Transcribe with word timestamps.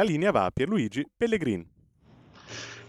La 0.00 0.06
linea 0.06 0.30
va 0.30 0.46
a 0.46 0.50
Pierluigi 0.50 1.06
Pellegrin. 1.14 1.66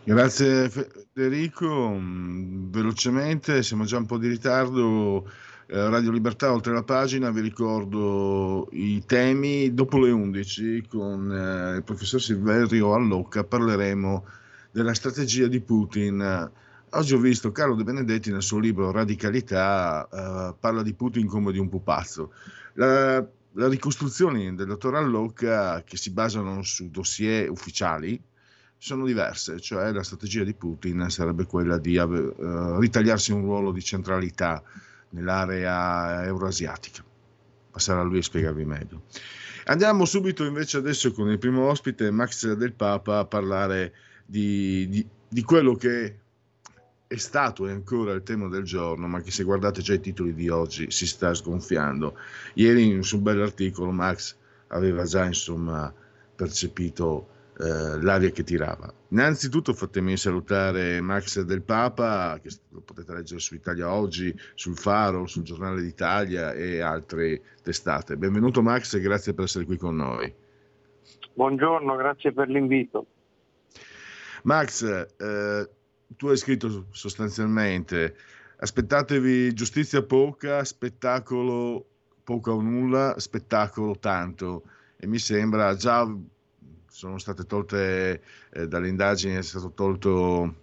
Grazie 0.04 0.70
Federico, 0.70 1.90
mm, 1.90 2.72
velocemente, 2.72 3.62
siamo 3.64 3.84
già 3.84 3.98
un 3.98 4.06
po' 4.06 4.18
di 4.18 4.30
ritardo. 4.30 5.30
Eh, 5.68 5.90
Radio 5.90 6.12
Libertà 6.12 6.54
oltre 6.54 6.72
la 6.72 6.84
pagina, 6.84 7.30
vi 7.30 7.42
ricordo 7.42 8.70
i 8.72 9.04
temi. 9.06 9.74
Dopo 9.74 10.00
le 10.00 10.12
11 10.12 10.86
con 10.88 11.32
eh, 11.32 11.76
il 11.78 11.84
professor 11.84 12.22
Silverio 12.22 12.94
Allocca 12.94 13.44
parleremo 13.44 14.26
della 14.72 14.94
strategia 14.94 15.48
di 15.48 15.60
Putin. 15.60 16.50
Oggi 16.94 17.14
ho 17.14 17.20
visto 17.20 17.52
Carlo 17.52 17.76
De 17.76 17.84
Benedetti 17.84 18.32
nel 18.32 18.42
suo 18.42 18.60
libro 18.60 18.92
Radicalità, 18.92 20.08
eh, 20.08 20.56
parla 20.58 20.82
di 20.82 20.94
Putin 20.94 21.28
come 21.28 21.52
di 21.52 21.60
un 21.60 21.68
pupazzo. 21.68 22.32
La, 22.76 23.26
le 23.54 23.68
ricostruzioni 23.68 24.56
del 24.56 24.68
dottor 24.68 24.96
Allocca 24.96 25.84
che 25.84 25.98
si 25.98 26.12
basano 26.12 26.64
su 26.64 26.90
dossier 26.90 27.50
ufficiali 27.50 28.22
sono 28.78 29.06
diverse, 29.06 29.60
cioè 29.60 29.92
la 29.92 30.04
strategia 30.04 30.44
di 30.44 30.54
Putin 30.54 31.06
sarebbe 31.10 31.46
quella 31.46 31.78
di 31.78 31.98
uh, 31.98 32.80
ritagliarsi 32.80 33.32
un 33.32 33.42
ruolo 33.42 33.72
di 33.72 33.84
centralità 33.84 34.64
nell'area 35.10 36.24
euroasiatica. 36.26 37.04
Passerà 37.70 38.00
a 38.00 38.04
lui 38.04 38.18
a 38.18 38.24
spiegarvi 38.24 38.66
meglio. 38.66 39.04
Andiamo 39.66 40.06
subito 40.06 40.44
invece 40.46 40.78
adesso 40.78 41.12
con 41.12 41.30
il 41.30 41.38
primo 41.38 41.68
ospite, 41.68 42.10
Max 42.10 42.52
del 42.54 42.74
Papa, 42.74 43.20
a 43.20 43.26
parlare 43.26 43.94
di, 44.26 44.88
di, 44.90 45.08
di 45.28 45.44
quello 45.44 45.76
che 45.76 46.21
è 47.12 47.18
stato 47.18 47.68
e 47.68 47.72
ancora 47.72 48.14
il 48.14 48.24
tema 48.24 48.48
del 48.48 48.64
giorno, 48.64 49.06
ma 49.06 49.20
che 49.20 49.32
se 49.32 49.44
guardate 49.44 49.82
già 49.82 49.94
i 49.94 50.00
titoli 50.00 50.34
di 50.34 50.48
oggi 50.48 50.90
si 50.92 51.06
sta 51.06 51.34
sgonfiando. 51.34 52.18
Ieri 52.54 53.04
su 53.04 53.18
un 53.18 53.24
bell'articolo 53.24 53.92
Max 53.92 54.38
aveva 54.68 55.04
già 55.04 55.26
insomma 55.26 55.94
percepito 56.34 57.28
eh, 57.60 58.02
l'aria 58.02 58.30
che 58.30 58.44
tirava. 58.44 58.94
Innanzitutto 59.10 59.74
fatemi 59.74 60.16
salutare 60.16 61.02
Max 61.02 61.42
del 61.42 61.64
Papa, 61.64 62.40
che 62.42 62.50
lo 62.70 62.80
potete 62.80 63.14
leggere 63.14 63.42
su 63.42 63.56
Italia 63.56 63.94
Oggi, 63.94 64.34
sul 64.56 64.78
Faro, 64.78 65.28
sul 65.28 65.44
Giornale 65.44 65.82
d'Italia 65.82 66.54
e 66.54 66.80
altre 66.80 67.42
testate. 67.62 68.16
Benvenuto 68.16 68.62
Max 68.62 68.94
e 68.94 69.02
grazie 69.02 69.34
per 69.34 69.44
essere 69.44 69.66
qui 69.66 69.76
con 69.76 69.98
noi. 69.98 70.34
Buongiorno, 71.34 71.94
grazie 71.98 72.32
per 72.32 72.48
l'invito. 72.48 73.06
Max, 74.44 74.84
eh, 75.18 75.70
tu 76.16 76.28
hai 76.28 76.38
scritto 76.38 76.88
sostanzialmente 76.92 78.16
aspettatevi 78.58 79.54
giustizia 79.54 80.04
poca, 80.04 80.64
spettacolo 80.64 81.86
poco 82.24 82.52
o 82.52 82.62
nulla, 82.62 83.16
spettacolo 83.18 83.98
tanto. 83.98 84.64
E 84.98 85.08
mi 85.08 85.18
sembra 85.18 85.76
già 85.76 86.08
sono 86.88 87.18
state 87.18 87.46
tolte 87.46 88.22
eh, 88.52 88.68
dalle 88.68 88.90
indagini, 88.90 89.36
è 89.36 89.42
stato 89.42 89.72
tolto 89.72 90.56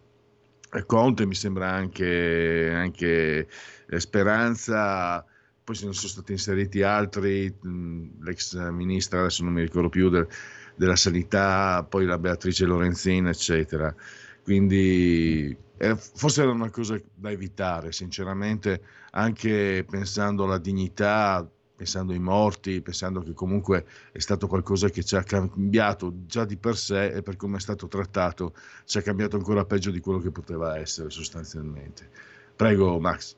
eh, 0.71 0.85
Conte, 0.85 1.27
mi 1.27 1.35
sembra 1.35 1.71
anche, 1.71 2.71
anche 2.73 3.49
eh, 3.89 4.01
Speranza, 4.01 5.25
poi 5.65 5.75
sono 5.75 5.93
stati 5.93 6.33
inseriti 6.33 6.83
altri, 6.83 7.53
l'ex 8.21 8.57
ministra, 8.71 9.21
adesso 9.21 9.43
non 9.43 9.55
mi 9.55 9.63
ricordo 9.63 9.89
più, 9.89 10.11
del, 10.11 10.29
della 10.77 10.97
sanità, 10.97 11.85
poi 11.89 12.05
la 12.05 12.19
Beatrice 12.19 12.67
Lorenzina, 12.67 13.31
eccetera. 13.31 13.93
Quindi 14.49 15.55
eh, 15.77 15.95
forse 15.95 16.41
era 16.41 16.53
una 16.53 16.71
cosa 16.71 16.99
da 17.15 17.31
evitare, 17.31 17.93
sinceramente, 17.93 18.81
anche 19.11 19.85
pensando 19.87 20.45
alla 20.45 20.57
dignità, 20.57 21.47
pensando 21.77 22.15
ai 22.15 22.19
morti, 22.19 22.81
pensando 22.81 23.21
che 23.21 23.35
comunque 23.35 23.85
è 24.11 24.19
stato 24.21 24.47
qualcosa 24.47 24.89
che 24.89 25.05
ci 25.05 25.17
ha 25.17 25.23
cambiato 25.23 26.25
già 26.25 26.47
di 26.47 26.57
per 26.57 26.77
sé 26.77 27.09
e 27.09 27.21
per 27.21 27.37
come 27.37 27.59
è 27.59 27.61
stato 27.61 27.89
trattato 27.89 28.55
ci 28.87 28.97
ha 28.97 29.03
cambiato 29.03 29.37
ancora 29.37 29.67
peggio 29.67 29.91
di 29.91 30.01
quello 30.01 30.19
che 30.19 30.31
poteva 30.31 30.79
essere 30.79 31.11
sostanzialmente. 31.11 32.09
Prego 32.57 32.99
Max. 32.99 33.37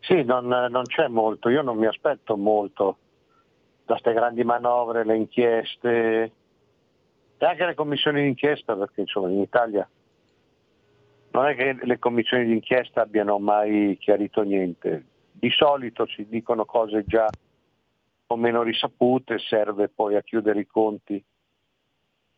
Sì, 0.00 0.24
non, 0.24 0.48
non 0.48 0.82
c'è 0.82 1.06
molto, 1.06 1.48
io 1.48 1.62
non 1.62 1.78
mi 1.78 1.86
aspetto 1.86 2.36
molto 2.36 2.98
da 3.84 3.92
queste 3.92 4.14
grandi 4.14 4.42
manovre, 4.42 5.04
le 5.04 5.16
inchieste, 5.16 6.32
e 7.38 7.46
anche 7.46 7.64
le 7.64 7.74
commissioni 7.74 8.22
d'inchiesta, 8.22 8.74
perché 8.76 9.02
insomma 9.02 9.30
in 9.30 9.40
Italia 9.40 9.88
non 11.30 11.46
è 11.46 11.54
che 11.54 11.78
le 11.80 11.98
commissioni 11.98 12.46
d'inchiesta 12.46 13.02
abbiano 13.02 13.38
mai 13.38 13.96
chiarito 14.00 14.42
niente. 14.42 15.04
Di 15.30 15.50
solito 15.50 16.06
si 16.06 16.26
dicono 16.28 16.64
cose 16.64 17.04
già 17.06 17.28
o 18.26 18.36
meno 18.36 18.62
risapute, 18.62 19.38
serve 19.38 19.88
poi 19.88 20.16
a 20.16 20.22
chiudere 20.22 20.60
i 20.60 20.66
conti 20.66 21.22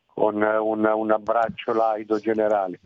con 0.04 0.36
un, 0.36 0.84
un 0.84 1.10
abbraccio 1.10 1.72
laido 1.72 2.18
generale. 2.18 2.78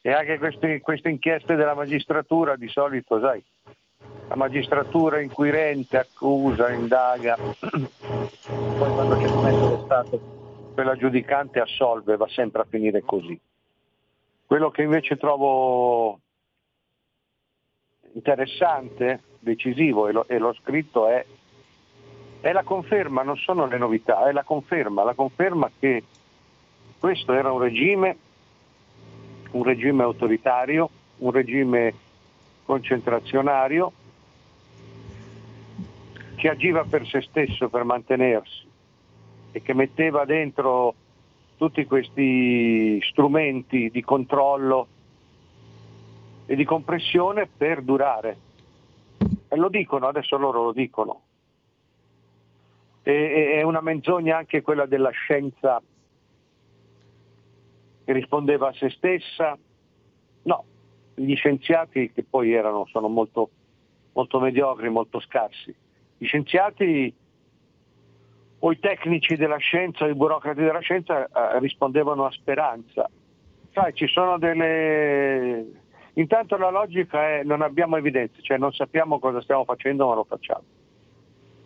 E 0.00 0.12
anche 0.12 0.38
queste, 0.38 0.80
queste 0.80 1.10
inchieste 1.10 1.56
della 1.56 1.74
magistratura 1.74 2.56
di 2.56 2.68
solito, 2.68 3.20
sai, 3.20 3.44
la 4.28 4.36
magistratura 4.36 5.20
inquirente 5.20 5.98
accusa, 5.98 6.70
indaga, 6.70 7.36
poi 7.36 8.90
quando 8.92 9.16
c'è 9.18 9.26
il 9.26 9.36
metodo 9.36 9.82
Stato 9.84 10.39
quella 10.72 10.96
giudicante 10.96 11.60
assolve, 11.60 12.16
va 12.16 12.28
sempre 12.28 12.62
a 12.62 12.66
finire 12.68 13.02
così. 13.02 13.38
Quello 14.46 14.70
che 14.70 14.82
invece 14.82 15.16
trovo 15.16 16.18
interessante, 18.12 19.22
decisivo, 19.38 20.08
e, 20.08 20.12
lo, 20.12 20.26
e 20.26 20.38
l'ho 20.38 20.52
scritto, 20.54 21.06
è, 21.08 21.24
è 22.40 22.52
la 22.52 22.62
conferma, 22.62 23.22
non 23.22 23.36
sono 23.36 23.66
le 23.66 23.78
novità, 23.78 24.28
è 24.28 24.32
la 24.32 24.42
conferma, 24.42 25.04
la 25.04 25.14
conferma 25.14 25.70
che 25.78 26.04
questo 26.98 27.32
era 27.32 27.52
un 27.52 27.60
regime, 27.60 28.16
un 29.52 29.62
regime 29.62 30.02
autoritario, 30.02 30.90
un 31.18 31.30
regime 31.30 31.94
concentrazionario, 32.64 33.92
che 36.36 36.48
agiva 36.48 36.84
per 36.84 37.06
se 37.06 37.20
stesso, 37.20 37.68
per 37.68 37.84
mantenersi, 37.84 38.66
e 39.52 39.62
che 39.62 39.74
metteva 39.74 40.24
dentro 40.24 40.94
tutti 41.56 41.84
questi 41.84 43.00
strumenti 43.02 43.90
di 43.90 44.02
controllo 44.02 44.86
e 46.46 46.56
di 46.56 46.64
compressione 46.64 47.46
per 47.46 47.82
durare. 47.82 48.36
E 49.48 49.56
lo 49.56 49.68
dicono, 49.68 50.06
adesso 50.06 50.36
loro 50.36 50.64
lo 50.64 50.72
dicono. 50.72 51.22
E, 53.02 53.58
è 53.58 53.62
una 53.62 53.80
menzogna 53.80 54.38
anche 54.38 54.62
quella 54.62 54.86
della 54.86 55.10
scienza 55.10 55.82
che 58.04 58.12
rispondeva 58.12 58.68
a 58.68 58.72
se 58.72 58.88
stessa. 58.90 59.58
No, 60.42 60.64
gli 61.14 61.34
scienziati 61.34 62.10
che 62.12 62.24
poi 62.24 62.52
erano, 62.52 62.86
sono 62.86 63.08
molto, 63.08 63.50
molto 64.14 64.40
mediocri, 64.40 64.88
molto 64.88 65.20
scarsi. 65.20 65.74
Gli 66.16 66.24
scienziati 66.26 67.14
o 68.62 68.72
i 68.72 68.78
tecnici 68.78 69.36
della 69.36 69.56
scienza, 69.56 70.06
i 70.06 70.14
burocrati 70.14 70.60
della 70.60 70.80
scienza 70.80 71.24
eh, 71.24 71.58
rispondevano 71.60 72.26
a 72.26 72.30
speranza. 72.30 73.08
Sai, 73.72 73.94
ci 73.94 74.06
sono 74.06 74.38
delle... 74.38 75.66
Intanto 76.14 76.56
la 76.56 76.70
logica 76.70 77.26
è 77.26 77.42
non 77.44 77.62
abbiamo 77.62 77.96
evidenze, 77.96 78.42
cioè 78.42 78.58
non 78.58 78.72
sappiamo 78.72 79.18
cosa 79.18 79.40
stiamo 79.40 79.64
facendo 79.64 80.08
ma 80.08 80.14
lo 80.14 80.24
facciamo. 80.24 80.62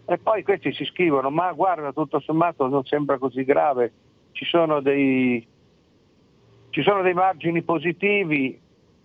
E 0.07 0.19
poi 0.19 0.43
questi 0.43 0.73
si 0.73 0.85
scrivono, 0.85 1.31
ma 1.31 1.51
guarda, 1.53 1.93
tutto 1.93 2.21
sommato 2.21 2.69
non 2.69 2.85
sembra 2.85 3.19
così 3.19 3.43
grave, 3.43 3.93
ci 4.33 4.45
sono 4.45 4.81
dei, 4.81 5.45
ci 6.71 6.83
sono 6.83 7.03
dei 7.03 7.15
margini 7.15 7.63
positivi. 7.63 8.61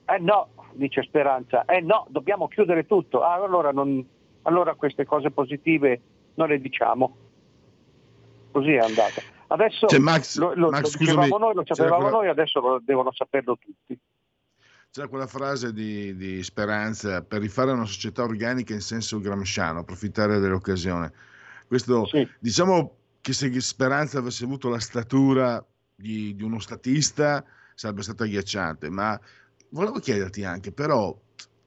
Eh 0.05 0.19
no, 0.19 0.49
dice 0.73 1.01
Speranza, 1.03 1.65
eh 1.65 1.79
no, 1.79 2.05
dobbiamo 2.09 2.47
chiudere 2.49 2.85
tutto. 2.85 3.21
Ah, 3.21 3.35
allora, 3.35 3.71
non, 3.71 4.05
allora 4.43 4.75
queste 4.75 5.05
cose 5.05 5.31
positive 5.31 6.01
non 6.35 6.49
le 6.49 6.59
diciamo 6.59 7.18
così 8.51 8.71
è 8.71 8.79
andata. 8.79 9.21
Adesso 9.47 9.87
cioè, 9.87 9.99
Max, 9.99 10.37
lo, 10.37 10.53
lo, 10.53 10.69
Max, 10.69 10.93
lo 10.93 10.97
dicevamo 10.99 11.23
scusami, 11.23 11.41
noi, 11.41 11.53
lo 11.55 11.63
sapevamo 11.65 12.01
quella... 12.03 12.17
noi, 12.17 12.27
adesso 12.27 12.59
lo 12.59 12.81
devono 12.83 13.11
saperlo 13.11 13.57
tutti. 13.57 13.99
C'è 14.91 15.07
quella 15.07 15.27
frase 15.27 15.71
di, 15.71 16.15
di, 16.15 16.43
Speranza 16.43 17.23
per 17.23 17.41
rifare 17.41 17.71
una 17.71 17.85
società 17.85 18.23
organica 18.23 18.73
in 18.73 18.81
senso 18.81 19.19
gramsciano, 19.19 19.79
approfittare 19.79 20.39
dell'occasione. 20.39 21.11
Questo, 21.67 22.05
sì. 22.07 22.27
diciamo 22.39 22.97
che 23.21 23.33
se 23.33 23.59
Speranza 23.61 24.17
avesse 24.17 24.45
avuto 24.45 24.69
la 24.69 24.79
statura 24.79 25.63
di, 25.95 26.35
di, 26.35 26.43
uno 26.43 26.59
statista 26.59 27.43
sarebbe 27.75 28.01
stato 28.01 28.23
agghiacciante, 28.23 28.89
ma 28.89 29.19
volevo 29.69 29.99
chiederti 29.99 30.43
anche, 30.43 30.71
però 30.71 31.15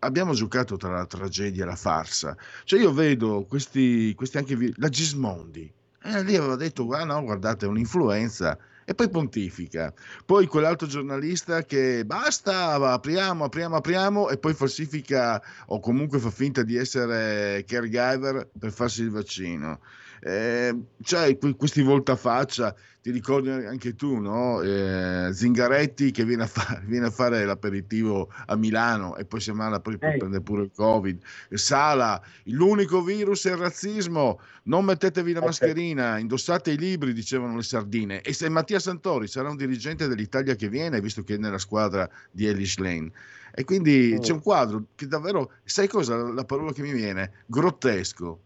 abbiamo 0.01 0.35
giocato 0.35 0.77
tra 0.77 0.91
la 0.91 1.07
tragedia 1.07 1.63
e 1.63 1.67
la 1.67 1.77
farsa. 1.77 2.37
Cioè 2.65 2.81
io 2.81 2.93
vedo 2.93 3.45
questi, 3.49 4.15
questi 4.15 4.39
anche, 4.39 4.73
la 4.77 4.89
Gismondi, 4.89 5.73
eh, 6.05 6.23
lì 6.23 6.37
aveva 6.37 6.57
detto, 6.57 6.89
ah 6.91 7.05
no, 7.05 7.23
guardate, 7.23 7.67
è 7.67 7.69
un'influenza, 7.69 8.59
e 8.85 8.95
poi 8.95 9.09
pontifica. 9.09 9.93
Poi 10.25 10.47
quell'altro 10.47 10.87
giornalista 10.87 11.65
che 11.65 12.05
basta, 12.05 12.75
apriamo, 12.75 13.45
apriamo, 13.45 13.77
apriamo 13.77 14.29
e 14.29 14.39
poi 14.39 14.55
falsifica 14.55 15.41
o 15.67 15.81
comunque 15.81 16.19
fa 16.19 16.31
finta 16.31 16.63
di 16.63 16.77
essere 16.77 17.65
caregiver 17.67 18.51
per 18.59 18.73
farsi 18.73 19.03
il 19.03 19.11
vaccino. 19.11 19.81
Eh, 20.25 20.73
cioè, 21.03 21.37
questi 21.57 21.83
voltafaccia, 21.83 22.73
ti 23.01 23.11
ricordi 23.11 23.51
anche 23.51 23.97
tu, 23.97 24.21
no? 24.21 24.63
Eh, 24.63 25.31
Zingaretti 25.33 26.13
che 26.13 26.25
viene 26.25 26.45
a, 26.45 26.47
fa- 26.47 26.81
viene 26.87 27.07
a, 27.07 27.11
fare 27.11 27.45
l'aperitivo 27.45 28.31
a 28.47 28.55
Milano 28.55 29.17
e 29.17 29.25
poi 29.25 29.41
si 29.41 29.51
manda 29.51 29.81
poi 29.81 29.97
hey. 29.99 30.19
prende 30.19 30.41
pure 30.41 30.63
il 30.63 30.71
Covid. 30.73 31.21
Sala, 31.51 32.23
l'unico 32.45 33.03
virus 33.03 33.47
è 33.47 33.51
il 33.51 33.57
razzismo, 33.57 34.39
non 34.65 34.85
mettetevi 34.85 35.33
la 35.33 35.41
mascherina, 35.41 36.19
indossate 36.19 36.71
i 36.71 36.79
libri, 36.79 37.13
dicevano 37.13 37.57
le 37.57 37.65
sardine. 37.65 38.21
E 38.21 38.33
se 38.33 38.49
Mattia 38.49 38.79
Santori 38.79 39.27
sarà 39.27 39.51
un 39.51 39.57
dirigente 39.57 40.07
dell'Italia 40.07 40.55
che 40.55 40.69
viene, 40.69 41.01
visto 41.01 41.25
che 41.25 41.35
è 41.35 41.39
nella 41.39 41.59
squadra 41.59 42.09
di 42.31 42.47
Elish 42.47 42.79
Lane. 42.79 43.11
E 43.53 43.65
quindi 43.65 44.17
c'è 44.21 44.33
un 44.33 44.41
quadro 44.41 44.85
che 44.95 45.09
davvero, 45.09 45.51
sai 45.65 45.89
cosa? 45.89 46.17
La 46.33 46.45
parola 46.45 46.73
che 46.73 46.83
mi 46.83 46.93
viene? 46.93 47.43
Grottesco 47.47 48.39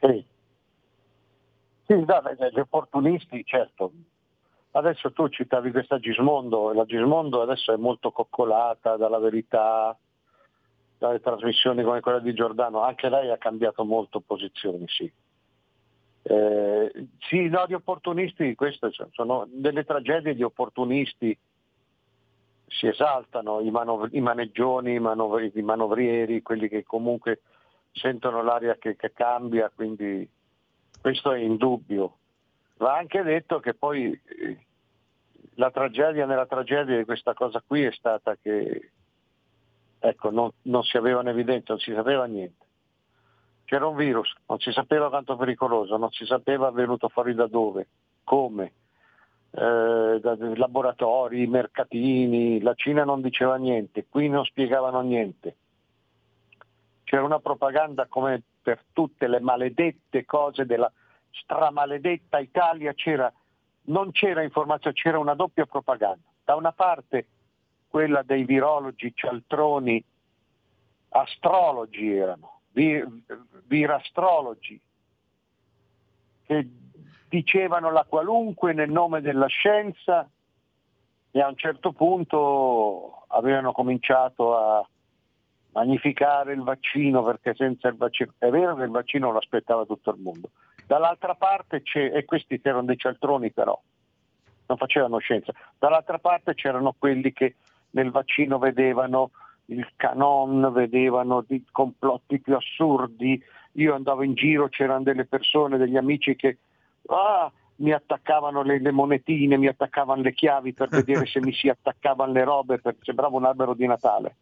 sì, 0.00 0.24
sì 1.86 2.04
da, 2.04 2.22
gli 2.52 2.58
opportunisti, 2.58 3.44
certo. 3.44 3.92
Adesso 4.72 5.12
tu 5.12 5.28
citavi 5.28 5.72
questa 5.72 5.98
Gismondo, 5.98 6.72
la 6.72 6.84
Gismondo 6.84 7.42
adesso 7.42 7.72
è 7.72 7.76
molto 7.76 8.12
coccolata 8.12 8.96
dalla 8.96 9.18
verità, 9.18 9.96
dalle 10.96 11.20
trasmissioni 11.20 11.82
come 11.82 12.00
quella 12.00 12.20
di 12.20 12.32
Giordano, 12.32 12.82
anche 12.82 13.08
lei 13.08 13.30
ha 13.30 13.38
cambiato 13.38 13.84
molto 13.84 14.20
posizioni, 14.20 14.86
sì. 14.86 15.10
Eh, 16.22 17.08
sì, 17.20 17.48
no, 17.48 17.64
di 17.66 17.74
opportunisti, 17.74 18.54
queste 18.54 18.90
sono 19.10 19.46
delle 19.48 19.84
tragedie 19.84 20.34
di 20.34 20.42
opportunisti, 20.42 21.36
si 22.66 22.86
esaltano 22.86 23.60
i, 23.60 23.70
manov- 23.70 24.14
i 24.14 24.20
maneggioni, 24.20 24.94
i, 24.94 25.00
manovri- 25.00 25.50
i 25.54 25.62
manovrieri, 25.62 26.42
quelli 26.42 26.68
che 26.68 26.84
comunque 26.84 27.40
sentono 27.92 28.42
l'aria 28.42 28.76
che, 28.76 28.96
che 28.96 29.12
cambia, 29.12 29.70
quindi 29.74 30.28
questo 31.00 31.32
è 31.32 31.38
indubbio. 31.38 32.16
Va 32.76 32.96
anche 32.96 33.22
detto 33.22 33.60
che 33.60 33.74
poi 33.74 34.10
eh, 34.10 34.66
la 35.54 35.70
tragedia 35.70 36.26
nella 36.26 36.46
tragedia 36.46 36.96
di 36.96 37.04
questa 37.04 37.34
cosa 37.34 37.62
qui 37.66 37.82
è 37.82 37.92
stata 37.92 38.36
che 38.40 38.92
ecco, 39.98 40.30
non, 40.30 40.50
non 40.62 40.82
si 40.82 40.96
aveva 40.96 41.20
in 41.20 41.28
evidenza, 41.28 41.72
non 41.72 41.80
si 41.80 41.92
sapeva 41.92 42.24
niente. 42.24 42.66
C'era 43.64 43.86
un 43.86 43.96
virus, 43.96 44.32
non 44.46 44.58
si 44.58 44.72
sapeva 44.72 45.10
quanto 45.10 45.36
pericoloso, 45.36 45.96
non 45.96 46.10
si 46.10 46.24
sapeva 46.24 46.70
venuto 46.70 47.08
fuori 47.08 47.34
da 47.34 47.46
dove, 47.46 47.86
come, 48.24 48.72
eh, 49.52 50.20
laboratori, 50.56 51.46
mercatini, 51.46 52.60
la 52.62 52.74
Cina 52.74 53.04
non 53.04 53.20
diceva 53.20 53.56
niente, 53.56 54.06
qui 54.08 54.28
non 54.28 54.44
spiegavano 54.44 55.02
niente 55.02 55.56
c'era 57.10 57.24
una 57.24 57.40
propaganda 57.40 58.06
come 58.06 58.40
per 58.62 58.84
tutte 58.92 59.26
le 59.26 59.40
maledette 59.40 60.24
cose 60.24 60.64
della 60.64 60.90
stramaledetta 61.32 62.38
Italia, 62.38 62.94
c'era, 62.94 63.32
non 63.86 64.12
c'era 64.12 64.44
informazione, 64.44 64.94
c'era 64.94 65.18
una 65.18 65.34
doppia 65.34 65.66
propaganda. 65.66 66.22
Da 66.44 66.54
una 66.54 66.70
parte 66.70 67.26
quella 67.88 68.22
dei 68.22 68.44
virologi, 68.44 69.12
cialtroni, 69.12 70.04
astrologi 71.08 72.12
erano, 72.12 72.60
vir, 72.70 73.08
virastrologi, 73.64 74.80
che 76.46 76.68
dicevano 77.28 77.90
la 77.90 78.04
qualunque 78.04 78.72
nel 78.72 78.92
nome 78.92 79.20
della 79.20 79.48
scienza 79.48 80.30
e 81.32 81.40
a 81.40 81.48
un 81.48 81.56
certo 81.56 81.90
punto 81.90 83.24
avevano 83.26 83.72
cominciato 83.72 84.56
a 84.56 84.88
magnificare 85.72 86.52
il 86.52 86.62
vaccino 86.62 87.22
perché 87.22 87.54
senza 87.54 87.88
il 87.88 87.96
vaccino, 87.96 88.32
è 88.38 88.48
vero 88.48 88.74
che 88.76 88.82
il 88.82 88.90
vaccino 88.90 89.30
lo 89.30 89.38
aspettava 89.38 89.84
tutto 89.84 90.10
il 90.10 90.20
mondo, 90.20 90.50
dall'altra 90.86 91.34
parte 91.34 91.82
c'è, 91.82 92.12
e 92.14 92.24
questi 92.24 92.60
erano 92.62 92.84
dei 92.84 92.96
cialtroni 92.96 93.52
però, 93.52 93.78
non 94.66 94.76
facevano 94.78 95.18
scienza, 95.18 95.52
dall'altra 95.78 96.18
parte 96.18 96.54
c'erano 96.54 96.94
quelli 96.98 97.32
che 97.32 97.56
nel 97.90 98.10
vaccino 98.10 98.58
vedevano 98.58 99.30
il 99.66 99.86
canon, 99.96 100.72
vedevano 100.72 101.44
i 101.48 101.64
complotti 101.70 102.40
più 102.40 102.56
assurdi, 102.56 103.40
io 103.72 103.94
andavo 103.94 104.22
in 104.22 104.34
giro, 104.34 104.68
c'erano 104.68 105.02
delle 105.02 105.26
persone, 105.26 105.78
degli 105.78 105.96
amici 105.96 106.34
che 106.34 106.58
ah, 107.06 107.50
mi 107.76 107.92
attaccavano 107.92 108.62
le, 108.62 108.80
le, 108.80 108.90
monetine, 108.90 109.56
mi 109.56 109.68
attaccavano 109.68 110.22
le 110.22 110.32
chiavi 110.32 110.72
per 110.72 110.88
vedere 110.88 111.26
se 111.26 111.40
mi 111.40 111.52
si 111.52 111.68
attaccavano 111.70 112.32
le 112.32 112.44
robe, 112.44 112.78
perché 112.78 113.00
sembrava 113.02 113.36
un 113.36 113.44
albero 113.44 113.74
di 113.74 113.86
Natale. 113.86 114.36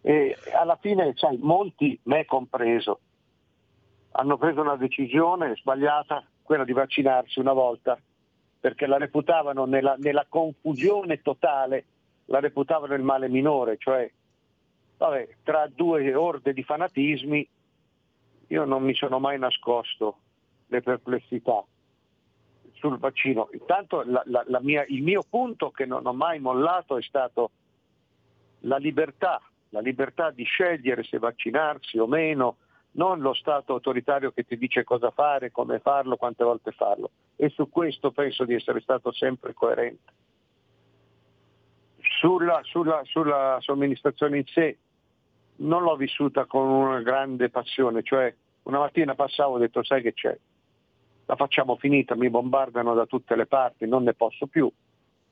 E 0.00 0.36
alla 0.54 0.76
fine, 0.76 1.12
sai, 1.16 1.36
molti, 1.38 1.98
me 2.04 2.24
compreso, 2.24 3.00
hanno 4.12 4.36
preso 4.36 4.60
una 4.60 4.76
decisione 4.76 5.54
sbagliata, 5.56 6.24
quella 6.42 6.64
di 6.64 6.72
vaccinarsi 6.72 7.40
una 7.40 7.52
volta, 7.52 7.98
perché 8.60 8.86
la 8.86 8.96
reputavano 8.96 9.64
nella, 9.64 9.96
nella 9.98 10.26
confusione 10.28 11.20
totale, 11.20 11.84
la 12.26 12.40
reputavano 12.40 12.94
il 12.94 13.02
male 13.02 13.28
minore, 13.28 13.76
cioè 13.78 14.10
vabbè, 14.96 15.28
tra 15.42 15.68
due 15.68 16.14
orde 16.14 16.52
di 16.52 16.62
fanatismi 16.62 17.48
io 18.48 18.64
non 18.64 18.82
mi 18.82 18.94
sono 18.94 19.18
mai 19.18 19.38
nascosto 19.38 20.18
le 20.66 20.80
perplessità 20.80 21.62
sul 22.72 22.98
vaccino. 22.98 23.48
Intanto 23.52 24.02
la, 24.04 24.22
la, 24.26 24.44
la 24.46 24.60
mia, 24.60 24.84
il 24.88 25.02
mio 25.02 25.22
punto 25.28 25.70
che 25.70 25.86
non 25.86 26.06
ho 26.06 26.12
mai 26.12 26.38
mollato 26.40 26.96
è 26.96 27.02
stato 27.02 27.50
la 28.60 28.76
libertà 28.76 29.40
la 29.70 29.80
libertà 29.80 30.30
di 30.30 30.44
scegliere 30.44 31.02
se 31.04 31.18
vaccinarsi 31.18 31.98
o 31.98 32.06
meno, 32.06 32.56
non 32.92 33.20
lo 33.20 33.34
Stato 33.34 33.74
autoritario 33.74 34.32
che 34.32 34.44
ti 34.44 34.56
dice 34.56 34.84
cosa 34.84 35.10
fare, 35.10 35.50
come 35.50 35.78
farlo, 35.78 36.16
quante 36.16 36.44
volte 36.44 36.72
farlo. 36.72 37.10
E 37.36 37.48
su 37.50 37.68
questo 37.68 38.10
penso 38.10 38.44
di 38.44 38.54
essere 38.54 38.80
stato 38.80 39.12
sempre 39.12 39.54
coerente. 39.54 40.12
Sulla, 42.20 42.60
sulla, 42.64 43.02
sulla 43.04 43.58
somministrazione 43.60 44.38
in 44.38 44.46
sé 44.46 44.78
non 45.56 45.82
l'ho 45.82 45.96
vissuta 45.96 46.46
con 46.46 46.66
una 46.66 47.00
grande 47.02 47.50
passione, 47.50 48.02
cioè 48.02 48.34
una 48.64 48.78
mattina 48.78 49.14
passavo 49.14 49.54
e 49.54 49.56
ho 49.56 49.60
detto 49.60 49.84
sai 49.84 50.02
che 50.02 50.12
c'è, 50.14 50.36
la 51.26 51.36
facciamo 51.36 51.76
finita, 51.76 52.16
mi 52.16 52.30
bombardano 52.30 52.94
da 52.94 53.06
tutte 53.06 53.36
le 53.36 53.46
parti, 53.46 53.86
non 53.86 54.02
ne 54.02 54.14
posso 54.14 54.46
più. 54.46 54.70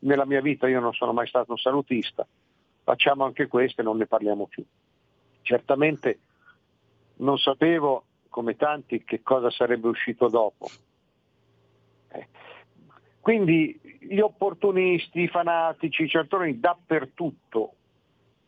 Nella 0.01 0.27
mia 0.27 0.41
vita 0.41 0.69
io 0.69 0.81
non 0.81 0.93
sono 0.93 1.13
mai 1.13 1.27
stato 1.27 1.53
un 1.53 1.59
salutista, 1.59 2.27
facciamo 2.87 3.25
anche 3.25 3.49
questo 3.49 3.81
e 3.81 3.85
non 3.85 3.97
ne 3.97 4.07
parliamo 4.07 4.47
più. 4.47 4.65
Certamente 5.43 6.21
non 7.17 7.37
sapevo, 7.37 8.05
come 8.29 8.55
tanti, 8.55 9.03
che 9.03 9.25
cosa 9.25 9.51
sarebbe 9.51 9.89
uscito 9.89 10.29
dopo. 10.29 10.69
Eh. 12.13 12.29
Quindi 13.19 13.81
gli 13.99 14.21
opportunisti, 14.21 15.23
i 15.23 15.29
fanatici, 15.29 16.05
i 16.05 16.09
certoni 16.09 16.61
dappertutto, 16.61 17.73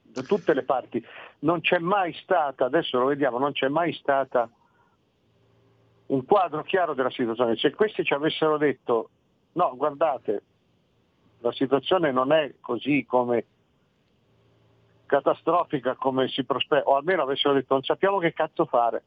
da 0.02 0.22
tutte 0.22 0.54
le 0.54 0.62
parti, 0.62 1.04
non 1.40 1.60
c'è 1.60 1.80
mai 1.80 2.12
stata, 2.22 2.64
adesso 2.64 2.96
lo 2.96 3.06
vediamo, 3.06 3.38
non 3.38 3.50
c'è 3.50 3.66
mai 3.66 3.92
stata 3.94 4.48
un 6.06 6.24
quadro 6.24 6.62
chiaro 6.62 6.94
della 6.94 7.10
situazione. 7.10 7.56
Se 7.56 7.74
questi 7.74 8.04
ci 8.04 8.14
avessero 8.14 8.56
detto 8.56 9.10
no, 9.54 9.74
guardate, 9.74 10.42
la 11.40 11.50
situazione 11.50 12.12
non 12.12 12.30
è 12.30 12.54
così 12.60 13.04
come 13.04 13.44
catastrofica 15.08 15.96
come 15.96 16.28
si 16.28 16.44
prospetta, 16.44 16.88
o 16.88 16.96
almeno 16.96 17.22
avessero 17.22 17.54
detto 17.54 17.74
non 17.74 17.82
sappiamo 17.82 18.18
che 18.18 18.32
cazzo 18.32 18.66
fare. 18.66 19.02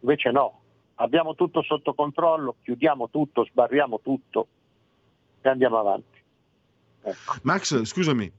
Invece 0.00 0.30
no, 0.30 0.60
abbiamo 0.96 1.34
tutto 1.34 1.62
sotto 1.62 1.94
controllo, 1.94 2.56
chiudiamo 2.62 3.08
tutto, 3.08 3.46
sbarriamo 3.46 4.00
tutto 4.02 4.48
e 5.40 5.48
andiamo 5.48 5.78
avanti. 5.78 6.22
Ecco. 7.02 7.34
Max, 7.42 7.82
scusami, 7.82 8.30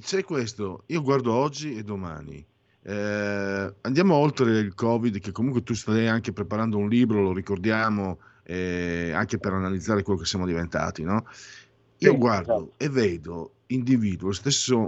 c'è 0.00 0.24
questo, 0.24 0.82
io 0.86 1.02
guardo 1.02 1.32
oggi 1.34 1.76
e 1.76 1.82
domani. 1.84 2.44
Eh, 2.82 3.74
andiamo 3.82 4.14
oltre 4.14 4.58
il 4.58 4.74
Covid, 4.74 5.18
che 5.20 5.32
comunque 5.32 5.62
tu 5.62 5.74
stai 5.74 6.08
anche 6.08 6.32
preparando 6.32 6.78
un 6.78 6.88
libro, 6.88 7.20
lo 7.20 7.32
ricordiamo, 7.32 8.18
eh, 8.44 9.12
anche 9.12 9.38
per 9.38 9.52
analizzare 9.52 10.02
quello 10.02 10.20
che 10.20 10.26
siamo 10.26 10.46
diventati, 10.46 11.02
no? 11.02 11.26
Io 11.98 12.12
Sì, 12.12 12.16
guardo 12.16 12.54
esatto. 12.54 12.72
e 12.76 12.88
vedo, 12.88 13.52
individuo 13.68 14.30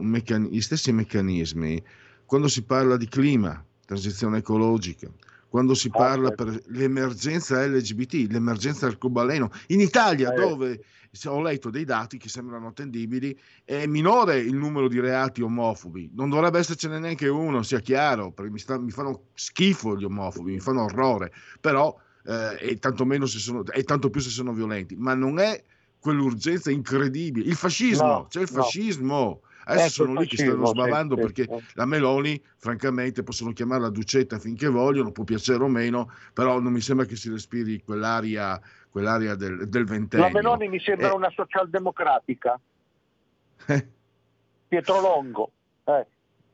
meccan- 0.00 0.48
gli 0.50 0.60
stessi 0.60 0.92
meccanismi 0.92 1.82
quando 2.24 2.48
si 2.48 2.62
parla 2.62 2.96
di 2.96 3.08
clima, 3.08 3.64
transizione 3.84 4.38
ecologica, 4.38 5.10
quando 5.48 5.74
si 5.74 5.88
Ah, 5.88 5.96
parla 5.96 6.30
per 6.30 6.62
l'emergenza 6.66 7.66
LGBT, 7.66 8.30
l'emergenza 8.30 8.86
arcobaleno. 8.86 9.50
In 9.68 9.80
Italia, 9.80 10.32
Eh. 10.32 10.36
dove 10.36 10.84
ho 11.24 11.42
letto 11.42 11.70
dei 11.70 11.84
dati 11.84 12.18
che 12.18 12.28
sembrano 12.28 12.68
attendibili, 12.68 13.36
è 13.64 13.84
minore 13.86 14.38
il 14.38 14.54
numero 14.54 14.86
di 14.86 15.00
reati 15.00 15.42
omofobi. 15.42 16.12
Non 16.14 16.30
dovrebbe 16.30 16.60
essercene 16.60 17.00
neanche 17.00 17.26
uno, 17.26 17.62
sia 17.64 17.80
chiaro, 17.80 18.30
perché 18.30 18.52
mi, 18.52 18.60
sta- 18.60 18.78
mi 18.78 18.92
fanno 18.92 19.24
schifo 19.34 19.96
gli 19.96 20.04
omofobi, 20.04 20.52
mi 20.52 20.60
fanno 20.60 20.84
orrore, 20.84 21.32
però 21.60 21.96
eh, 22.24 22.56
e, 22.60 22.78
tanto 22.78 23.04
meno 23.04 23.26
se 23.26 23.38
sono, 23.40 23.64
e 23.64 23.82
tanto 23.82 24.08
più 24.08 24.20
se 24.20 24.30
sono 24.30 24.52
violenti, 24.52 24.94
ma 24.94 25.14
non 25.14 25.40
è 25.40 25.60
quell'urgenza 26.00 26.70
incredibile. 26.70 27.48
Il 27.48 27.54
fascismo, 27.56 28.06
No, 28.06 28.26
c'è 28.28 28.40
il 28.40 28.48
no. 28.52 28.62
fascismo. 28.62 29.40
Adesso 29.62 30.02
Ecco 30.02 30.08
sono 30.10 30.20
lì 30.20 30.26
che 30.26 30.36
stanno 30.38 30.64
sbavando 30.66 31.14
sì, 31.14 31.20
perché 31.20 31.44
sì. 31.44 31.64
la 31.74 31.84
Meloni, 31.84 32.42
francamente, 32.56 33.22
possono 33.22 33.52
chiamarla 33.52 33.90
Ducetta 33.90 34.38
finché 34.38 34.66
vogliono, 34.68 35.12
può 35.12 35.22
piacere 35.22 35.62
o 35.62 35.68
meno, 35.68 36.10
però 36.32 36.58
non 36.58 36.72
mi 36.72 36.80
sembra 36.80 37.04
che 37.06 37.14
si 37.14 37.30
respiri 37.30 37.80
quell'aria, 37.82 38.60
quell'aria 38.88 39.34
del, 39.36 39.68
del 39.68 39.84
ventennio. 39.84 40.26
La 40.26 40.32
Meloni 40.32 40.68
mi 40.68 40.80
sembra 40.80 41.10
Eh. 41.10 41.14
una 41.14 41.30
socialdemocratica, 41.30 42.58
Pietro 44.68 45.00
Longo. 45.00 45.52
eh. 45.84 46.06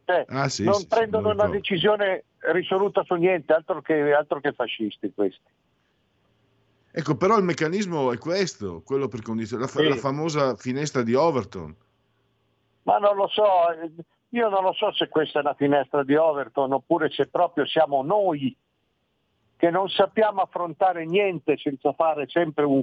Cioè, 0.04 0.24
Ah, 0.28 0.48
sì, 0.48 0.64
non 0.64 0.86
prendono 0.86 1.30
una 1.30 1.48
decisione 1.48 2.24
risoluta 2.52 3.02
su 3.04 3.14
niente, 3.14 3.52
altro 3.52 3.82
che, 3.82 4.12
altro 4.12 4.40
che 4.40 4.52
fascisti 4.52 5.12
questi. 5.14 5.40
Ecco, 6.98 7.14
però 7.14 7.36
il 7.36 7.44
meccanismo 7.44 8.10
è 8.10 8.16
questo, 8.16 8.80
quello 8.82 9.06
per 9.06 9.20
condizionare, 9.20 9.70
la, 9.70 9.80
Sì. 9.80 9.86
la 9.86 9.96
famosa 9.96 10.56
finestra 10.56 11.02
di 11.02 11.12
Overton. 11.12 11.76
Ma 12.84 12.96
non 12.96 13.16
lo 13.16 13.28
so, 13.28 13.70
eh, 13.70 13.90
io 14.30 14.48
non 14.48 14.62
lo 14.62 14.72
so 14.72 14.90
se 14.94 15.06
questa 15.10 15.40
è 15.40 15.42
una 15.42 15.52
finestra 15.52 16.02
di 16.04 16.14
Overton 16.14 16.72
oppure 16.72 17.10
se 17.10 17.26
proprio 17.26 17.66
siamo 17.66 18.02
noi 18.02 18.56
che 19.58 19.68
non 19.68 19.90
sappiamo 19.90 20.40
affrontare 20.40 21.04
niente 21.04 21.58
senza 21.58 21.92
fare 21.92 22.26
sempre 22.30 22.64
un, 22.64 22.82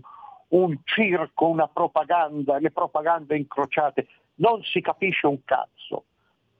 un 0.49 0.77
circo, 0.83 1.47
una 1.47 1.67
propaganda, 1.67 2.59
le 2.59 2.69
propagande 2.69 3.35
incrociate. 3.35 4.07
Non 4.35 4.61
si 4.61 4.79
capisce 4.81 5.25
un 5.25 5.43
cazzo. 5.43 6.03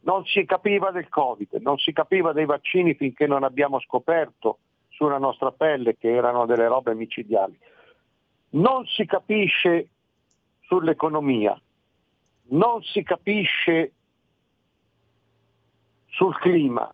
Non 0.05 0.25
si 0.25 0.43
capiva 0.45 0.89
del 0.89 1.07
Covid, 1.07 1.53
non 1.62 1.77
si 1.77 1.93
capiva 1.93 2.33
dei 2.33 2.45
vaccini 2.45 2.95
finché 2.95 3.27
non 3.27 3.43
abbiamo 3.43 3.79
scoperto 3.79 4.57
sulla 4.93 5.17
nostra 5.17 5.51
pelle 5.51 5.97
che 5.97 6.09
erano 6.09 6.45
delle 6.45 6.67
robe 6.67 6.93
micidiali. 6.93 7.57
Non 8.51 8.85
si 8.85 9.05
capisce 9.05 9.89
sull'economia, 10.62 11.59
non 12.50 12.81
si 12.83 13.03
capisce 13.03 13.91
sul 16.07 16.38
clima. 16.39 16.91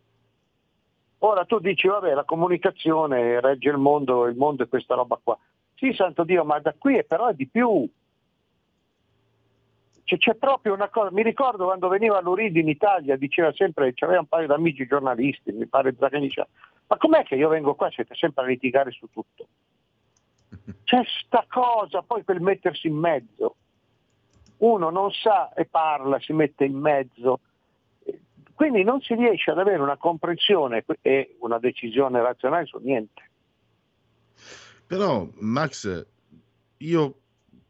Ora 1.20 1.44
tu 1.44 1.60
dici, 1.60 1.88
vabbè, 1.88 2.14
la 2.14 2.24
comunicazione 2.24 3.42
regge 3.42 3.70
il 3.70 3.78
mondo, 3.78 4.26
il 4.26 4.38
mondo 4.38 4.64
è 4.64 4.70
questa 4.70 4.96
roba 4.96 5.20
qua. 5.22 5.38
Sì, 5.76 5.94
santo 5.94 6.24
Dio, 6.24 6.46
ma 6.46 6.60
da 6.60 6.74
qui 6.78 6.98
è 6.98 7.04
però 7.04 7.28
è 7.28 7.34
di 7.34 7.48
più. 7.48 7.88
C'è, 10.06 10.18
c'è 10.18 10.36
proprio 10.36 10.74
una 10.74 10.90
cosa, 10.90 11.12
mi 11.12 11.24
ricordo 11.24 11.66
quando 11.66 11.90
veniva 11.90 12.22
Luridi 12.22 12.62
in 12.62 12.70
Italia, 12.70 13.18
diceva 13.18 13.52
sempre, 13.54 13.94
c'aveva 13.94 14.22
un 14.22 14.28
paio 14.28 14.48
di 14.48 14.54
amici 14.54 14.88
giornalisti, 14.88 15.52
mi 15.52 15.68
pare 15.68 15.96
Zaccagni 15.98 16.28
diceva, 16.28 16.48
ma 16.90 16.98
com'è 16.98 17.24
che 17.24 17.36
io 17.36 17.50
vengo 17.50 17.76
qua 17.76 17.88
e 17.88 17.92
siete 17.92 18.16
sempre 18.16 18.44
a 18.44 18.48
litigare 18.48 18.90
su 18.90 19.08
tutto? 19.12 19.48
C'è 20.84 21.04
sta 21.24 21.46
cosa, 21.48 22.02
poi 22.02 22.24
per 22.24 22.40
mettersi 22.40 22.88
in 22.88 22.96
mezzo. 22.96 23.56
Uno 24.58 24.90
non 24.90 25.12
sa 25.12 25.54
e 25.54 25.66
parla, 25.66 26.20
si 26.20 26.34
mette 26.34 26.66
in 26.66 26.78
mezzo. 26.78 27.42
Quindi 28.56 28.84
non 28.84 29.00
si 29.02 29.14
riesce 29.14 29.52
ad 29.52 29.60
avere 29.60 29.82
una 29.82 29.98
comprensione 29.98 30.84
e 31.02 31.38
una 31.42 31.60
decisione 31.60 32.20
razionale 32.22 32.66
su 32.66 32.80
niente. 32.80 33.30
Però, 34.88 35.28
Max, 35.36 36.06
io 36.78 37.20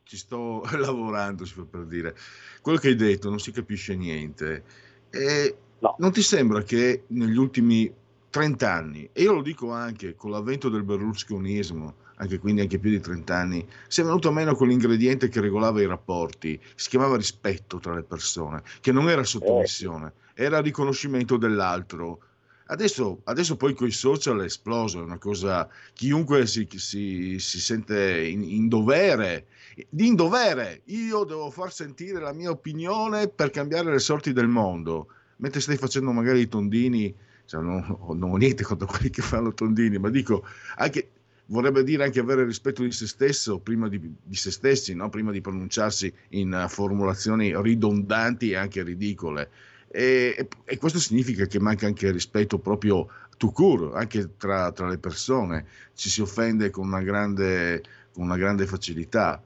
ci 0.03 0.15
sto 0.15 0.63
lavorando, 0.79 1.43
si 1.43 1.55
fa 1.55 1.65
per 1.69 1.85
dire. 1.85 2.15
Quello 2.61 2.77
che 2.77 2.87
hai 2.87 2.95
detto 2.95 3.27
non 3.29 3.39
si 3.39 3.51
capisce 3.51 3.95
niente. 3.97 4.63
E 5.09 5.57
No. 5.81 5.95
non 5.99 6.11
ti 6.11 6.21
sembra 6.21 6.61
che 6.61 7.05
negli 7.07 7.37
ultimi 7.37 7.89
30 8.29 8.71
anni, 8.71 9.09
e 9.11 9.23
io 9.23 9.33
lo 9.33 9.41
dico 9.41 9.71
anche 9.71 10.15
con 10.15 10.31
l'avvento 10.31 10.69
del 10.69 10.83
berlusconismo, 10.83 11.95
anche 12.15 12.37
quindi 12.37 12.61
anche 12.61 12.79
più 12.79 12.89
di 12.89 12.99
30 12.99 13.35
anni, 13.35 13.67
sia 13.87 14.03
venuto 14.03 14.31
meno 14.31 14.55
quell'ingrediente 14.55 15.29
che 15.29 15.39
regolava 15.41 15.81
i 15.81 15.87
rapporti, 15.87 16.59
si 16.75 16.89
chiamava 16.89 17.15
rispetto 17.15 17.79
tra 17.79 17.95
le 17.95 18.03
persone, 18.03 18.61
che 18.81 18.91
non 18.91 19.09
era 19.09 19.23
sottomissione, 19.23 20.13
era 20.33 20.59
riconoscimento 20.61 21.37
dell'altro. 21.37 22.19
Adesso, 22.67 23.21
adesso 23.23 23.55
poi 23.55 23.73
con 23.73 23.87
i 23.87 23.91
social 23.91 24.41
è 24.41 24.43
esploso, 24.43 24.99
è 24.99 25.03
una 25.03 25.17
cosa, 25.17 25.67
chiunque 25.93 26.45
si, 26.45 26.67
si- 26.75 27.39
si 27.39 27.59
sente 27.59 28.21
in, 28.27 28.43
in 28.43 28.67
dovere, 28.67 29.47
di 29.89 30.07
in 30.07 30.15
dovere, 30.15 30.81
io 30.85 31.23
devo 31.23 31.49
far 31.49 31.71
sentire 31.71 32.19
la 32.19 32.33
mia 32.33 32.51
opinione 32.51 33.27
per 33.29 33.49
cambiare 33.49 33.91
le 33.91 33.99
sorti 33.99 34.33
del 34.33 34.47
mondo, 34.47 35.07
mentre 35.37 35.61
stai 35.61 35.77
facendo 35.77 36.11
magari 36.11 36.41
i 36.41 36.47
tondini, 36.47 37.15
cioè, 37.49 37.61
non, 37.63 37.83
non 38.15 38.31
ho 38.31 38.35
niente 38.37 38.63
contro 38.63 38.85
quelli 38.85 39.09
che 39.09 39.23
fanno 39.23 39.53
tondini, 39.53 39.97
ma 39.97 40.09
dico, 40.09 40.45
anche, 40.75 41.09
vorrebbe 41.47 41.83
dire 41.83 42.03
anche 42.03 42.19
avere 42.19 42.45
rispetto 42.45 42.83
di 42.83 42.91
se 42.91 43.07
stesso 43.07 43.57
prima 43.57 43.89
di, 43.89 43.99
di 43.99 44.35
se 44.35 44.51
stessi, 44.51 44.93
no? 44.93 45.09
prima 45.09 45.31
di 45.31 45.41
pronunciarsi 45.41 46.13
in 46.29 46.53
uh, 46.53 46.69
formulazioni 46.69 47.59
ridondanti 47.59 48.51
e 48.51 48.55
anche 48.55 48.83
ridicole. 48.83 49.49
E, 49.87 50.47
e- 50.63 50.77
questo 50.77 50.99
significa 50.99 51.47
che 51.47 51.59
manca 51.59 51.87
anche 51.87 52.11
rispetto 52.11 52.59
proprio 52.59 53.07
tout 53.37 53.51
court, 53.51 53.95
anche 53.95 54.37
tra, 54.37 54.71
tra 54.71 54.87
le 54.87 54.99
persone, 54.99 55.65
ci 55.95 56.09
si 56.09 56.21
offende 56.21 56.69
con 56.69 56.85
una 56.85 57.01
grande, 57.01 57.81
con 58.13 58.25
una 58.25 58.37
grande 58.37 58.67
facilità. 58.67 59.41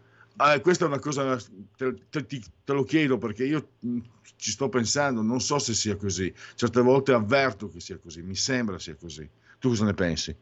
Ah, 0.45 0.59
questa 0.59 0.83
è 0.83 0.87
una 0.89 0.99
cosa, 0.99 1.37
te, 1.77 1.93
te- 2.09 2.25
te 2.65 2.73
lo 2.73 2.83
chiedo 2.83 3.17
perché 3.17 3.45
io 3.45 3.65
mh, 3.79 3.99
ci 4.35 4.51
sto 4.51 4.67
pensando, 4.67 5.21
non 5.21 5.39
so 5.39 5.57
se 5.57 5.73
sia 5.73 5.95
così, 5.95 6.33
certe 6.55 6.81
volte 6.81 7.13
avverto 7.13 7.69
che 7.69 7.79
sia 7.79 7.97
così, 7.97 8.21
mi 8.23 8.35
sembra 8.35 8.77
sia 8.77 8.95
così. 8.95 9.29
Tu 9.59 9.69
cosa 9.69 9.85
ne 9.85 9.93
pensi? 9.93 10.35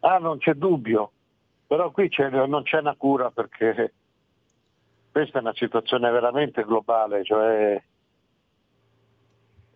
Ah, 0.00 0.18
non 0.18 0.38
c'è 0.38 0.54
dubbio, 0.54 1.10
però 1.66 1.90
qui 1.90 2.08
c'è- 2.08 2.30
non 2.30 2.62
c'è 2.62 2.78
una 2.78 2.94
cura 2.94 3.32
perché 3.32 3.92
questa 5.10 5.38
è 5.38 5.40
una 5.40 5.54
situazione 5.54 6.08
veramente 6.12 6.62
globale, 6.62 7.24
cioè 7.24 7.82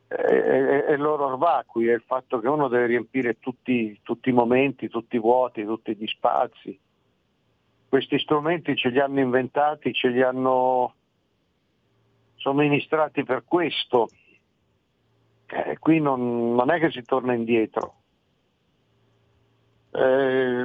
è, 0.06 0.14
è- 0.14 0.84
è 0.84 0.96
l'oro 0.96 1.36
vacui, 1.36 1.88
è 1.88 1.94
il 1.94 2.04
fatto 2.06 2.38
che 2.38 2.46
uno 2.46 2.68
deve 2.68 2.86
riempire 2.86 3.40
tutti, 3.40 3.98
tutti 4.04 4.28
i 4.28 4.32
momenti, 4.32 4.88
tutti 4.88 5.16
i 5.16 5.20
vuoti, 5.20 5.64
tutti 5.64 5.96
gli 5.96 6.06
spazi. 6.06 6.78
Questi 7.94 8.18
strumenti 8.18 8.74
ce 8.74 8.88
li 8.88 8.98
hanno 8.98 9.20
inventati, 9.20 9.94
ce 9.94 10.08
li 10.08 10.20
hanno 10.20 10.94
somministrati 12.34 13.22
per 13.22 13.44
questo. 13.46 14.08
Eh, 15.46 15.78
qui 15.78 16.00
non, 16.00 16.56
non 16.56 16.72
è 16.72 16.80
che 16.80 16.90
si 16.90 17.04
torna 17.04 17.34
indietro. 17.34 17.94
Eh, 19.92 20.64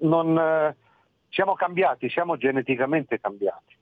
non, 0.00 0.36
eh, 0.36 0.76
siamo 1.28 1.54
cambiati, 1.54 2.10
siamo 2.10 2.36
geneticamente 2.38 3.20
cambiati. 3.20 3.76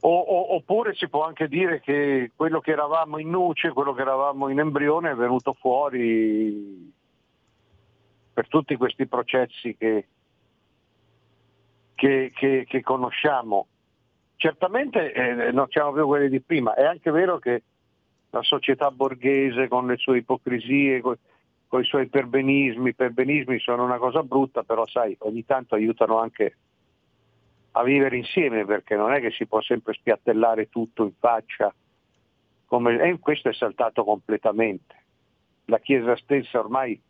O- 0.00 0.20
o- 0.20 0.56
oppure 0.56 0.94
si 0.94 1.08
può 1.08 1.24
anche 1.24 1.48
dire 1.48 1.80
che 1.80 2.32
quello 2.36 2.60
che 2.60 2.72
eravamo 2.72 3.16
in 3.16 3.30
nuce, 3.30 3.72
quello 3.72 3.94
che 3.94 4.02
eravamo 4.02 4.50
in 4.50 4.58
embrione 4.58 5.12
è 5.12 5.14
venuto 5.14 5.54
fuori 5.54 6.92
per 8.36 8.48
tutti 8.48 8.76
questi 8.76 9.06
processi 9.06 9.74
che, 9.78 10.08
che- 11.94 12.30
che- 12.34 12.66
che 12.68 12.82
conosciamo. 12.82 13.66
Certamente 14.36 15.10
eh, 15.14 15.52
non 15.52 15.66
siamo 15.70 15.92
più 15.92 16.04
quelli 16.04 16.28
di 16.28 16.42
prima, 16.42 16.74
è 16.74 16.84
anche 16.84 17.10
vero 17.10 17.38
che 17.38 17.62
la 18.28 18.42
società 18.42 18.90
borghese 18.90 19.68
con 19.68 19.86
le 19.86 19.96
sue 19.96 20.18
ipocrisie, 20.18 21.00
con, 21.00 21.16
i 21.80 21.84
suoi 21.84 22.08
perbenismi, 22.08 22.92
perbenismi 22.92 23.58
sono 23.58 23.84
una 23.84 23.96
cosa 23.96 24.22
brutta, 24.22 24.64
però 24.64 24.86
sai, 24.86 25.16
ogni 25.20 25.46
tanto 25.46 25.74
aiutano 25.74 26.18
anche 26.18 26.56
a 27.70 27.82
vivere 27.84 28.18
insieme 28.18 28.66
perché 28.66 28.96
non 28.96 29.14
è 29.14 29.20
che 29.20 29.30
si 29.30 29.46
può 29.46 29.62
sempre 29.62 29.94
spiattellare 29.94 30.68
tutto 30.68 31.04
in 31.04 31.12
faccia, 31.18 31.74
come, 32.66 33.00
e 33.00 33.18
questo 33.18 33.48
è 33.48 33.54
saltato 33.54 34.04
completamente. 34.04 34.94
La 35.66 35.78
Chiesa 35.78 36.14
stessa 36.18 36.58
ormai, 36.58 37.00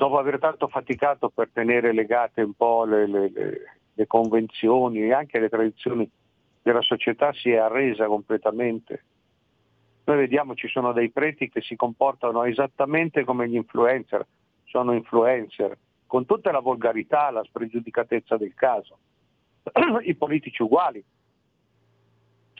dopo 0.00 0.16
aver 0.16 0.38
tanto 0.38 0.66
faticato 0.68 1.28
per 1.28 1.50
tenere 1.52 1.92
legate 1.92 2.40
un 2.40 2.54
po' 2.54 2.86
le, 2.86 3.06
le- 3.06 3.30
le- 3.94 4.06
convenzioni 4.06 5.02
e 5.02 5.12
anche 5.12 5.38
le 5.38 5.50
tradizioni 5.50 6.10
della 6.62 6.80
società 6.80 7.34
si 7.34 7.50
è 7.50 7.58
arresa 7.58 8.06
completamente. 8.06 9.04
Noi 10.04 10.16
vediamo 10.16 10.54
ci 10.54 10.68
sono 10.68 10.92
dei 10.92 11.10
preti 11.10 11.50
che 11.50 11.60
si 11.60 11.76
comportano 11.76 12.44
esattamente 12.44 13.24
come 13.24 13.46
gli 13.46 13.56
influencer, 13.56 14.26
sono 14.64 14.94
influencer, 14.94 15.76
con 16.06 16.24
tutta 16.24 16.50
la 16.50 16.60
volgarità, 16.60 17.30
la 17.30 17.44
spregiudicatezza 17.44 18.38
del 18.38 18.54
caso. 18.54 18.96
I 20.00 20.14
politici 20.14 20.62
uguali. 20.62 21.04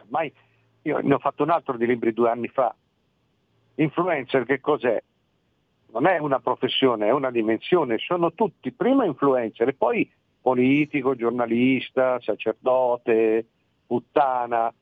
Ormai 0.02 0.30
io 0.82 0.98
ne 0.98 1.14
ho 1.14 1.18
fatto 1.18 1.42
un 1.42 1.50
altro 1.50 1.78
di 1.78 1.86
libri 1.86 2.12
due 2.12 2.28
anni 2.28 2.48
fa. 2.48 2.74
Influencer 3.76 4.44
che 4.44 4.60
cos'è? 4.60 5.02
Non 5.92 6.06
è 6.06 6.18
una 6.18 6.40
professione, 6.40 7.08
è 7.08 7.12
una 7.12 7.30
dimensione, 7.30 7.98
sono 7.98 8.32
tutti 8.32 8.70
prima 8.72 9.04
influencer 9.04 9.68
e 9.68 9.74
poi 9.74 10.10
politico, 10.40 11.14
giornalista, 11.14 12.20
sacerdote, 12.20 13.46
puttana. 13.86 14.72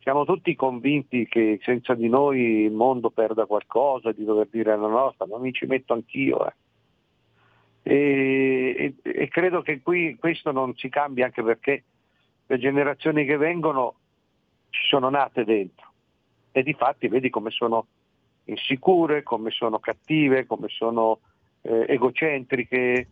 Siamo 0.00 0.24
tutti 0.24 0.54
convinti 0.54 1.26
che 1.26 1.58
senza 1.62 1.94
di 1.94 2.08
noi 2.08 2.40
il 2.64 2.72
mondo 2.72 3.10
perda 3.10 3.46
qualcosa, 3.46 4.12
di 4.12 4.24
dover 4.24 4.48
dire 4.50 4.76
la 4.76 4.86
nostra, 4.86 5.26
ma 5.26 5.38
mi 5.38 5.52
ci 5.52 5.66
metto 5.66 5.92
anch'io. 5.92 6.46
Eh. 6.46 6.52
E, 7.82 8.94
e, 9.02 9.10
e, 9.10 9.28
credo 9.28 9.62
che 9.62 9.80
qui 9.80 10.16
questo 10.16 10.52
non 10.52 10.74
si 10.76 10.88
cambia 10.88 11.24
anche 11.24 11.42
perché 11.42 11.84
le 12.46 12.58
generazioni 12.58 13.24
che 13.24 13.36
vengono 13.36 13.94
ci 14.70 14.86
sono 14.86 15.08
nate 15.08 15.44
dentro 15.44 15.86
e 16.52 16.62
di 16.62 16.74
fatti 16.74 17.08
vedi 17.08 17.30
come 17.30 17.50
sono 17.50 17.86
insicure, 18.48 19.22
come 19.22 19.50
sono 19.50 19.78
cattive, 19.78 20.46
come 20.46 20.68
sono 20.68 21.20
eh, 21.62 21.84
egocentriche, 21.88 23.08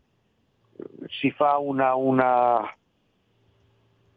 si 1.09 1.31
fa 1.31 1.59
una, 1.59 1.95
una, 1.95 2.75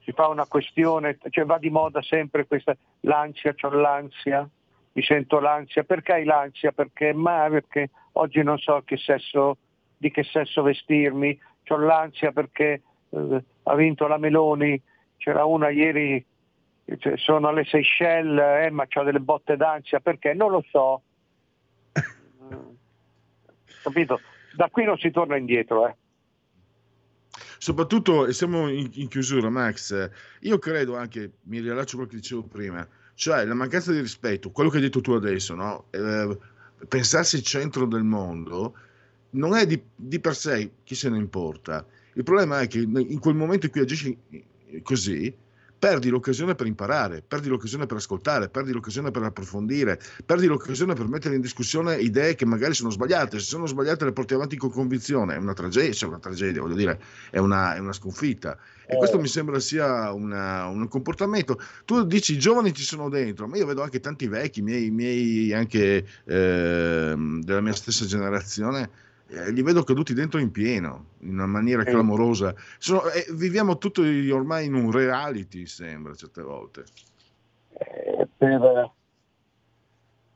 si 0.03 0.11
fa 0.11 0.27
una 0.27 0.45
questione, 0.45 1.17
cioè 1.29 1.45
va 1.45 1.57
di 1.57 1.69
moda 1.69 2.01
sempre 2.01 2.45
questa, 2.45 2.75
l'ansia, 3.01 3.55
ho 3.59 3.69
l'ansia, 3.69 4.49
mi 4.93 5.03
sento 5.03 5.39
l'ansia, 5.39 5.83
perché 5.83 6.13
hai 6.13 6.23
l'ansia? 6.25 6.71
Perché, 6.71 7.13
ma, 7.13 7.47
perché 7.49 7.89
oggi 8.13 8.41
non 8.43 8.57
so 8.57 8.81
che 8.85 8.97
sesso, 8.97 9.57
di 9.97 10.11
che 10.11 10.23
sesso 10.23 10.61
vestirmi, 10.61 11.37
ho 11.67 11.77
l'ansia 11.77 12.31
perché 12.31 12.81
eh, 13.09 13.43
ha 13.63 13.75
vinto 13.75 14.07
la 14.07 14.17
Meloni, 14.17 14.81
c'era 15.17 15.45
una 15.45 15.69
ieri, 15.69 16.25
cioè, 16.97 17.17
sono 17.17 17.49
alle 17.49 17.65
Seychelles, 17.65 18.65
eh, 18.65 18.69
ma 18.71 18.87
ho 18.91 19.03
delle 19.03 19.19
botte 19.19 19.57
d'ansia, 19.57 19.99
perché? 19.99 20.33
Non 20.33 20.51
lo 20.51 20.63
so. 20.69 21.03
Capito? 23.83 24.19
Da 24.55 24.69
qui 24.69 24.83
non 24.83 24.97
si 24.97 25.11
torna 25.11 25.37
indietro. 25.37 25.87
Eh 25.87 25.95
soprattutto, 27.59 28.25
e 28.25 28.33
siamo 28.33 28.69
in, 28.69 28.89
in, 28.93 29.07
chiusura, 29.07 29.49
Max, 29.49 30.09
io 30.39 30.57
credo 30.57 30.95
anche, 30.95 31.33
mi 31.43 31.59
riallaccio 31.59 31.91
a 31.91 31.95
quello 31.97 32.09
che 32.09 32.15
dicevo 32.15 32.43
prima, 32.43 32.87
cioè 33.13 33.45
la 33.45 33.53
mancanza 33.53 33.91
di 33.91 33.99
rispetto, 33.99 34.49
quello 34.49 34.69
che 34.69 34.77
hai 34.77 34.83
detto 34.83 35.01
tu 35.01 35.11
adesso, 35.11 35.53
no? 35.53 35.85
eh, 35.91 36.37
pensarsi 36.87 37.35
il 37.35 37.43
centro 37.43 37.85
del 37.85 38.03
mondo 38.03 38.73
non 39.31 39.55
è 39.55 39.65
di, 39.67 39.79
di, 39.93 40.19
per 40.19 40.35
sé 40.35 40.71
chi 40.83 40.95
se 40.95 41.09
ne 41.09 41.17
importa. 41.17 41.85
Il 42.13 42.23
problema 42.23 42.61
è 42.61 42.67
che 42.67 42.79
in 42.79 43.19
quel 43.19 43.35
momento 43.35 43.67
in 43.67 43.71
cui 43.71 43.81
agisci 43.81 44.17
così, 44.81 45.33
perdi 45.79 46.09
l'occasione 46.09 46.55
per 46.55 46.67
imparare, 46.67 47.23
perdi 47.25 47.47
l'occasione 47.47 47.85
per 47.85 47.97
ascoltare, 47.97 48.49
perdi 48.49 48.73
l'occasione 48.73 49.11
per 49.11 49.23
approfondire, 49.23 49.99
perdi 50.25 50.45
l'occasione 50.45 50.93
per 50.93 51.07
mettere 51.07 51.35
in 51.35 51.41
discussione 51.41 51.95
idee 51.95 52.35
che 52.35 52.45
magari 52.45 52.73
sono 52.73 52.89
sbagliate. 52.89 53.39
Se 53.39 53.45
sono 53.45 53.65
sbagliate 53.65 54.03
le 54.03 54.11
porti 54.11 54.33
avanti 54.33 54.57
con 54.57 54.69
convinzione, 54.69 55.35
è 55.35 55.37
una 55.37 55.53
tragedia, 55.53 55.93
cioè 55.93 56.09
una 56.09 56.19
tragedia, 56.19 56.61
voglio 56.61 56.75
dire, 56.75 56.99
è 57.31 57.37
una, 57.37 57.75
è 57.75 57.79
una 57.79 57.93
sconfitta. 57.93 58.57
E 58.85 58.97
questo 58.97 59.17
eh. 59.17 59.21
mi 59.21 59.27
sembra 59.27 59.59
sia 59.59 60.11
una, 60.11 60.65
un 60.65 60.87
comportamento. 60.87 61.59
Tu 61.85 62.03
dici 62.05 62.33
i 62.33 62.39
giovani 62.39 62.73
ci 62.73 62.83
sono 62.83 63.07
dentro, 63.07 63.47
ma 63.47 63.55
io 63.55 63.65
vedo 63.65 63.81
anche 63.81 63.99
tanti 63.99 64.27
vecchi, 64.27 64.61
miei, 64.61 64.89
miei 64.89 65.53
anche 65.53 66.05
eh, 66.25 67.15
della 67.15 67.61
mia 67.61 67.73
stessa 67.73 68.05
generazione, 68.05 68.89
eh, 69.29 69.51
li 69.51 69.61
vedo 69.61 69.83
caduti 69.83 70.13
dentro 70.13 70.39
in 70.39 70.51
pieno, 70.51 71.11
in 71.19 71.33
una 71.33 71.45
maniera 71.45 71.83
clamorosa. 71.83 72.53
Sono, 72.79 73.03
eh, 73.09 73.25
viviamo 73.33 73.77
tutti 73.77 74.29
ormai 74.31 74.65
in 74.65 74.73
un 74.73 74.91
reality, 74.91 75.67
sembra, 75.67 76.15
certe 76.15 76.41
volte. 76.41 76.83
Eh, 77.77 78.27
per, 78.35 78.91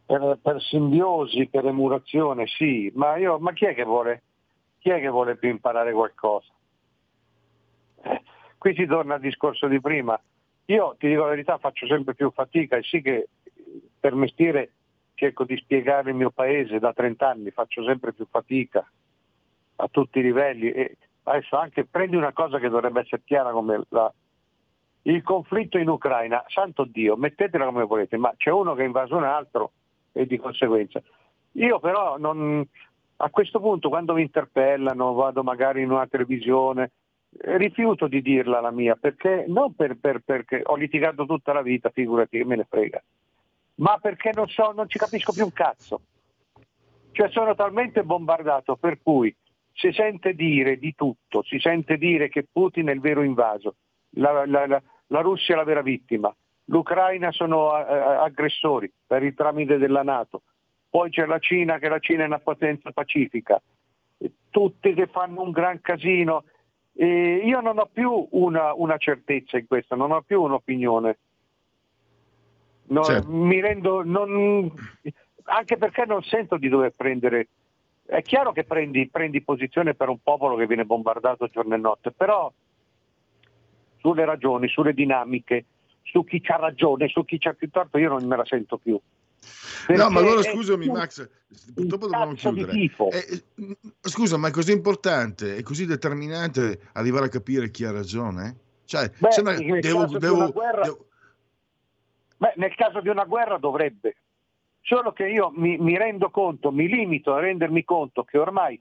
per, 0.05 0.39
per, 0.41 0.61
simbiosi, 0.61 1.47
per 1.47 1.65
emulazione, 1.65 2.45
sì, 2.45 2.91
ma, 2.95 3.17
io, 3.17 3.39
ma 3.39 3.51
chi, 3.53 3.65
è 3.65 3.73
che 3.73 3.83
vuole, 3.83 4.21
chi 4.77 4.89
è 4.89 4.99
che 4.99 5.09
vuole 5.09 5.37
più 5.37 5.49
imparare 5.49 5.91
qualcosa? 5.91 6.51
Eh, 8.03 8.21
qui 8.59 8.75
si 8.75 8.85
torna 8.85 9.15
al 9.15 9.21
discorso 9.21 9.67
di 9.67 9.81
prima. 9.81 10.19
Io 10.65 10.95
ti 10.99 11.07
dico 11.07 11.23
la 11.23 11.29
verità, 11.29 11.57
faccio 11.57 11.87
sempre 11.87 12.13
più 12.13 12.31
fatica 12.31 12.77
e 12.77 12.83
sì 12.83 13.01
che 13.01 13.27
per 13.99 14.13
mestiere 14.13 14.71
cerco 15.15 15.43
di 15.43 15.57
spiegare 15.57 16.09
il 16.09 16.15
mio 16.15 16.31
paese 16.31 16.79
da 16.79 16.93
30 16.93 17.27
anni, 17.27 17.51
faccio 17.51 17.83
sempre 17.83 18.13
più 18.13 18.25
fatica 18.29 18.85
a 19.77 19.87
tutti 19.89 20.19
i 20.19 20.23
livelli 20.23 20.71
e 20.71 20.97
adesso 21.23 21.57
anche 21.57 21.85
prendi 21.85 22.15
una 22.15 22.33
cosa 22.33 22.59
che 22.59 22.69
dovrebbe 22.69 23.01
essere 23.01 23.21
chiara 23.23 23.51
come 23.51 23.81
la, 23.89 24.11
il 25.03 25.21
conflitto 25.23 25.77
in 25.77 25.89
Ucraina, 25.89 26.43
santo 26.47 26.85
Dio, 26.85 27.15
mettetela 27.15 27.65
come 27.65 27.85
volete, 27.85 28.17
ma 28.17 28.33
c'è 28.37 28.51
uno 28.51 28.73
che 28.73 28.83
ha 28.83 28.85
invaso 28.85 29.15
un 29.15 29.23
altro 29.23 29.71
e 30.11 30.25
di 30.25 30.37
conseguenza. 30.37 31.01
Io 31.53 31.79
però 31.79 32.17
non, 32.17 32.65
a 33.17 33.29
questo 33.29 33.59
punto 33.59 33.89
quando 33.89 34.13
mi 34.13 34.21
interpellano, 34.21 35.13
vado 35.13 35.43
magari 35.43 35.81
in 35.81 35.91
una 35.91 36.07
televisione, 36.07 36.91
rifiuto 37.29 38.07
di 38.07 38.21
dirla 38.21 38.61
la 38.61 38.71
mia, 38.71 38.95
perché 38.95 39.45
non 39.47 39.75
per, 39.75 39.97
per, 39.99 40.21
perché 40.23 40.61
ho 40.63 40.75
litigato 40.75 41.25
tutta 41.25 41.51
la 41.51 41.61
vita, 41.61 41.89
figurati 41.89 42.37
che 42.37 42.45
me 42.45 42.55
ne 42.55 42.65
frega 42.69 43.01
ma 43.75 43.97
perché 44.01 44.31
non, 44.33 44.47
so, 44.47 44.71
non 44.71 44.87
ci 44.87 44.97
capisco 44.97 45.33
più 45.33 45.43
un 45.43 45.53
cazzo. 45.53 46.01
Cioè 47.11 47.29
sono 47.29 47.53
talmente 47.55 48.03
bombardato 48.03 48.75
per 48.75 48.99
cui 49.01 49.35
si 49.73 49.91
sente 49.91 50.33
dire 50.33 50.77
di 50.77 50.95
tutto, 50.95 51.43
si 51.43 51.59
sente 51.59 51.97
dire 51.97 52.29
che 52.29 52.47
Putin 52.51 52.87
è 52.87 52.91
il 52.91 52.99
vero 52.99 53.23
invaso, 53.23 53.75
la, 54.15 54.45
la, 54.45 54.65
la, 54.65 54.81
la 55.07 55.21
Russia 55.21 55.53
è 55.53 55.57
la 55.57 55.63
vera 55.63 55.81
vittima, 55.81 56.33
l'Ucraina 56.65 57.31
sono 57.31 57.71
aggressori 57.71 58.91
per 59.05 59.23
il 59.23 59.33
tramite 59.33 59.77
della 59.77 60.03
Nato, 60.03 60.41
poi 60.89 61.09
c'è 61.09 61.25
la 61.25 61.39
Cina 61.39 61.79
che 61.79 61.89
la 61.89 61.99
Cina 61.99 62.23
è 62.23 62.27
una 62.27 62.39
potenza 62.39 62.91
pacifica, 62.91 63.61
tutti 64.49 64.93
che 64.93 65.07
fanno 65.07 65.41
un 65.41 65.51
gran 65.51 65.81
casino. 65.81 66.43
E 66.95 67.41
io 67.43 67.59
non 67.59 67.79
ho 67.79 67.89
più 67.91 68.27
una, 68.31 68.73
una 68.73 68.97
certezza 68.97 69.57
in 69.57 69.65
questo, 69.65 69.95
non 69.95 70.11
ho 70.11 70.21
più 70.21 70.41
un'opinione. 70.43 71.17
No, 72.93 73.03
certo. 73.03 73.31
Mi 73.31 73.59
rendo, 73.59 74.03
non, 74.03 74.71
anche 75.45 75.77
perché 75.77 76.05
non 76.05 76.21
sento 76.21 76.57
di 76.57 76.69
dover 76.69 76.93
prendere. 76.95 77.47
È 78.05 78.21
chiaro 78.21 78.51
che 78.51 78.65
prendi, 78.65 79.09
prendi 79.09 79.41
posizione 79.41 79.95
per 79.95 80.09
un 80.09 80.19
popolo 80.21 80.55
che 80.55 80.67
viene 80.67 80.85
bombardato 80.85 81.47
giorno 81.47 81.73
e 81.73 81.77
notte, 81.77 82.11
però 82.11 82.51
sulle 83.97 84.25
ragioni, 84.25 84.67
sulle 84.67 84.93
dinamiche, 84.93 85.65
su 86.03 86.23
chi 86.23 86.39
c'ha 86.39 86.57
ragione, 86.57 87.07
su 87.07 87.25
chi 87.25 87.39
c'ha 87.39 87.53
più 87.53 87.69
torto, 87.69 87.97
io 87.97 88.09
non 88.09 88.23
me 88.27 88.35
la 88.35 88.45
sento 88.45 88.77
più. 88.77 88.99
Perché 89.87 90.01
no, 90.01 90.09
ma 90.09 90.19
allora 90.19 90.43
scusami, 90.43 90.87
Max, 90.87 91.27
purtroppo 91.73 92.07
dobbiamo 92.07 92.33
chiudere. 92.33 92.71
Eh, 92.73 92.91
eh, 93.09 93.43
scusa, 94.01 94.37
ma 94.37 94.49
è 94.49 94.51
così 94.51 94.71
importante, 94.71 95.55
è 95.55 95.63
così 95.63 95.85
determinante 95.85 96.89
arrivare 96.93 97.25
a 97.25 97.29
capire 97.29 97.71
chi 97.71 97.85
ha 97.85 97.91
ragione? 97.91 98.57
Cioè, 98.85 99.11
Beh, 99.17 99.31
sembra, 99.31 99.55
devo, 99.55 100.05
devo, 100.05 100.51
guerra... 100.51 100.83
devo, 100.83 101.07
Beh, 102.43 102.55
nel 102.57 102.75
caso 102.75 102.99
di 102.99 103.07
una 103.07 103.23
guerra 103.23 103.57
dovrebbe, 103.57 104.17
solo 104.81 105.13
che 105.13 105.29
io 105.29 105.49
mi, 105.55 105.77
mi 105.77 105.97
rendo 105.97 106.29
conto, 106.29 106.73
mi 106.73 106.89
limito 106.89 107.33
a 107.33 107.39
rendermi 107.39 107.85
conto 107.85 108.25
che 108.25 108.37
ormai 108.37 108.77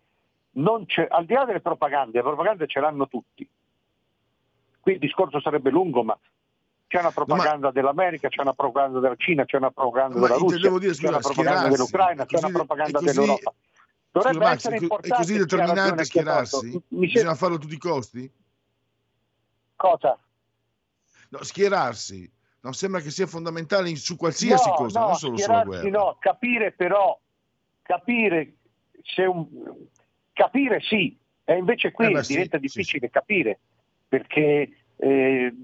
non 0.55 0.85
c'è, 0.85 1.07
al 1.09 1.27
di 1.27 1.35
là 1.35 1.45
delle 1.45 1.61
propagande, 1.61 2.19
le 2.19 2.23
propagande 2.25 2.67
ce 2.67 2.81
l'hanno 2.81 3.07
tutti. 3.07 3.49
Qui 4.81 4.93
il 4.95 4.99
discorso 4.99 5.41
sarebbe 5.41 5.71
lungo, 5.71 6.03
ma 6.03 6.19
c'è 6.89 6.99
una 6.99 7.13
propaganda 7.13 7.67
ma, 7.69 7.71
dell'America, 7.71 8.29
c'è 8.29 8.41
una 8.41 8.53
propaganda 8.53 8.99
della 8.99 9.15
Cina, 9.17 9.45
c'è 9.45 9.59
una 9.59 9.71
propaganda 9.71 10.19
della 10.19 10.35
Russia, 10.35 10.79
dire, 10.79 10.93
scusa, 10.93 11.01
c'è 11.01 11.09
una 11.09 11.21
propaganda 11.21 11.69
dell'Ucraina, 11.69 12.27
c'è 12.27 12.39
una 12.39 12.51
propaganda 12.51 12.99
così, 12.99 13.15
dell'Europa. 13.15 13.55
Dovrebbe 14.11 14.39
scusa, 14.39 14.51
essere 14.51 14.73
Max, 14.75 14.83
importante. 14.83 15.15
È 15.15 15.19
così 15.19 15.39
determinante 15.39 16.05
schierarsi? 16.05 16.83
Bisogna 16.89 17.35
farlo 17.37 17.55
a 17.55 17.59
tutti 17.61 17.75
i 17.75 17.79
costi? 17.79 18.33
Cosa? 19.77 20.19
No, 21.29 21.43
schierarsi 21.45 22.41
No, 22.63 22.73
sembra 22.73 23.01
che 23.01 23.11
sia 23.11 23.27
fondamentale 23.27 23.95
su 23.97 24.17
qualsiasi 24.17 24.69
no, 24.69 24.75
cosa, 24.77 25.01
no, 25.01 25.07
non 25.07 25.15
solo 25.17 25.37
sulla 25.37 25.65
guerra. 25.65 25.89
No, 25.89 26.17
capire 26.21 26.71
però, 26.71 27.19
capire 27.83 28.55
se 29.03 29.25
un, 29.25 29.49
capire 30.33 30.81
sì, 30.81 31.17
e 31.45 31.57
invece 31.57 31.91
qui 31.91 32.07
eh 32.07 32.11
beh, 32.13 32.23
diventa 32.23 32.57
sì, 32.59 32.63
difficile 32.63 33.07
sì, 33.07 33.13
capire, 33.13 33.59
perché 34.07 34.71
eh, 34.97 35.55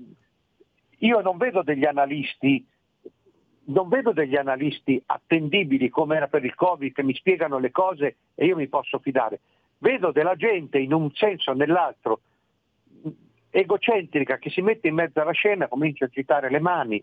io 0.99 1.21
non 1.21 1.37
vedo 1.37 1.63
degli 1.63 1.85
analisti, 1.85 2.67
non 3.67 3.89
vedo 3.89 4.13
degli 4.13 4.35
analisti 4.35 5.01
attendibili 5.07 5.89
come 5.91 6.17
era 6.17 6.27
per 6.27 6.45
il 6.45 6.57
Covid 6.57 6.93
che 6.93 7.05
mi 7.05 7.15
spiegano 7.15 7.59
le 7.59 7.71
cose 7.71 8.17
e 8.35 8.45
io 8.47 8.57
mi 8.57 8.67
posso 8.67 8.99
fidare. 8.99 9.39
Vedo 9.79 10.11
della 10.11 10.35
gente 10.35 10.79
in 10.81 10.93
un 10.93 11.13
senso 11.15 11.53
o 11.53 11.55
nell'altro 11.55 12.23
egocentrica 13.51 14.39
che 14.39 14.51
si 14.51 14.61
mette 14.61 14.89
in 14.89 14.95
mezzo 14.95 15.21
alla 15.21 15.33
scena, 15.33 15.69
comincia 15.69 16.05
a 16.05 16.09
citare 16.09 16.51
le 16.51 16.61
mani. 16.61 17.03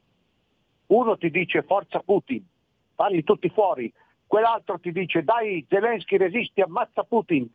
Uno 0.87 1.17
ti 1.17 1.29
dice 1.29 1.63
forza 1.63 1.99
Putin, 1.99 2.45
falli 2.93 3.23
tutti 3.23 3.49
fuori, 3.49 3.91
quell'altro 4.27 4.79
ti 4.79 4.91
dice 4.91 5.23
dai 5.23 5.65
Zelensky 5.67 6.17
resisti, 6.17 6.61
ammazza 6.61 7.03
Putin. 7.03 7.49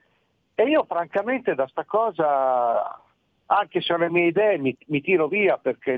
E 0.55 0.65
io 0.65 0.85
francamente 0.85 1.55
da 1.55 1.67
sta 1.69 1.85
cosa, 1.85 3.01
anche 3.47 3.81
se 3.81 3.93
ho 3.93 3.97
le 3.97 4.11
mie 4.11 4.27
idee, 4.27 4.59
mi, 4.59 4.77
mi 4.87 5.01
tiro 5.01 5.27
via 5.29 5.57
perché 5.57 5.93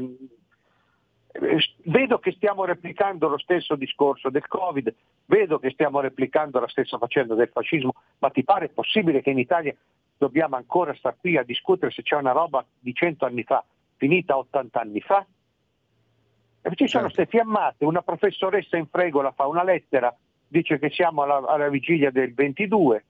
eh, 1.32 1.58
vedo 1.84 2.18
che 2.18 2.32
stiamo 2.32 2.64
replicando 2.64 3.28
lo 3.28 3.38
stesso 3.38 3.74
discorso 3.74 4.30
del 4.30 4.46
Covid, 4.46 4.94
vedo 5.24 5.58
che 5.58 5.70
stiamo 5.70 6.00
replicando 6.00 6.60
la 6.60 6.68
stessa 6.68 6.98
faccenda 6.98 7.34
del 7.34 7.48
fascismo, 7.48 7.94
ma 8.18 8.30
ti 8.30 8.44
pare 8.44 8.68
possibile 8.68 9.22
che 9.22 9.30
in 9.30 9.38
Italia 9.38 9.74
dobbiamo 10.22 10.54
ancora 10.54 10.94
stare 10.94 11.16
qui 11.18 11.36
a 11.36 11.42
discutere 11.42 11.90
se 11.90 12.02
c'è 12.02 12.14
una 12.14 12.30
roba 12.30 12.64
di 12.78 12.94
100 12.94 13.24
anni 13.24 13.42
fa, 13.42 13.64
finita 13.96 14.38
80 14.38 14.80
anni 14.80 15.00
fa? 15.00 15.26
E 16.62 16.70
ci 16.76 16.86
sono 16.86 17.04
queste 17.04 17.24
certo. 17.24 17.38
fiammate, 17.38 17.84
una 17.84 18.02
professoressa 18.02 18.76
in 18.76 18.86
fregola 18.86 19.32
fa 19.32 19.48
una 19.48 19.64
lettera, 19.64 20.16
dice 20.46 20.78
che 20.78 20.90
siamo 20.90 21.22
alla, 21.22 21.44
alla 21.44 21.68
vigilia 21.68 22.12
del 22.12 22.32
22 22.34 23.04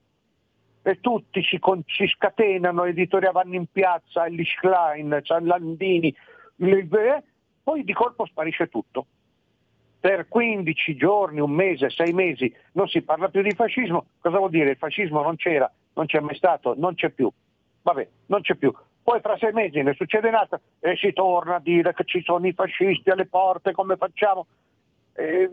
e 0.80 1.00
tutti 1.00 1.42
ci, 1.42 1.58
con, 1.58 1.82
ci 1.84 2.06
scatenano, 2.06 2.84
editoriali 2.84 3.34
vanno 3.34 3.56
in 3.56 3.66
piazza, 3.70 4.24
Elish 4.24 4.54
Klein, 4.54 5.20
Ciallandini, 5.22 6.16
eh, 6.56 7.22
poi 7.62 7.84
di 7.84 7.92
colpo 7.92 8.24
sparisce 8.24 8.68
tutto. 8.68 9.06
Per 10.00 10.28
15 10.28 10.96
giorni, 10.96 11.40
un 11.40 11.50
mese, 11.50 11.90
sei 11.90 12.14
mesi 12.14 12.52
non 12.72 12.88
si 12.88 13.02
parla 13.02 13.28
più 13.28 13.42
di 13.42 13.52
fascismo, 13.52 14.06
cosa 14.18 14.38
vuol 14.38 14.50
dire? 14.50 14.70
Il 14.70 14.76
fascismo 14.78 15.22
non 15.22 15.36
c'era, 15.36 15.70
non 15.94 16.06
c'è 16.06 16.20
mai 16.20 16.36
stato, 16.36 16.74
non 16.76 16.94
c'è 16.94 17.10
più. 17.10 17.30
Vabbè, 17.82 18.08
non 18.26 18.40
c'è 18.40 18.54
più. 18.54 18.72
Poi 19.02 19.20
fra 19.20 19.36
sei 19.36 19.52
mesi 19.52 19.82
ne 19.82 19.94
succede 19.94 20.28
un'altra 20.28 20.60
e 20.78 20.96
si 20.96 21.12
torna 21.12 21.56
a 21.56 21.60
dire 21.60 21.92
che 21.92 22.04
ci 22.04 22.22
sono 22.22 22.46
i 22.46 22.52
fascisti 22.52 23.10
alle 23.10 23.26
porte, 23.26 23.72
come 23.72 23.96
facciamo? 23.96 24.46
Eh, 25.14 25.50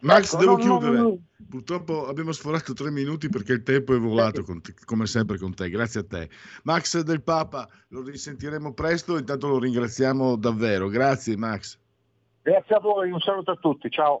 Max, 0.00 0.34
ecco, 0.34 0.36
devo 0.36 0.56
non, 0.56 0.60
chiudere. 0.60 0.96
Non... 0.98 1.26
Purtroppo 1.48 2.06
abbiamo 2.06 2.32
sforato 2.32 2.74
tre 2.74 2.90
minuti 2.90 3.28
perché 3.30 3.52
il 3.52 3.62
tempo 3.62 3.94
è 3.94 3.98
volato, 3.98 4.42
te, 4.60 4.74
come 4.84 5.06
sempre 5.06 5.38
con 5.38 5.54
te. 5.54 5.70
Grazie 5.70 6.00
a 6.00 6.04
te. 6.04 6.28
Max 6.64 7.00
del 7.00 7.22
Papa, 7.22 7.66
lo 7.88 8.02
risentiremo 8.02 8.74
presto. 8.74 9.16
Intanto 9.16 9.48
lo 9.48 9.58
ringraziamo 9.58 10.36
davvero. 10.36 10.88
Grazie, 10.88 11.36
Max. 11.36 11.78
Grazie 12.42 12.74
a 12.74 12.80
voi, 12.80 13.10
un 13.10 13.20
saluto 13.20 13.52
a 13.52 13.56
tutti. 13.56 13.90
Ciao. 13.90 14.20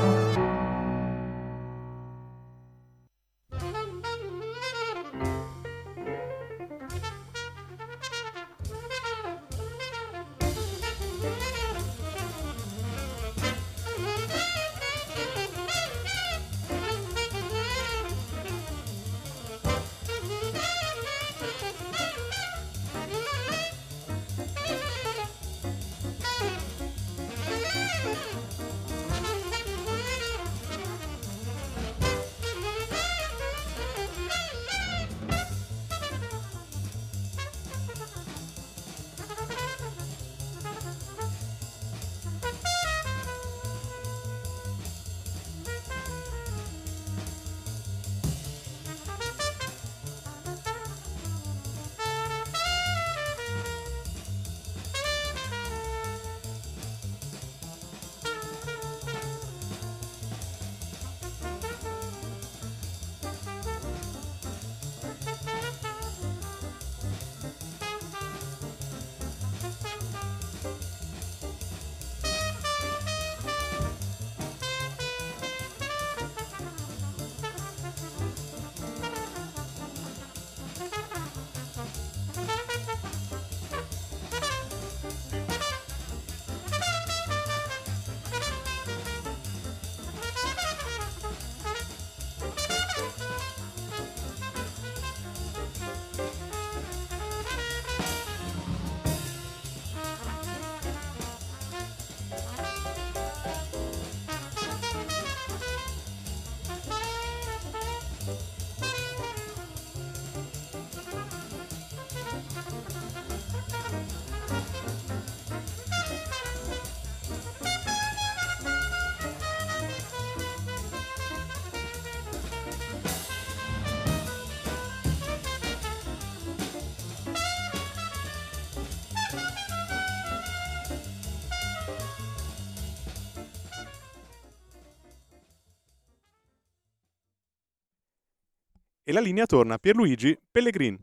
E 139.11 139.13
la 139.13 139.19
linea 139.19 139.45
torna 139.45 139.73
a 139.73 139.77
Pierluigi 139.77 140.37
Pellegrin. 140.49 140.97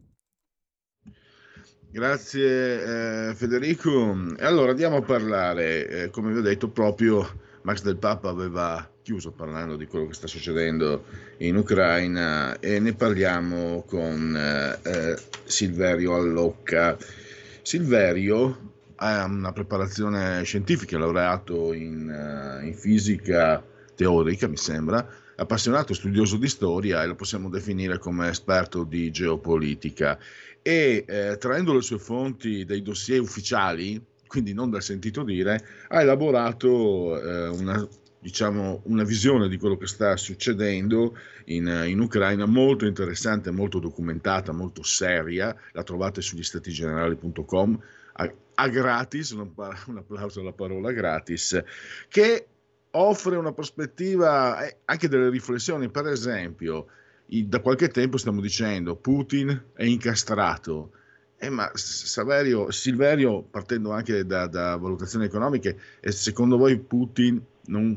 Grazie 1.91 3.29
eh, 3.29 3.35
Federico. 3.35 4.17
Allora 4.39 4.71
andiamo 4.71 4.97
a 4.97 5.03
parlare, 5.03 5.87
eh, 5.89 6.11
come 6.11 6.33
vi 6.33 6.39
ho 6.39 6.43
detto, 6.43 6.69
proprio 6.69 7.27
Max 7.63 7.83
del 7.83 7.97
Papa 7.97 8.31
aveva 8.31 8.89
chiuso 9.03 9.31
parlando 9.33 9.77
di 9.77 9.87
quello 9.87 10.07
che 10.07 10.15
sta 10.15 10.27
succedendo 10.27 11.05
in 11.39 11.57
Ucraina 11.57 12.59
e 12.61 12.79
ne 12.79 12.95
parliamo 12.95 13.85
con 13.87 14.35
eh, 14.35 14.79
eh 14.83 15.17
Silverio 15.45 16.15
Allocca. 16.15 16.97
Silverio 17.61 18.73
ha 18.97 19.25
una 19.25 19.53
preparazione 19.53 20.43
scientifica, 20.45 20.97
è 20.97 20.99
laureato 20.99 21.75
in, 21.75 22.09
uh, 22.09 22.65
in 22.65 22.75
fisica 22.75 23.63
teorica, 23.95 24.49
mi 24.49 24.57
sembra, 24.57 25.07
appassionato 25.41 25.95
studioso 25.95 26.37
di 26.37 26.49
storia 26.49 27.03
e 27.03 27.07
lo 27.07 27.15
possiamo 27.15 27.49
definire 27.49 27.99
come 27.99 28.29
esperto 28.29 28.85
di 28.85 29.11
geopolitica. 29.11 30.19
E 30.63 31.05
eh, 31.07 31.37
traendo 31.39 31.75
le 31.75 31.83
sue 31.83 31.99
fonti 31.99 32.65
dai 32.65 32.83
dossier 32.83 33.21
ufficiali, 33.21 34.03
quindi 34.27 34.53
non 34.53 34.71
dal 34.71 34.83
sentito 34.83 35.23
dire, 35.23 35.65
ha 35.89 36.01
elaborato 36.01 37.21
eh, 37.21 37.49
una, 37.49 37.87
diciamo, 38.19 38.83
una 38.87 39.05
visione 39.05 39.49
di 39.49 39.57
quello 39.59 39.77
che 39.77 39.87
sta 39.87 40.17
succedendo 40.17 41.17
in, 41.47 41.85
in, 41.87 42.01
Ucraina 42.01 42.45
molto 42.45 42.85
interessante, 42.85 43.53
molto 43.53 43.79
documentata, 43.79 44.53
molto 44.53 44.83
seria, 44.83 45.55
la 45.73 45.85
trovate 45.85 46.21
sugli 46.21 46.43
statigenerali.com 46.43 47.81
a, 48.15 48.35
a 48.55 48.69
gratis, 48.69 49.31
un, 49.31 49.53
un 49.87 49.97
applauso 49.97 50.41
alla 50.41 50.53
parola 50.53 50.91
gratis, 50.91 51.63
che 52.09 52.47
offre 52.93 53.37
una 53.37 53.53
prospettiva, 53.53 54.67
eh, 54.67 54.79
anche 54.87 55.09
delle 55.09 55.29
riflessioni, 55.29 55.89
per 55.89 56.07
esempio, 56.07 56.87
da 57.27 57.61
qualche 57.61 57.89
tempo 57.89 58.17
stiamo 58.17 58.41
dicendo 58.41 58.97
Putin 58.97 59.65
è 59.75 59.85
incastrato, 59.85 60.93
eh, 61.37 61.51
ma 61.51 61.71
Saverio, 61.75 62.71
Silverio, 62.71 63.43
partendo 63.43 63.93
anche 63.93 64.25
da, 64.25 64.47
da 64.47 64.77
valutazioni 64.77 65.27
economiche, 65.27 65.79
secondo 66.01 66.57
voi 66.57 66.79
Putin 66.79 67.41
non, 67.67 67.97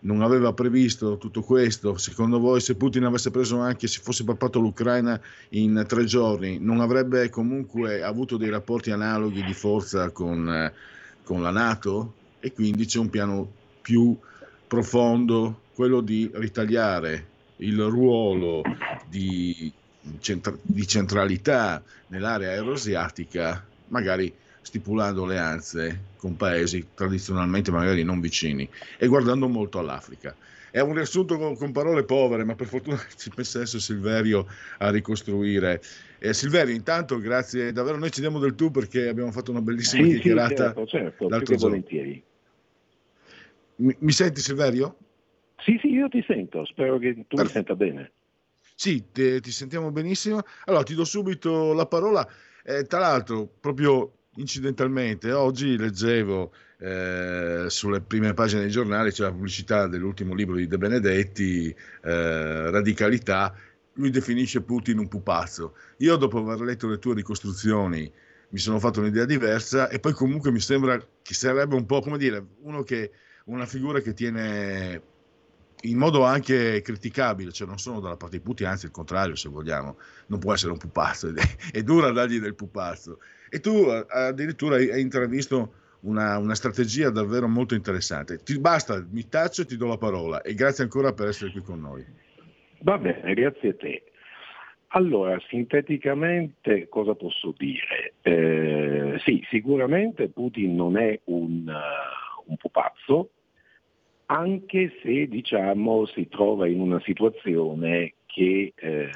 non, 0.00 0.22
aveva 0.22 0.52
previsto 0.52 1.18
tutto 1.18 1.42
questo? 1.42 1.96
Secondo 1.98 2.38
voi 2.38 2.60
se 2.60 2.76
Putin 2.76 3.04
avesse 3.04 3.30
preso 3.30 3.58
anche, 3.58 3.88
se 3.88 4.00
fosse 4.00 4.24
pappato 4.24 4.60
l'Ucraina 4.60 5.20
in 5.50 5.84
tre 5.86 6.04
giorni, 6.04 6.58
non 6.60 6.80
avrebbe 6.80 7.28
comunque 7.30 8.02
avuto 8.02 8.36
dei 8.36 8.48
rapporti 8.48 8.92
analoghi 8.92 9.42
di 9.42 9.54
forza 9.54 10.10
con, 10.10 10.72
con 11.24 11.42
la 11.42 11.50
Nato? 11.50 12.14
E 12.40 12.52
quindi 12.52 12.86
c'è 12.86 13.00
un 13.00 13.10
piano 13.10 13.56
più 13.88 14.18
profondo, 14.66 15.62
quello 15.72 16.02
di 16.02 16.30
ritagliare 16.34 17.36
il 17.56 17.82
ruolo 17.84 18.62
di, 19.08 19.74
centra- 20.20 20.58
di 20.60 20.86
centralità 20.86 21.82
nell'area 22.08 22.52
euroasiatica, 22.52 23.66
magari 23.86 24.36
stipulando 24.60 25.24
alleanze 25.24 26.10
con 26.16 26.36
paesi 26.36 26.90
tradizionalmente 26.92 27.70
magari 27.70 28.02
non 28.02 28.20
vicini 28.20 28.68
e 28.98 29.06
guardando 29.06 29.48
molto 29.48 29.78
all'Africa. 29.78 30.36
È 30.70 30.80
un 30.80 30.92
riassunto 30.92 31.38
con, 31.38 31.56
con 31.56 31.72
parole 31.72 32.04
povere, 32.04 32.44
ma 32.44 32.54
per 32.54 32.66
fortuna 32.66 32.98
ci 33.16 33.30
pensa 33.30 33.56
adesso 33.56 33.80
Silverio 33.80 34.46
a 34.76 34.90
ricostruire. 34.90 35.80
Eh, 36.18 36.34
Silverio, 36.34 36.74
intanto 36.74 37.18
grazie 37.18 37.72
davvero, 37.72 37.96
noi 37.96 38.10
ci 38.10 38.20
diamo 38.20 38.38
del 38.38 38.54
tu 38.54 38.70
perché 38.70 39.08
abbiamo 39.08 39.32
fatto 39.32 39.50
una 39.50 39.62
bellissima 39.62 40.04
sì, 40.04 40.10
chiacchierata. 40.10 40.50
Sì, 40.50 40.56
certo, 40.56 40.86
certo, 40.86 41.28
l'altro 41.30 41.54
giorno. 41.54 41.68
volentieri. 41.68 42.27
Mi, 43.78 43.96
mi 44.00 44.12
senti 44.12 44.40
Silverio? 44.40 44.96
Sì, 45.58 45.78
sì, 45.80 45.88
io 45.88 46.08
ti 46.08 46.24
sento, 46.26 46.64
spero 46.64 46.98
che 46.98 47.14
tu 47.26 47.36
Perfetto. 47.36 47.42
mi 47.42 47.48
senta 47.48 47.74
bene. 47.74 48.12
Sì, 48.74 49.10
te, 49.10 49.40
ti 49.40 49.50
sentiamo 49.50 49.90
benissimo. 49.90 50.40
Allora, 50.66 50.84
ti 50.84 50.94
do 50.94 51.04
subito 51.04 51.72
la 51.72 51.86
parola. 51.86 52.26
Eh, 52.64 52.84
tra 52.84 53.00
l'altro, 53.00 53.46
proprio 53.60 54.12
incidentalmente, 54.36 55.32
oggi 55.32 55.76
leggevo 55.76 56.52
eh, 56.78 57.64
sulle 57.68 58.00
prime 58.00 58.34
pagine 58.34 58.62
dei 58.62 58.70
giornali 58.70 59.10
c'è 59.10 59.24
la 59.24 59.32
pubblicità 59.32 59.88
dell'ultimo 59.88 60.32
libro 60.34 60.54
di 60.56 60.68
De 60.68 60.78
Benedetti, 60.78 61.74
eh, 62.02 62.70
Radicalità. 62.70 63.54
Lui 63.94 64.10
definisce 64.10 64.62
Putin 64.62 64.98
un 64.98 65.08
pupazzo. 65.08 65.74
Io, 65.98 66.16
dopo 66.16 66.38
aver 66.38 66.60
letto 66.60 66.86
le 66.88 66.98
tue 66.98 67.14
ricostruzioni, 67.14 68.10
mi 68.50 68.58
sono 68.58 68.78
fatto 68.78 69.00
un'idea 69.00 69.24
diversa 69.24 69.88
e 69.88 69.98
poi 69.98 70.12
comunque 70.12 70.52
mi 70.52 70.60
sembra 70.60 70.96
che 71.20 71.34
sarebbe 71.34 71.74
un 71.74 71.84
po' 71.84 72.00
come 72.00 72.16
dire 72.16 72.44
uno 72.60 72.82
che 72.82 73.10
una 73.48 73.66
figura 73.66 74.00
che 74.00 74.14
tiene 74.14 75.02
in 75.82 75.96
modo 75.96 76.24
anche 76.24 76.80
criticabile, 76.80 77.52
cioè 77.52 77.68
non 77.68 77.78
sono 77.78 78.00
dalla 78.00 78.16
parte 78.16 78.38
di 78.38 78.42
Putin, 78.42 78.66
anzi 78.66 78.86
il 78.86 78.90
contrario 78.90 79.36
se 79.36 79.48
vogliamo, 79.48 79.96
non 80.26 80.38
può 80.38 80.52
essere 80.52 80.72
un 80.72 80.78
pupazzo, 80.78 81.32
è 81.72 81.82
dura 81.82 82.10
dargli 82.10 82.40
del 82.40 82.54
pupazzo. 82.54 83.18
E 83.50 83.60
tu 83.60 83.86
addirittura 84.08 84.76
hai 84.76 85.00
intravisto 85.00 85.72
una, 86.00 86.38
una, 86.38 86.54
strategia 86.54 87.10
davvero 87.10 87.48
molto 87.48 87.74
interessante. 87.74 88.42
Ti, 88.42 88.58
basta, 88.58 89.04
mi 89.10 89.28
taccio 89.28 89.62
e 89.62 89.66
ti 89.66 89.76
do 89.76 89.86
la 89.86 89.96
parola 89.96 90.42
e 90.42 90.54
grazie 90.54 90.84
ancora 90.84 91.12
per 91.12 91.28
essere 91.28 91.50
qui 91.50 91.62
con 91.62 91.80
noi. 91.80 92.04
Va 92.80 92.98
bene, 92.98 93.34
grazie 93.34 93.70
a 93.70 93.74
te. 93.74 94.02
Allora, 94.92 95.38
sinteticamente 95.48 96.88
cosa 96.88 97.14
posso 97.14 97.54
dire? 97.56 98.14
Eh, 98.22 99.18
sì, 99.24 99.44
sicuramente 99.50 100.28
Putin 100.28 100.74
non 100.74 100.96
è 100.96 101.18
un, 101.24 101.66
uh, 101.66 102.50
un 102.50 102.56
pupazzo, 102.56 103.30
anche 104.30 104.92
se 105.02 105.26
diciamo, 105.26 106.06
si 106.06 106.28
trova 106.28 106.66
in 106.66 106.80
una 106.80 107.00
situazione 107.00 108.14
che 108.26 108.72
eh, 108.74 109.10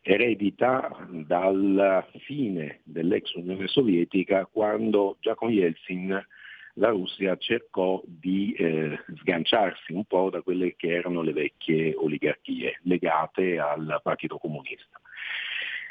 eredita 0.00 1.06
dalla 1.10 2.06
fine 2.24 2.80
dell'ex 2.84 3.34
Unione 3.34 3.68
Sovietica 3.68 4.46
quando 4.50 5.16
già 5.20 5.34
con 5.34 5.50
Yeltsin 5.50 6.26
la 6.74 6.88
Russia 6.88 7.36
cercò 7.36 8.02
di 8.04 8.52
eh, 8.52 8.98
sganciarsi 9.18 9.92
un 9.92 10.04
po' 10.04 10.30
da 10.30 10.40
quelle 10.40 10.74
che 10.76 10.88
erano 10.88 11.20
le 11.20 11.32
vecchie 11.32 11.94
oligarchie 11.94 12.80
legate 12.84 13.58
al 13.58 14.00
Partito 14.02 14.38
Comunista. 14.38 15.00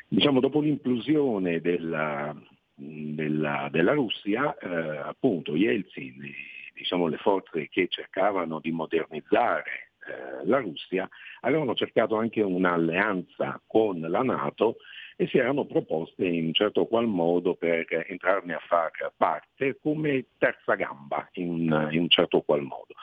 Diciamo, 0.07 0.39
dopo 0.39 0.61
l'implosione 0.61 1.61
della, 1.61 2.35
della, 2.73 3.67
della 3.71 3.93
Russia, 3.93 4.57
eh, 4.57 4.97
appunto 4.97 5.55
Yeltsin 5.55 6.33
diciamo, 6.79 7.07
le 7.07 7.17
forze 7.17 7.67
che 7.67 7.87
cercavano 7.89 8.59
di 8.59 8.71
modernizzare 8.71 9.91
eh, 10.07 10.45
la 10.45 10.59
Russia 10.59 11.07
avevano 11.41 11.75
cercato 11.75 12.15
anche 12.15 12.41
un'alleanza 12.41 13.61
con 13.67 13.99
la 13.99 14.23
Nato 14.23 14.77
e 15.17 15.27
si 15.27 15.37
erano 15.37 15.65
proposte 15.65 16.25
in 16.25 16.45
un 16.45 16.53
certo 16.53 16.85
qual 16.85 17.05
modo 17.05 17.55
per 17.55 17.85
entrarne 18.07 18.53
a 18.53 18.61
far 18.65 18.91
parte 19.17 19.77
come 19.81 20.27
terza 20.37 20.75
gamba 20.75 21.27
in, 21.33 21.89
in 21.91 21.99
un 21.99 22.09
certo 22.09 22.41
qual 22.41 22.61
modo. 22.61 22.95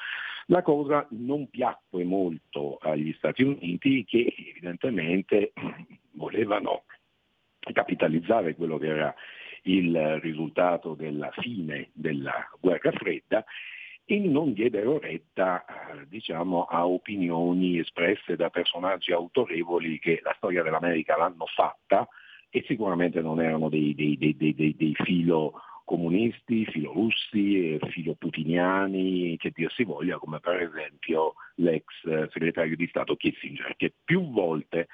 La 0.47 0.63
cosa 0.63 1.07
non 1.11 1.51
piacque 1.51 2.05
molto 2.05 2.79
agli 2.81 3.13
Stati 3.19 3.43
Uniti 3.43 4.05
che 4.05 4.33
evidentemente 4.51 5.53
volevano 6.13 6.85
capitalizzare 7.73 8.55
quello 8.55 8.79
che 8.79 8.87
era 8.87 9.15
il 9.67 10.21
risultato 10.21 10.95
della 10.95 11.31
fine 11.33 11.91
della 11.93 12.49
guerra 12.61 12.93
fredda 12.93 13.45
e 14.05 14.19
non 14.21 14.53
diedero 14.53 14.99
retta 14.99 15.65
eh, 15.65 16.07
diciamo, 16.09 16.65
a 16.65 16.87
opinioni 16.87 17.79
espresse 17.79 18.37
da 18.37 18.51
personaggi 18.51 19.13
autorevoli 19.13 19.99
che 19.99 20.21
la 20.23 20.33
storia 20.37 20.63
dell'America 20.63 21.17
l'hanno 21.17 21.47
fatta 21.47 22.09
e 22.49 22.65
sicuramente 22.67 23.21
non 23.21 23.41
erano 23.41 23.69
dei, 23.69 23.95
dei, 23.95 24.17
dei, 24.17 24.55
dei 24.55 24.95
filo 24.95 25.61
comunisti, 25.85 26.65
filorussi, 26.67 27.79
filoputiniani, 27.91 29.37
che 29.37 29.53
dir 29.55 29.71
si 29.73 29.85
voglia, 29.85 30.19
come 30.19 30.41
per 30.41 30.61
esempio 30.61 31.35
l'ex 31.57 31.85
segretario 32.31 32.77
di 32.77 32.89
Stato 32.89 33.15
Kissinger, 33.17 33.75
che 33.77 33.93
più 34.05 34.31
volte 34.31 34.89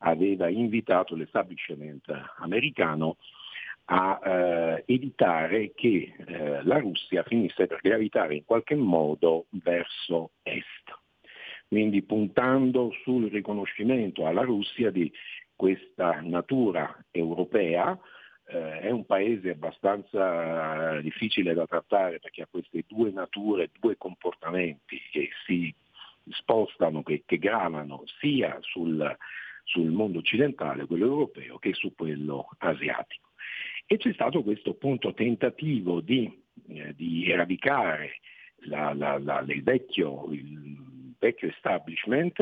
aveva 0.00 0.48
invitato 0.48 1.14
l'establishment 1.14 2.04
americano 2.38 3.16
a 3.86 4.20
eh, 4.24 4.84
evitare 4.86 5.72
che 5.74 6.14
eh, 6.16 6.62
la 6.64 6.78
Russia 6.78 7.22
finisse 7.22 7.66
per 7.66 7.80
gravitare 7.82 8.34
in 8.34 8.44
qualche 8.44 8.74
modo 8.74 9.46
verso 9.50 10.32
est. 10.42 11.02
Quindi 11.68 12.02
puntando 12.02 12.92
sul 13.02 13.30
riconoscimento 13.30 14.26
alla 14.26 14.42
Russia 14.42 14.90
di 14.90 15.12
questa 15.54 16.20
natura 16.20 17.04
europea, 17.10 17.98
eh, 18.46 18.80
è 18.80 18.90
un 18.90 19.04
paese 19.04 19.50
abbastanza 19.50 21.00
difficile 21.00 21.54
da 21.54 21.66
trattare 21.66 22.20
perché 22.20 22.42
ha 22.42 22.48
queste 22.50 22.84
due 22.86 23.10
nature, 23.10 23.70
due 23.78 23.96
comportamenti 23.96 25.00
che 25.10 25.30
si 25.46 25.74
spostano, 26.28 27.02
che, 27.02 27.22
che 27.26 27.38
gravano 27.38 28.04
sia 28.20 28.56
sul, 28.60 29.16
sul 29.64 29.90
mondo 29.90 30.18
occidentale, 30.18 30.86
quello 30.86 31.06
europeo, 31.06 31.58
che 31.58 31.74
su 31.74 31.94
quello 31.94 32.48
asiatico. 32.58 33.32
E 33.86 33.96
c'è 33.98 34.12
stato 34.12 34.42
questo 34.42 34.70
appunto 34.70 35.12
tentativo 35.12 36.00
di, 36.00 36.30
eh, 36.68 36.94
di 36.94 37.30
eradicare 37.30 38.20
la, 38.66 38.94
la, 38.94 39.18
la, 39.18 39.44
il, 39.46 39.62
vecchio, 39.62 40.28
il, 40.30 41.14
vecchio, 41.18 41.48
establishment 41.48 42.40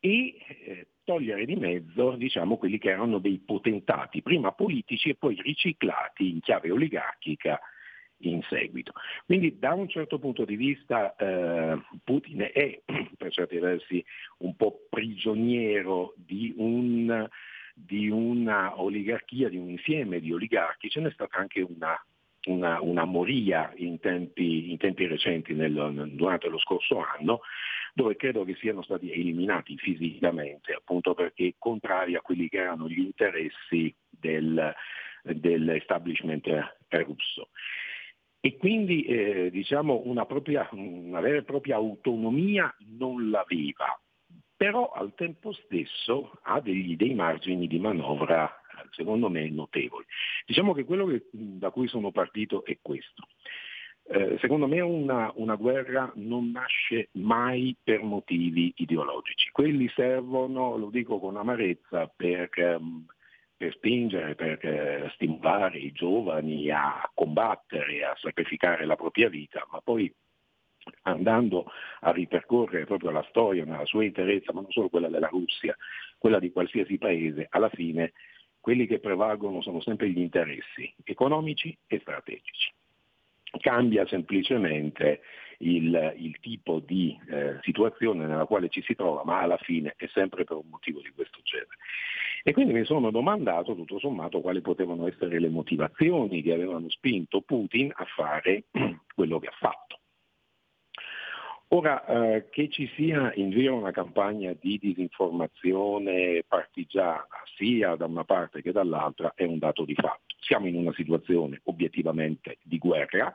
e 0.00 0.36
eh, 0.46 0.86
togliere 1.04 1.44
di 1.46 1.56
mezzo 1.56 2.12
diciamo, 2.16 2.56
quelli 2.56 2.78
che 2.78 2.90
erano 2.90 3.18
dei 3.18 3.38
potentati, 3.38 4.22
prima 4.22 4.52
politici 4.52 5.10
e 5.10 5.14
poi 5.14 5.40
riciclati 5.40 6.30
in 6.30 6.40
chiave 6.40 6.70
oligarchica 6.70 7.58
in 8.22 8.42
seguito. 8.48 8.92
Quindi 9.24 9.58
da 9.58 9.72
un 9.72 9.88
certo 9.88 10.18
punto 10.18 10.44
di 10.44 10.56
vista 10.56 11.14
eh, 11.16 11.80
Putin 12.04 12.48
è 12.52 12.80
per 13.16 13.32
certi 13.32 13.58
versi 13.58 14.04
un 14.38 14.54
po' 14.56 14.86
prigioniero 14.88 16.14
di 16.16 16.52
un 16.56 17.28
di 17.74 18.08
una 18.08 18.80
oligarchia, 18.80 19.48
di 19.48 19.56
un 19.56 19.70
insieme 19.70 20.20
di 20.20 20.32
oligarchi, 20.32 20.90
ce 20.90 21.00
n'è 21.00 21.10
stata 21.10 21.38
anche 21.38 21.60
una 21.60 21.98
una, 22.44 22.80
una 22.80 23.04
moria 23.04 23.72
in 23.76 24.00
tempi, 24.00 24.70
in 24.70 24.78
tempi 24.78 25.06
recenti 25.06 25.54
nel, 25.54 26.10
durante 26.14 26.48
lo 26.48 26.58
scorso 26.58 26.98
anno, 26.98 27.40
dove 27.94 28.16
credo 28.16 28.44
che 28.44 28.56
siano 28.56 28.82
stati 28.82 29.12
eliminati 29.12 29.76
fisicamente, 29.76 30.72
appunto 30.72 31.14
perché 31.14 31.54
contrari 31.58 32.16
a 32.16 32.20
quelli 32.20 32.48
che 32.48 32.58
erano 32.58 32.88
gli 32.88 33.00
interessi 33.00 33.94
del, 34.08 34.74
dell'establishment 35.22 36.48
russo. 36.88 37.50
E 38.40 38.56
quindi 38.56 39.04
eh, 39.04 39.50
diciamo 39.52 40.02
una, 40.06 40.26
propria, 40.26 40.68
una 40.72 41.20
vera 41.20 41.38
e 41.38 41.44
propria 41.44 41.76
autonomia 41.76 42.74
non 42.98 43.30
l'aveva, 43.30 44.00
però 44.62 44.92
al 44.92 45.12
tempo 45.16 45.52
stesso 45.52 46.38
ha 46.42 46.60
degli, 46.60 46.94
dei 46.94 47.14
margini 47.14 47.66
di 47.66 47.80
manovra 47.80 48.48
secondo 48.90 49.28
me 49.28 49.50
notevoli. 49.50 50.04
Diciamo 50.46 50.72
che 50.72 50.84
quello 50.84 51.06
che, 51.06 51.24
da 51.32 51.70
cui 51.70 51.88
sono 51.88 52.12
partito 52.12 52.64
è 52.64 52.78
questo. 52.80 53.26
Eh, 54.04 54.38
secondo 54.40 54.68
me 54.68 54.80
una, 54.80 55.32
una, 55.34 55.56
guerra 55.56 56.12
non 56.14 56.52
nasce 56.52 57.08
mai 57.14 57.76
per 57.82 58.04
motivi 58.04 58.72
ideologici. 58.76 59.50
Quelli 59.50 59.88
servono, 59.88 60.76
lo 60.76 60.90
dico 60.90 61.18
con 61.18 61.36
amarezza, 61.36 62.06
per, 62.14 62.48
um, 62.78 63.04
per 63.56 63.72
spingere, 63.72 64.36
per 64.36 64.60
uh, 64.62 65.08
stimolare 65.14 65.78
i 65.78 65.90
giovani 65.90 66.70
a 66.70 67.10
combattere, 67.12 68.04
a 68.04 68.14
sacrificare 68.16 68.86
la 68.86 68.94
propria 68.94 69.28
vita, 69.28 69.66
ma 69.72 69.80
poi 69.80 70.12
andando 71.02 71.66
a 72.00 72.10
ripercorrere 72.10 72.84
proprio 72.84 73.10
la 73.10 73.24
storia 73.28 73.64
nella 73.64 73.84
sua 73.84 74.04
interezza, 74.04 74.52
ma 74.52 74.60
non 74.60 74.70
solo 74.70 74.88
quella 74.88 75.08
della 75.08 75.28
Russia, 75.28 75.76
quella 76.18 76.38
di 76.38 76.52
qualsiasi 76.52 76.98
paese, 76.98 77.46
alla 77.50 77.68
fine 77.70 78.12
quelli 78.60 78.86
che 78.86 79.00
prevalgono 79.00 79.60
sono 79.60 79.80
sempre 79.80 80.08
gli 80.08 80.20
interessi 80.20 80.92
economici 81.04 81.76
e 81.86 81.98
strategici. 81.98 82.72
Cambia 83.58 84.06
semplicemente 84.06 85.20
il, 85.58 86.14
il 86.16 86.38
tipo 86.40 86.78
di 86.78 87.18
eh, 87.28 87.58
situazione 87.62 88.26
nella 88.26 88.46
quale 88.46 88.68
ci 88.68 88.80
si 88.82 88.94
trova, 88.94 89.24
ma 89.24 89.40
alla 89.40 89.58
fine 89.58 89.94
è 89.96 90.06
sempre 90.12 90.44
per 90.44 90.56
un 90.56 90.68
motivo 90.70 91.00
di 91.00 91.10
questo 91.10 91.40
genere. 91.42 91.76
E 92.44 92.52
quindi 92.52 92.72
mi 92.72 92.84
sono 92.84 93.10
domandato 93.10 93.74
tutto 93.74 93.98
sommato 93.98 94.40
quali 94.40 94.60
potevano 94.60 95.06
essere 95.06 95.38
le 95.38 95.48
motivazioni 95.48 96.42
che 96.42 96.52
avevano 96.52 96.88
spinto 96.88 97.40
Putin 97.42 97.92
a 97.94 98.04
fare 98.04 98.64
quello 99.14 99.38
che 99.38 99.46
ha 99.46 99.56
fatto. 99.58 99.98
Ora, 101.74 102.04
eh, 102.04 102.50
che 102.50 102.68
ci 102.68 102.86
sia 102.96 103.32
in 103.34 103.50
giro 103.50 103.76
una 103.76 103.92
campagna 103.92 104.54
di 104.60 104.78
disinformazione 104.78 106.44
partigiana, 106.46 107.26
sia 107.56 107.94
da 107.94 108.04
una 108.04 108.24
parte 108.24 108.60
che 108.60 108.72
dall'altra, 108.72 109.32
è 109.34 109.44
un 109.44 109.56
dato 109.56 109.86
di 109.86 109.94
fatto. 109.94 110.36
Siamo 110.38 110.66
in 110.66 110.76
una 110.76 110.92
situazione 110.92 111.62
obiettivamente 111.64 112.58
di 112.62 112.76
guerra, 112.76 113.34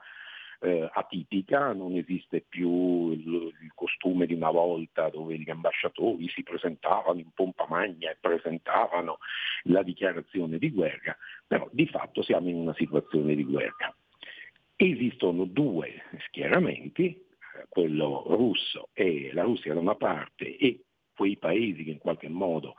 eh, 0.59 0.87
atipica, 0.93 1.73
non 1.73 1.95
esiste 1.95 2.45
più 2.47 3.09
il, 3.11 3.53
il, 3.59 3.71
costume 3.73 4.27
di 4.27 4.35
una 4.35 4.51
volta 4.51 5.09
dove 5.09 5.35
gli 5.39 5.49
ambasciatori 5.49 6.29
si 6.29 6.43
presentavano 6.43 7.17
in 7.17 7.31
pompa 7.33 7.65
magna 7.67 8.11
e 8.11 8.17
presentavano 8.19 9.17
la 9.63 9.81
dichiarazione 9.81 10.59
di 10.59 10.69
guerra, 10.69 11.17
però 11.47 11.67
di 11.71 11.87
fatto 11.87 12.21
siamo 12.21 12.49
in 12.49 12.57
una 12.57 12.75
situazione 12.75 13.33
di 13.33 13.43
guerra. 13.43 13.91
Esistono 14.75 15.45
due 15.45 16.03
schieramenti, 16.27 17.25
quello 17.69 18.23
russo 18.27 18.89
e 18.93 19.31
la 19.33 19.43
Russia 19.43 19.73
da 19.73 19.79
una 19.79 19.95
parte 19.95 20.57
e 20.57 20.83
quei 21.15 21.37
paesi 21.37 21.83
che 21.83 21.91
in 21.91 21.97
qualche 21.97 22.29
modo 22.29 22.75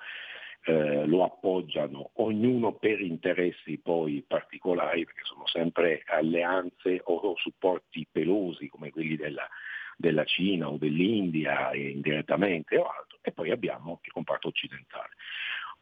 eh, 0.65 1.07
lo 1.07 1.25
appoggiano, 1.25 2.11
ognuno 2.17 2.75
per 2.75 3.01
interessi 3.01 3.79
poi 3.79 4.23
particolari, 4.27 5.05
perché 5.05 5.23
sono 5.25 5.47
sempre 5.47 6.03
alleanze 6.07 7.01
o, 7.05 7.35
supporti 7.37 8.07
pelosi 8.11 8.69
come 8.69 8.91
quelli 8.91 9.17
della, 9.17 9.49
della 9.97 10.25
Cina 10.25 10.69
o 10.69 10.77
dell'India 10.77 11.71
e 11.71 11.89
indirettamente 11.89 12.77
o 12.77 12.85
altro, 12.85 13.19
e 13.23 13.33
poi 13.33 13.51
abbiamo 13.51 14.01
il 14.03 14.13
comparto 14.13 14.49
occidentale. 14.49 15.15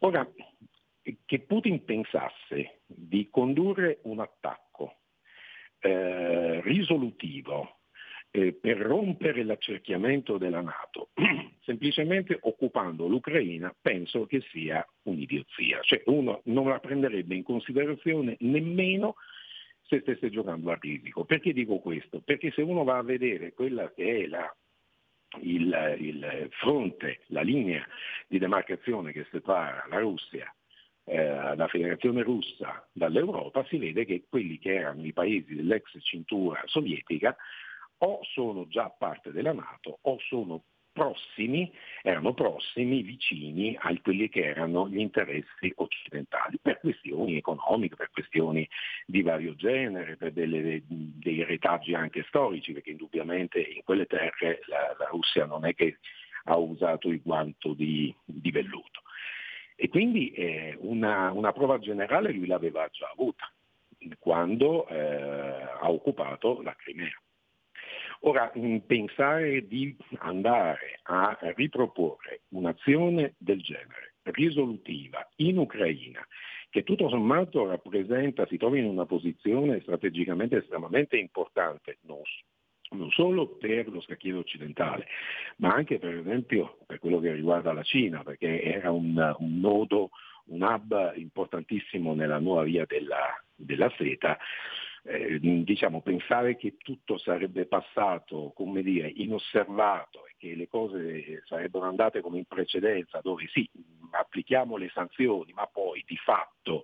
Ora, 0.00 0.28
che 1.24 1.40
Putin 1.40 1.84
pensasse 1.84 2.80
di 2.86 3.28
condurre 3.30 4.00
un 4.02 4.20
attacco 4.20 4.98
eh, 5.80 6.60
risolutivo 6.62 7.75
eh, 8.36 8.52
per 8.52 8.76
rompere 8.76 9.42
l'accerchiamento 9.44 10.36
della 10.36 10.60
Nato, 10.60 11.08
semplicemente 11.64 12.36
occupando 12.42 13.06
l'Ucraina, 13.06 13.74
penso 13.80 14.26
che 14.26 14.42
sia 14.52 14.86
un'idiozia. 15.04 15.80
Cioè 15.80 16.02
uno 16.06 16.42
non 16.44 16.68
la 16.68 16.78
prenderebbe 16.78 17.34
in 17.34 17.42
considerazione 17.42 18.36
nemmeno 18.40 19.14
se 19.86 20.00
stesse 20.00 20.28
giocando 20.28 20.70
a 20.70 20.78
risico. 20.78 21.24
Perché 21.24 21.54
dico 21.54 21.78
questo? 21.78 22.20
Perché 22.20 22.50
se 22.50 22.60
uno 22.60 22.84
va 22.84 22.98
a 22.98 23.02
vedere 23.02 23.54
quella 23.54 23.90
che 23.92 24.24
è 24.24 24.26
la, 24.26 24.54
il, 25.40 25.96
il, 25.98 26.48
fronte, 26.50 27.20
la 27.28 27.40
linea 27.40 27.86
di 28.28 28.38
demarcazione 28.38 29.12
che 29.12 29.26
separa 29.30 29.86
la 29.88 30.00
Russia 30.00 30.54
eh, 31.08 31.54
la 31.54 31.68
federazione 31.68 32.22
russa 32.22 32.84
dall'Europa, 32.92 33.64
si 33.68 33.78
vede 33.78 34.04
che 34.04 34.24
quelli 34.28 34.58
che 34.58 34.74
erano 34.74 35.06
i 35.06 35.12
paesi 35.12 35.54
dell'ex 35.54 35.96
cintura 36.00 36.60
sovietica 36.66 37.36
o 37.98 38.20
sono 38.22 38.66
già 38.68 38.88
parte 38.90 39.32
della 39.32 39.52
Nato 39.52 39.98
o 40.02 40.18
sono 40.20 40.62
prossimi, 40.96 41.70
erano 42.00 42.32
prossimi, 42.32 43.02
vicini 43.02 43.76
a 43.78 43.94
quelli 44.00 44.30
che 44.30 44.44
erano 44.46 44.88
gli 44.88 44.98
interessi 44.98 45.70
occidentali, 45.74 46.58
per 46.60 46.80
questioni 46.80 47.36
economiche, 47.36 47.96
per 47.96 48.10
questioni 48.10 48.66
di 49.04 49.20
vario 49.20 49.54
genere, 49.54 50.16
per 50.16 50.32
delle, 50.32 50.82
dei 50.86 51.44
retaggi 51.44 51.92
anche 51.92 52.24
storici, 52.28 52.72
perché 52.72 52.92
indubbiamente 52.92 53.60
in 53.60 53.82
quelle 53.84 54.06
terre 54.06 54.60
la, 54.68 54.96
la 54.98 55.06
Russia 55.10 55.44
non 55.44 55.66
è 55.66 55.74
che 55.74 55.98
ha 56.44 56.56
usato 56.56 57.10
il 57.10 57.20
guanto 57.22 57.74
di, 57.74 58.14
di 58.24 58.50
velluto. 58.50 59.02
E 59.74 59.90
quindi 59.90 60.30
eh, 60.30 60.74
una, 60.80 61.30
una, 61.32 61.52
prova 61.52 61.78
generale 61.78 62.32
lui 62.32 62.46
l'aveva 62.46 62.88
già 62.90 63.10
avuta 63.12 63.52
quando 64.18 64.88
eh, 64.88 64.96
ha 64.96 65.90
occupato 65.90 66.62
la 66.62 66.74
Crimea. 66.74 67.20
Ora, 68.20 68.50
pensare 68.86 69.66
di 69.66 69.96
andare 70.18 71.00
a 71.04 71.36
riproporre 71.54 72.42
un'azione 72.50 73.34
del 73.38 73.60
genere, 73.60 74.14
risolutiva, 74.22 75.28
in 75.36 75.58
Ucraina, 75.58 76.26
che 76.70 76.82
tutto 76.82 77.08
sommato 77.08 77.66
rappresenta, 77.66 78.46
si 78.46 78.56
trova 78.56 78.78
in 78.78 78.84
una 78.84 79.06
posizione 79.06 79.80
strategicamente 79.80 80.56
estremamente 80.56 81.16
importante, 81.16 81.98
non, 82.02 82.20
non 82.90 83.10
solo 83.10 83.48
per 83.56 83.88
lo 83.88 84.00
scacchiere 84.00 84.38
occidentale, 84.38 85.06
ma 85.58 85.72
anche 85.72 85.98
per 85.98 86.16
esempio 86.16 86.78
per 86.86 86.98
quello 86.98 87.20
che 87.20 87.32
riguarda 87.32 87.72
la 87.72 87.82
Cina, 87.82 88.22
perché 88.22 88.62
era 88.62 88.90
un, 88.90 89.36
un 89.38 89.60
nodo, 89.60 90.10
un 90.46 90.62
hub 90.62 91.12
importantissimo 91.16 92.14
nella 92.14 92.38
nuova 92.38 92.62
via 92.62 92.84
della, 92.86 93.42
della 93.54 93.92
seta 93.96 94.38
eh, 95.06 95.38
diciamo, 95.40 96.00
pensare 96.00 96.56
che 96.56 96.76
tutto 96.78 97.18
sarebbe 97.18 97.66
passato 97.66 98.52
come 98.54 98.82
dire, 98.82 99.08
inosservato 99.08 100.26
e 100.26 100.34
che 100.36 100.54
le 100.54 100.68
cose 100.68 101.42
sarebbero 101.46 101.86
andate 101.86 102.20
come 102.20 102.38
in 102.38 102.44
precedenza, 102.44 103.20
dove 103.22 103.46
sì, 103.48 103.68
applichiamo 104.10 104.76
le 104.76 104.90
sanzioni, 104.92 105.52
ma 105.52 105.66
poi 105.66 106.02
di 106.06 106.16
fatto 106.16 106.82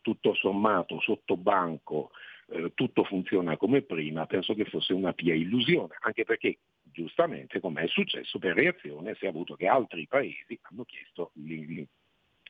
tutto 0.00 0.34
sommato 0.34 1.00
sotto 1.00 1.36
banco 1.36 2.10
eh, 2.48 2.72
tutto 2.74 3.04
funziona 3.04 3.56
come 3.56 3.82
prima, 3.82 4.26
penso 4.26 4.54
che 4.54 4.64
fosse 4.66 4.92
una 4.92 5.12
pia 5.12 5.34
illusione, 5.34 5.96
anche 6.00 6.24
perché 6.24 6.58
giustamente, 6.82 7.58
come 7.58 7.82
è 7.82 7.86
successo 7.88 8.38
per 8.38 8.54
reazione, 8.54 9.14
si 9.14 9.24
è 9.24 9.28
avuto 9.28 9.54
che 9.54 9.66
altri 9.66 10.06
paesi 10.06 10.58
hanno 10.62 10.84
chiesto 10.84 11.32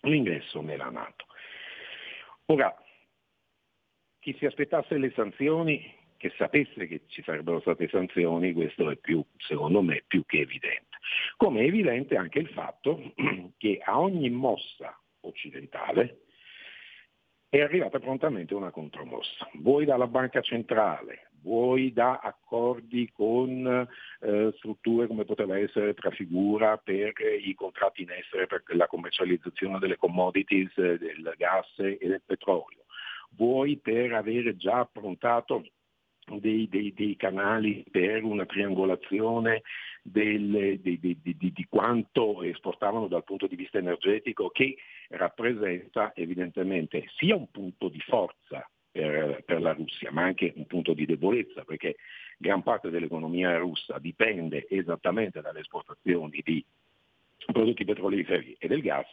l'ingresso 0.03 0.61
nella 0.61 0.91
Nato. 0.91 1.27
Ora, 2.47 2.75
chi 4.25 4.35
si 4.39 4.47
aspettasse 4.47 4.97
le 4.97 5.13
sanzioni, 5.15 5.85
che 6.17 6.33
sapesse 6.39 6.87
che 6.87 7.03
ci 7.09 7.23
sarebbero 7.23 7.61
state 7.61 7.89
sanzioni, 7.89 8.55
questo 8.55 8.89
è 8.89 8.97
più, 8.97 9.23
secondo 9.37 9.83
me, 9.83 10.03
più 10.07 10.25
che 10.25 10.39
evidente. 10.39 10.97
Come 11.37 11.61
è 11.61 11.65
evidente 11.65 12.17
anche 12.17 12.39
il 12.39 12.49
fatto 12.49 13.13
che 13.59 13.83
a 13.85 14.01
ogni 14.01 14.31
mossa 14.31 14.99
occidentale 15.21 16.21
è 17.51 17.61
arrivata 17.61 17.99
prontamente 17.99 18.55
una 18.55 18.71
contromossa, 18.71 19.47
vuoi 19.61 19.85
dalla 19.85 20.07
banca 20.07 20.41
centrale, 20.41 21.29
vuoi 21.43 21.93
da 21.93 22.19
accordi 22.21 23.11
con 23.13 23.87
eh, 24.21 24.53
strutture 24.57 25.07
come 25.07 25.27
poteva 25.27 25.59
essere 25.59 25.93
Trafigura 25.93 26.79
per 26.79 27.13
i 27.45 27.55
contratti 27.55 28.03
in 28.03 28.11
essere 28.11 28.47
per 28.47 28.63
la 28.69 28.87
commercializzazione 28.87 29.79
delle 29.79 29.99
commodities, 29.99 30.73
eh, 30.79 30.97
del 30.97 31.35
gas 31.37 31.69
e 31.79 31.99
del 32.01 32.23
petrolio, 32.25 32.84
vuoi 33.37 33.77
per 33.79 34.13
avere 34.13 34.57
già 34.57 34.81
approntato 34.81 35.65
dei, 36.39 36.69
dei, 36.69 36.93
dei, 36.95 37.17
canali 37.17 37.85
per 37.91 38.25
una 38.25 38.47
triangolazione 38.47 39.63
del, 40.03 40.79
di, 40.81 40.99
di, 40.99 41.19
di, 41.21 41.37
di, 41.37 41.67
quanto 41.69 42.43
esportavano 42.43 43.09
dal 43.09 43.25
punto 43.25 43.47
di 43.47 43.57
vista 43.57 43.79
energetico 43.79 44.49
che 44.49 44.77
rappresenta 45.09 46.13
evidentemente 46.15 47.07
sia 47.17 47.37
un 47.37 47.51
punto 47.51 47.89
di 47.89 48.01
forza 48.01 48.69
per, 48.91 49.43
per, 49.45 49.61
la 49.61 49.73
Russia, 49.73 50.13
ma 50.13 50.23
anche 50.23 50.53
un 50.57 50.67
punto 50.67 50.95
di 50.95 51.05
debolezza, 51.05 51.65
perché 51.65 51.97
gran 52.39 52.63
parte 52.63 52.91
dell'economia 52.91 53.57
russa 53.59 53.99
dipende 53.99 54.67
esattamente 54.69 55.41
dalle 55.41 55.61
esportazioni 55.61 56.41
di 56.45 56.65
prodotti 57.45 57.85
petroliferi 57.85 58.57
e 58.59 58.69
del 58.69 58.81
gas, 58.81 59.09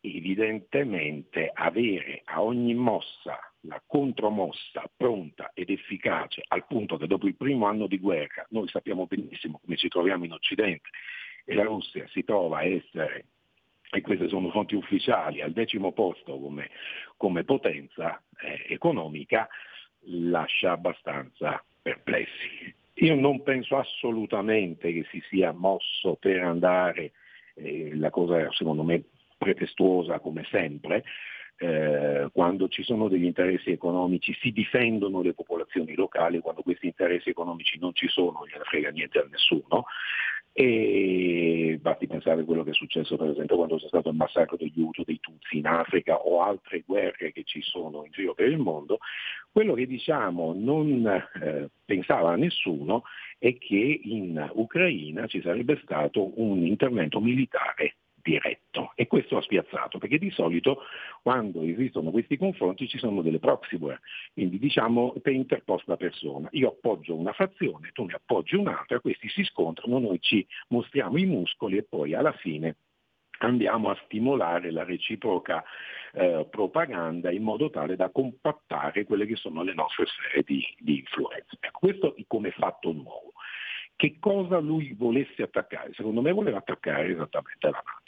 evidentemente 0.00 1.50
avere 1.52 2.22
a 2.24 2.42
ogni 2.42 2.74
mossa 2.74 3.38
la 3.62 3.82
contromossa 3.84 4.88
pronta 4.96 5.50
ed 5.54 5.70
efficace 5.70 6.42
al 6.46 6.66
punto 6.66 6.96
che 6.96 7.06
dopo 7.06 7.26
il 7.26 7.36
primo 7.36 7.66
anno 7.66 7.86
di 7.86 7.98
guerra 7.98 8.46
noi 8.50 8.68
sappiamo 8.68 9.06
benissimo 9.06 9.58
come 9.62 9.76
ci 9.76 9.88
troviamo 9.88 10.24
in 10.24 10.32
Occidente 10.32 10.88
e 11.44 11.54
la 11.54 11.62
Russia 11.62 12.06
si 12.08 12.24
trova 12.24 12.58
a 12.58 12.64
essere, 12.64 13.26
e 13.90 14.00
queste 14.00 14.28
sono 14.28 14.50
fonti 14.50 14.74
ufficiali, 14.74 15.40
al 15.40 15.52
decimo 15.52 15.92
posto 15.92 16.38
come, 16.38 16.70
come 17.16 17.44
potenza 17.44 18.20
eh, 18.40 18.66
economica, 18.74 19.48
lascia 20.08 20.72
abbastanza 20.72 21.64
perplessi. 21.80 22.74
Io 22.94 23.14
non 23.14 23.42
penso 23.42 23.76
assolutamente 23.76 24.92
che 24.92 25.06
si 25.10 25.22
sia 25.28 25.52
mosso 25.52 26.16
per 26.16 26.42
andare, 26.42 27.12
eh, 27.54 27.94
la 27.94 28.10
cosa 28.10 28.50
secondo 28.52 28.82
me 28.82 29.04
pretestuosa 29.36 30.18
come 30.20 30.44
sempre, 30.50 31.04
eh, 31.58 32.28
quando 32.32 32.68
ci 32.68 32.82
sono 32.82 33.08
degli 33.08 33.24
interessi 33.24 33.70
economici 33.70 34.36
si 34.40 34.52
difendono 34.52 35.22
le 35.22 35.32
popolazioni 35.32 35.94
locali, 35.94 36.40
quando 36.40 36.62
questi 36.62 36.86
interessi 36.86 37.30
economici 37.30 37.78
non 37.78 37.94
ci 37.94 38.08
sono 38.08 38.32
non 38.32 38.46
gliene 38.46 38.64
frega 38.64 38.90
niente 38.90 39.18
a 39.18 39.26
nessuno. 39.30 39.86
E 40.58 41.78
basti 41.82 42.06
pensare 42.06 42.40
a 42.40 42.44
quello 42.44 42.64
che 42.64 42.70
è 42.70 42.74
successo 42.74 43.18
per 43.18 43.28
esempio 43.28 43.56
quando 43.56 43.76
c'è 43.76 43.88
stato 43.88 44.08
il 44.08 44.16
massacro 44.16 44.56
degli 44.56 44.80
Uto, 44.80 45.02
dei 45.04 45.20
Tutsi 45.20 45.58
in 45.58 45.66
Africa 45.66 46.16
o 46.16 46.40
altre 46.40 46.82
guerre 46.86 47.30
che 47.30 47.42
ci 47.44 47.60
sono 47.60 48.06
in 48.06 48.10
giro 48.10 48.32
per 48.32 48.48
il 48.48 48.56
mondo, 48.56 48.96
quello 49.52 49.74
che 49.74 49.86
diciamo 49.86 50.54
non 50.56 51.06
eh, 51.06 51.68
pensava 51.84 52.36
nessuno 52.36 53.02
è 53.38 53.54
che 53.58 54.00
in 54.02 54.50
Ucraina 54.54 55.26
ci 55.26 55.42
sarebbe 55.42 55.78
stato 55.82 56.40
un 56.40 56.64
intervento 56.64 57.20
militare 57.20 57.96
diretto 58.26 58.90
e 58.96 59.06
questo 59.06 59.36
ha 59.36 59.42
spiazzato 59.42 59.98
perché 59.98 60.18
di 60.18 60.30
solito 60.30 60.82
quando 61.22 61.62
esistono 61.62 62.10
questi 62.10 62.36
confronti 62.36 62.88
ci 62.88 62.98
sono 62.98 63.22
delle 63.22 63.38
proxy 63.38 63.76
war, 63.76 64.00
quindi 64.32 64.58
diciamo 64.58 65.14
per 65.22 65.32
interposta 65.32 65.96
persona. 65.96 66.48
Io 66.52 66.70
appoggio 66.70 67.14
una 67.14 67.32
fazione, 67.32 67.90
tu 67.92 68.04
ne 68.04 68.14
appoggi 68.14 68.56
un'altra, 68.56 68.98
questi 68.98 69.28
si 69.28 69.44
scontrano, 69.44 70.00
noi 70.00 70.18
ci 70.20 70.44
mostriamo 70.68 71.16
i 71.18 71.24
muscoli 71.24 71.76
e 71.76 71.84
poi 71.84 72.14
alla 72.14 72.32
fine 72.32 72.76
andiamo 73.38 73.90
a 73.90 74.00
stimolare 74.06 74.72
la 74.72 74.82
reciproca 74.82 75.62
eh, 76.12 76.46
propaganda 76.50 77.30
in 77.30 77.42
modo 77.42 77.70
tale 77.70 77.94
da 77.94 78.10
compattare 78.10 79.04
quelle 79.04 79.26
che 79.26 79.36
sono 79.36 79.62
le 79.62 79.74
nostre 79.74 80.06
sfere 80.06 80.42
di, 80.42 80.64
di 80.78 80.98
influenza. 80.98 81.56
Ecco, 81.60 81.78
questo 81.78 82.14
come 82.26 82.50
fatto 82.50 82.90
nuovo. 82.92 83.32
Che 83.94 84.18
cosa 84.20 84.58
lui 84.58 84.92
volesse 84.92 85.42
attaccare? 85.42 85.92
Secondo 85.94 86.20
me 86.20 86.32
voleva 86.32 86.58
attaccare 86.58 87.12
esattamente 87.12 87.70
la 87.70 87.82
Nato. 87.82 88.05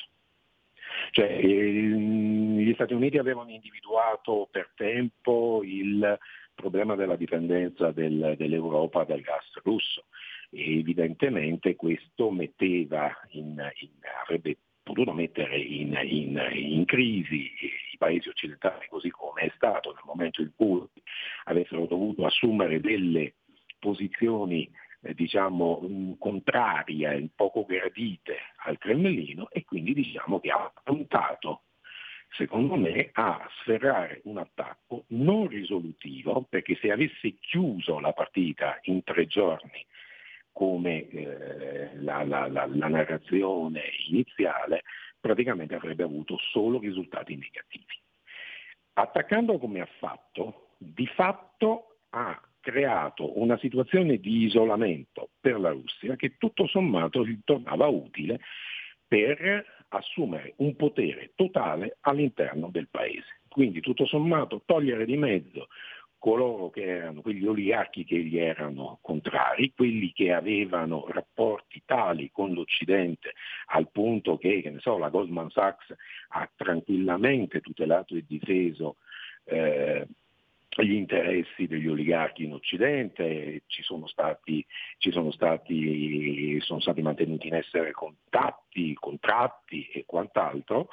Cioè, 1.10 1.38
ehm, 1.42 2.58
gli 2.58 2.74
Stati 2.74 2.94
Uniti 2.94 3.18
avevano 3.18 3.50
individuato 3.50 4.48
per 4.50 4.70
tempo 4.74 5.62
il 5.64 6.18
problema 6.54 6.96
della 6.96 7.16
dipendenza 7.16 7.92
del, 7.92 8.34
dell'Europa 8.36 9.04
dal 9.04 9.20
gas 9.20 9.44
russo. 9.62 10.06
E 10.50 10.78
evidentemente 10.78 11.76
questo 11.76 12.30
metteva 12.30 13.12
in, 13.30 13.60
in, 13.80 13.90
avrebbe 14.24 14.56
potuto 14.82 15.12
mettere 15.12 15.58
in, 15.58 15.98
in, 16.02 16.84
crisi 16.86 17.52
i 17.92 17.96
paesi 17.98 18.30
occidentali 18.30 18.86
così 18.88 19.10
come 19.10 19.42
è 19.42 19.52
stato 19.54 19.92
nel 19.92 20.02
momento 20.06 20.40
in 20.40 20.50
cui 20.56 20.82
avessero 21.44 21.84
dovuto 21.84 22.24
assumere 22.24 22.80
delle 22.80 23.34
posizioni 23.78 24.70
eh, 25.02 25.14
diciamo, 25.14 26.16
contrarie 26.18 27.28
poco 27.34 27.64
gradite 27.64 28.36
al 28.68 28.78
Cremlino 28.78 29.48
e 29.50 29.64
quindi 29.64 29.94
diciamo 29.94 30.40
che 30.40 30.50
ha 30.50 30.72
puntato 30.82 31.62
secondo 32.30 32.76
me 32.76 33.10
a 33.12 33.48
sferrare 33.60 34.20
un 34.24 34.38
attacco 34.38 35.04
non 35.08 35.48
risolutivo 35.48 36.46
perché 36.48 36.76
se 36.80 36.90
avesse 36.90 37.36
chiuso 37.40 38.00
la 38.00 38.12
partita 38.12 38.78
in 38.82 39.02
tre 39.02 39.26
giorni 39.26 39.84
come 40.52 41.08
eh, 41.08 41.90
la, 42.00 42.24
la, 42.24 42.48
la, 42.48 42.66
la 42.66 42.88
narrazione 42.88 43.82
iniziale 44.08 44.82
praticamente 45.20 45.74
avrebbe 45.74 46.02
avuto 46.02 46.36
solo 46.50 46.78
risultati 46.78 47.36
negativi. 47.36 47.96
Attaccando 48.94 49.58
come 49.58 49.80
ha 49.80 49.88
fatto, 49.98 50.70
di 50.78 51.06
fatto 51.06 51.98
ha 52.10 52.40
creato 52.68 53.40
una 53.40 53.56
situazione 53.56 54.18
di 54.18 54.44
isolamento 54.44 55.30
per 55.40 55.58
la 55.58 55.70
Russia 55.70 56.16
che 56.16 56.36
tutto 56.36 56.66
sommato 56.66 57.22
ritornava 57.22 57.86
utile 57.86 58.40
per 59.06 59.64
assumere 59.88 60.52
un 60.56 60.76
potere 60.76 61.32
totale 61.34 61.96
all'interno 62.02 62.68
del 62.70 62.88
paese. 62.90 63.40
Quindi 63.48 63.80
tutto 63.80 64.04
sommato 64.04 64.60
togliere 64.66 65.06
di 65.06 65.16
mezzo 65.16 65.68
coloro 66.18 66.68
che 66.68 66.82
erano, 66.82 67.22
quegli 67.22 67.46
oligarchi 67.46 68.04
che 68.04 68.18
gli 68.18 68.36
erano 68.36 68.98
contrari, 69.00 69.72
quelli 69.74 70.12
che 70.12 70.34
avevano 70.34 71.06
rapporti 71.08 71.80
tali 71.86 72.30
con 72.30 72.52
l'Occidente 72.52 73.32
al 73.68 73.90
punto 73.90 74.36
che, 74.36 74.60
che 74.60 74.74
so, 74.80 74.98
la 74.98 75.08
Goldman 75.08 75.48
Sachs 75.48 75.94
ha 76.30 76.50
tranquillamente 76.54 77.60
tutelato 77.60 78.14
e 78.14 78.24
difeso 78.26 78.96
eh, 79.44 80.06
gli 80.82 80.94
interessi 80.94 81.66
degli 81.66 81.88
oligarchi 81.88 82.44
in 82.44 82.52
Occidente, 82.52 83.62
ci 83.66 83.82
sono 83.82 84.06
stati, 84.06 84.64
ci 84.98 85.10
sono 85.10 85.30
stati, 85.30 86.58
sono 86.60 86.80
stati 86.80 87.02
mantenuti 87.02 87.48
in 87.48 87.54
essere 87.54 87.92
contatti, 87.92 88.94
contratti 88.94 89.88
e 89.88 90.04
quant'altro. 90.06 90.88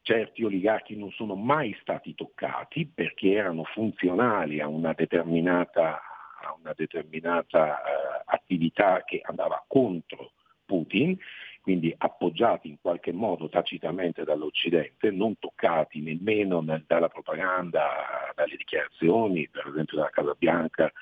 Certi 0.00 0.42
oligarchi 0.42 0.96
non 0.96 1.10
sono 1.12 1.34
mai 1.34 1.76
stati 1.80 2.14
toccati 2.14 2.86
perché 2.86 3.32
erano 3.32 3.64
funzionali 3.64 4.60
a 4.60 4.66
una 4.66 4.92
determinata, 4.94 6.00
a 6.40 6.56
una 6.58 6.72
determinata 6.74 7.74
uh, 7.74 8.22
attività 8.24 9.04
che 9.04 9.20
andava 9.22 9.62
contro 9.68 10.32
Putin 10.64 11.16
quindi 11.62 11.94
appoggiati 11.96 12.68
in 12.68 12.76
qualche 12.80 13.12
modo 13.12 13.48
tacitamente 13.48 14.24
dall'Occidente, 14.24 15.12
non 15.12 15.38
toccati 15.38 16.00
nemmeno 16.00 16.60
nel, 16.60 16.84
dalla 16.86 17.08
propaganda, 17.08 18.32
dalle 18.34 18.56
dichiarazioni, 18.56 19.48
per 19.48 19.68
esempio 19.68 19.96
della 19.96 20.10
Casa 20.10 20.34
Bianca, 20.36 20.92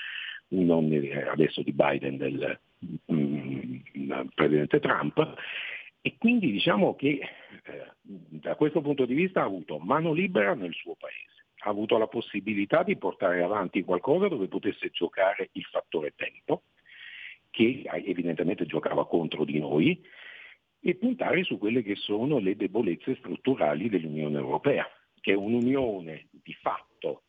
non 0.48 0.92
adesso 1.30 1.62
di 1.62 1.72
Biden, 1.72 2.18
del 2.18 2.60
mm, 3.10 4.26
Presidente 4.34 4.80
Trump, 4.80 5.34
e 6.02 6.16
quindi 6.18 6.50
diciamo 6.50 6.94
che 6.94 7.20
eh, 7.64 7.86
da 8.02 8.54
questo 8.54 8.82
punto 8.82 9.06
di 9.06 9.14
vista 9.14 9.40
ha 9.40 9.44
avuto 9.44 9.78
mano 9.78 10.12
libera 10.12 10.54
nel 10.54 10.74
suo 10.74 10.94
paese, 10.94 11.46
ha 11.60 11.70
avuto 11.70 11.96
la 11.96 12.06
possibilità 12.06 12.82
di 12.82 12.96
portare 12.96 13.42
avanti 13.42 13.82
qualcosa 13.82 14.28
dove 14.28 14.46
potesse 14.48 14.90
giocare 14.90 15.48
il 15.52 15.64
fattore 15.64 16.12
tempo, 16.16 16.64
che 17.50 17.82
evidentemente 18.04 18.66
giocava 18.66 19.06
contro 19.06 19.44
di 19.44 19.58
noi, 19.58 20.02
e 20.80 20.94
puntare 20.96 21.44
su 21.44 21.58
quelle 21.58 21.82
che 21.82 21.96
sono 21.96 22.38
le 22.38 22.56
debolezze 22.56 23.16
strutturali 23.16 23.88
dell'Unione 23.88 24.38
Europea, 24.38 24.86
che 25.20 25.32
è 25.32 25.36
un'unione 25.36 26.28
di 26.30 26.54
fatto, 26.54 27.24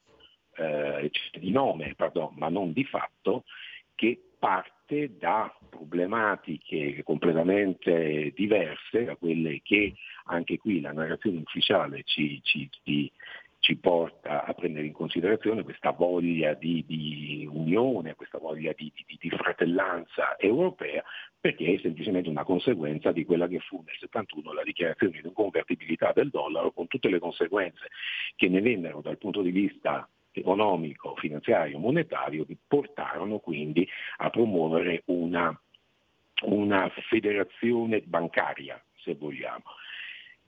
eh, 0.55 1.09
cioè 1.11 1.39
di 1.39 1.51
nome, 1.51 1.93
pardon, 1.95 2.33
ma 2.37 2.47
non 2.49 2.71
di 2.71 2.85
fatto, 2.85 3.43
che 3.95 4.19
parte 4.39 5.17
da 5.17 5.55
problematiche 5.69 7.03
completamente 7.03 8.31
diverse 8.35 9.03
da 9.03 9.15
quelle 9.15 9.61
che 9.61 9.93
anche 10.25 10.57
qui 10.57 10.81
la 10.81 10.91
narrazione 10.91 11.37
ufficiale 11.37 12.01
ci, 12.03 12.41
ci, 12.41 12.67
ci, 12.83 13.11
ci 13.61 13.77
porta 13.77 14.43
a 14.43 14.53
prendere 14.53 14.87
in 14.87 14.91
considerazione 14.91 15.61
questa 15.61 15.91
voglia 15.91 16.55
di, 16.55 16.83
di 16.87 17.47
unione, 17.49 18.15
questa 18.15 18.39
voglia 18.39 18.73
di, 18.75 18.91
di, 18.95 19.17
di, 19.19 19.29
fratellanza 19.29 20.35
europea, 20.39 21.03
perché 21.39 21.75
è 21.75 21.79
semplicemente 21.79 22.27
una 22.27 22.43
conseguenza 22.43 23.11
di 23.11 23.23
quella 23.23 23.47
che 23.47 23.59
fu 23.59 23.83
nel 23.85 23.95
71 23.99 24.51
la 24.51 24.63
dichiarazione 24.63 25.21
di 25.21 25.27
inconvertibilità 25.27 26.11
del 26.11 26.29
dollaro, 26.29 26.71
con 26.71 26.87
tutte 26.87 27.07
le 27.07 27.19
conseguenze 27.19 27.89
che 28.35 28.49
ne 28.49 28.61
vennero 28.61 28.99
dal 28.99 29.19
punto 29.19 29.43
di 29.43 29.51
vista 29.51 30.09
economico, 30.31 31.15
finanziario, 31.17 31.77
monetario, 31.77 32.45
che 32.45 32.57
portarono 32.67 33.37
quindi 33.37 33.87
a 34.17 34.31
promuovere 34.31 35.03
una, 35.05 35.55
una 36.45 36.91
federazione 37.09 38.01
bancaria, 38.01 38.83
se 38.95 39.13
vogliamo 39.13 39.65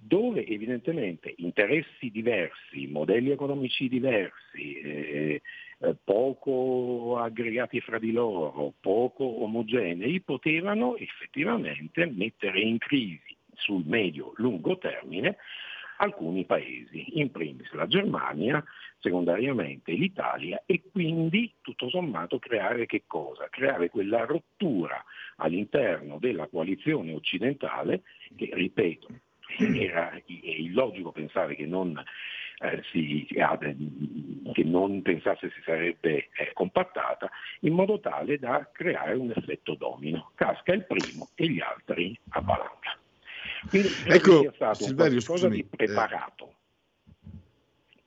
dove 0.05 0.45
evidentemente 0.45 1.33
interessi 1.37 2.09
diversi, 2.11 2.87
modelli 2.87 3.31
economici 3.31 3.87
diversi, 3.87 4.75
eh, 4.75 5.41
eh, 5.79 5.95
poco 6.03 7.17
aggregati 7.17 7.79
fra 7.79 7.99
di 7.99 8.11
loro, 8.11 8.73
poco 8.81 9.23
omogenei, 9.43 10.19
potevano 10.21 10.97
effettivamente 10.97 12.05
mettere 12.05 12.59
in 12.59 12.77
crisi 12.79 13.35
sul 13.55 13.85
medio-lungo 13.85 14.77
termine 14.77 15.37
alcuni 15.97 16.43
paesi, 16.43 17.19
in 17.19 17.31
primis 17.31 17.71
la 17.71 17.87
Germania, 17.87 18.61
secondariamente 18.99 19.93
l'Italia 19.93 20.61
e 20.65 20.81
quindi 20.91 21.53
tutto 21.61 21.87
sommato 21.89 22.39
creare 22.39 22.85
che 22.85 23.03
cosa? 23.07 23.47
Creare 23.49 23.89
quella 23.89 24.25
rottura 24.25 25.01
all'interno 25.37 26.17
della 26.19 26.47
coalizione 26.47 27.13
occidentale 27.13 28.01
che, 28.35 28.49
ripeto, 28.51 29.07
era 29.57 30.11
è 30.11 30.21
illogico 30.25 31.11
pensare 31.11 31.55
che 31.55 31.65
non, 31.65 32.01
eh, 32.59 32.81
si, 32.91 33.25
che 33.27 34.63
non 34.63 35.01
pensasse 35.01 35.51
si 35.51 35.61
sarebbe 35.63 36.29
eh, 36.33 36.51
compattata, 36.53 37.29
in 37.61 37.73
modo 37.73 37.99
tale 37.99 38.37
da 38.39 38.69
creare 38.71 39.15
un 39.15 39.31
effetto 39.35 39.75
domino. 39.75 40.31
Casca 40.35 40.73
il 40.73 40.85
primo 40.85 41.29
e 41.35 41.49
gli 41.49 41.59
altri 41.59 42.17
avvalanga. 42.29 42.97
Quindi 43.69 43.89
ecco, 44.05 44.41
sia 44.41 44.51
stato 44.53 44.83
Silverio, 44.83 45.21
qualcosa 45.23 45.47
scusami, 45.47 45.55
di 45.55 45.61
eh. 45.61 45.75
preparato, 45.75 46.53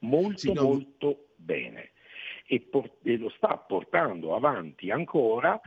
molto 0.00 0.38
sì, 0.38 0.52
no. 0.52 0.62
molto 0.62 1.26
bene 1.36 1.90
e, 2.46 2.60
por- 2.60 2.96
e, 3.02 3.16
lo 3.16 3.30
sta 3.30 3.56
portando 3.56 4.34
avanti 4.34 4.90
ancora 4.90 5.60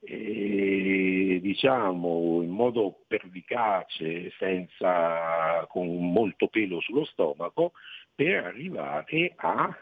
diciamo 0.00 2.40
in 2.42 2.50
modo 2.50 3.00
pervicace, 3.06 4.32
senza, 4.38 5.66
con 5.68 6.12
molto 6.12 6.48
pelo 6.48 6.80
sullo 6.80 7.04
stomaco, 7.04 7.72
per 8.14 8.44
arrivare 8.44 9.32
a 9.36 9.74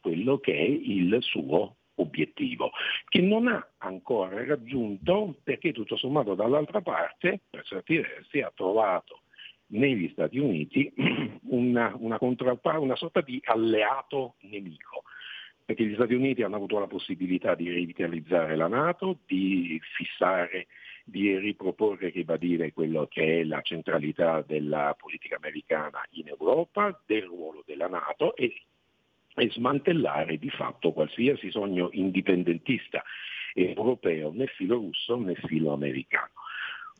quello 0.00 0.38
che 0.38 0.56
è 0.56 0.62
il 0.62 1.16
suo 1.20 1.76
obiettivo, 1.96 2.70
che 3.08 3.20
non 3.20 3.48
ha 3.48 3.66
ancora 3.78 4.44
raggiunto 4.44 5.36
perché 5.42 5.72
tutto 5.72 5.96
sommato 5.96 6.34
dall'altra 6.34 6.80
parte, 6.80 7.40
per 7.48 7.64
certi 7.64 7.98
versi, 7.98 8.40
ha 8.40 8.52
trovato 8.54 9.20
negli 9.72 10.08
Stati 10.12 10.38
Uniti 10.38 10.92
una, 11.48 11.94
una, 11.98 12.18
una 12.20 12.96
sorta 12.96 13.20
di 13.20 13.40
alleato 13.44 14.36
nemico, 14.40 15.02
perché 15.64 15.84
gli 15.84 15.94
Stati 15.94 16.14
Uniti 16.14 16.42
hanno 16.42 16.56
avuto 16.56 16.78
la 16.78 16.86
possibilità 16.86 17.54
di 17.54 17.70
rivitalizzare 17.70 18.56
la 18.56 18.68
Nato, 18.68 19.18
di 19.26 19.80
fissare, 19.96 20.66
di 21.04 21.36
riproporre, 21.38 22.12
che 22.12 22.24
va 22.24 22.34
a 22.34 22.38
dire 22.38 22.72
quello 22.72 23.06
che 23.06 23.40
è 23.40 23.44
la 23.44 23.60
centralità 23.62 24.42
della 24.42 24.94
politica 24.98 25.36
americana 25.36 26.02
in 26.12 26.28
Europa, 26.28 27.00
del 27.06 27.24
ruolo 27.24 27.62
della 27.66 27.88
Nato 27.88 28.36
e 28.36 28.62
e 29.34 29.50
smantellare 29.50 30.38
di 30.38 30.50
fatto 30.50 30.92
qualsiasi 30.92 31.50
sogno 31.50 31.88
indipendentista 31.92 33.02
europeo, 33.54 34.30
né 34.32 34.46
filo 34.46 34.76
russo 34.76 35.16
né 35.18 35.34
filo 35.46 35.72
americano. 35.72 36.30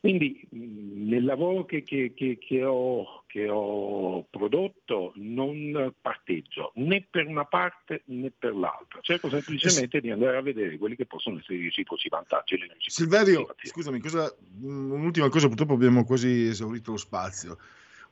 Quindi 0.02 0.44
nel 0.50 1.24
lavoro 1.24 1.64
che, 1.64 1.84
che, 1.84 2.12
che, 2.12 2.36
che, 2.36 2.64
ho, 2.64 3.22
che 3.28 3.48
ho 3.48 4.24
prodotto 4.30 5.12
non 5.14 5.94
parteggio 6.00 6.72
né 6.74 7.06
per 7.08 7.28
una 7.28 7.44
parte 7.44 8.02
né 8.06 8.32
per 8.36 8.52
l'altra, 8.56 8.98
cerco 9.00 9.28
semplicemente 9.28 10.00
di 10.00 10.10
andare 10.10 10.38
a 10.38 10.42
vedere 10.42 10.76
quelli 10.76 10.96
che 10.96 11.06
possono 11.06 11.38
essere 11.38 11.54
i 11.54 11.62
reciproci 11.62 12.08
vantaggi. 12.08 12.58
Silverio, 12.78 13.54
scusami, 13.62 14.00
cosa, 14.00 14.34
un'ultima 14.60 15.28
cosa, 15.28 15.46
purtroppo 15.46 15.74
abbiamo 15.74 16.02
quasi 16.04 16.48
esaurito 16.48 16.90
lo 16.90 16.96
spazio 16.96 17.58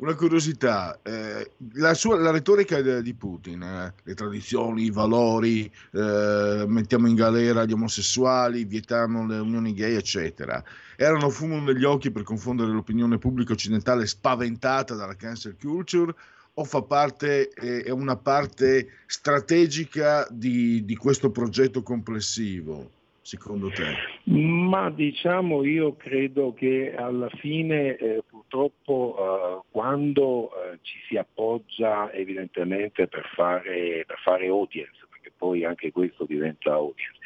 una 0.01 0.15
curiosità, 0.15 0.99
eh, 1.03 1.51
la, 1.75 1.93
sua, 1.93 2.19
la, 2.19 2.31
retorica 2.31 2.81
di 2.81 3.15
Putin, 3.15 3.63
eh, 3.63 3.95
le 4.03 4.15
tradizioni, 4.15 4.85
i 4.85 4.91
valori, 4.91 5.71
eh, 5.93 6.65
mettiamo 6.67 7.07
in 7.07 7.15
galera 7.15 7.65
gli 7.65 7.73
omosessuali, 7.73 8.65
vietiamo 8.65 9.27
le 9.27 9.39
unioni 9.39 9.75
gay, 9.75 9.95
eccetera, 9.95 10.63
erano 10.97 11.29
fumo 11.29 11.61
negli 11.61 11.85
occhi 11.85 12.11
per 12.11 12.23
confondere 12.23 12.71
l'opinione 12.71 13.19
pubblica 13.19 13.53
occidentale 13.53 14.07
spaventata 14.07 14.95
dalla 14.95 15.17
cancel 15.17 15.57
culture 15.61 16.15
o 16.55 16.65
fa 16.65 16.83
parte, 16.83 17.49
è 17.49 17.91
una 17.91 18.17
parte 18.17 18.89
strategica 19.07 20.27
di, 20.31 20.85
di 20.85 20.97
questo 20.97 21.31
progetto 21.31 21.83
complessivo? 21.83 23.00
Secondo 23.23 23.71
te? 23.71 23.85
Ma 24.33 24.91
diciamo 24.91 25.65
io 25.65 25.97
credo 25.97 26.53
che 26.55 26.95
alla 26.95 27.29
fine 27.29 27.97
eh, 27.97 28.23
purtroppo 28.29 29.17
eh, 29.19 29.69
quando 29.71 30.51
eh, 30.51 30.79
ci 30.83 30.99
si 31.09 31.17
appoggia 31.17 32.13
evidentemente 32.13 33.07
per 33.07 33.29
fare, 33.35 34.05
per 34.07 34.19
fare, 34.23 34.47
audience, 34.49 35.07
perché 35.11 35.33
poi 35.37 35.65
anche 35.65 35.93
questo 35.93 36.25
diventa 36.25 36.73
audience, 36.73 37.19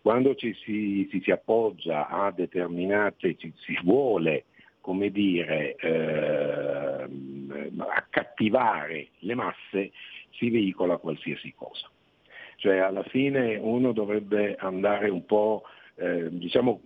quando 0.00 0.34
ci 0.34 0.54
si, 0.64 1.08
si, 1.10 1.20
si 1.20 1.30
appoggia 1.30 2.08
a 2.08 2.30
determinate, 2.30 3.36
ci, 3.36 3.52
si 3.56 3.78
vuole 3.82 4.44
come 4.80 5.10
dire, 5.10 5.74
eh, 5.76 7.08
accattivare 7.76 9.08
le 9.18 9.34
masse, 9.34 9.92
si 10.30 10.48
veicola 10.48 10.96
qualsiasi 10.96 11.52
cosa. 11.54 11.90
Cioè 12.58 12.78
alla 12.78 13.04
fine 13.04 13.56
uno 13.56 13.92
dovrebbe 13.92 14.56
andare 14.56 15.08
un 15.08 15.24
po', 15.24 15.62
eh, 15.94 16.28
diciamo, 16.28 16.80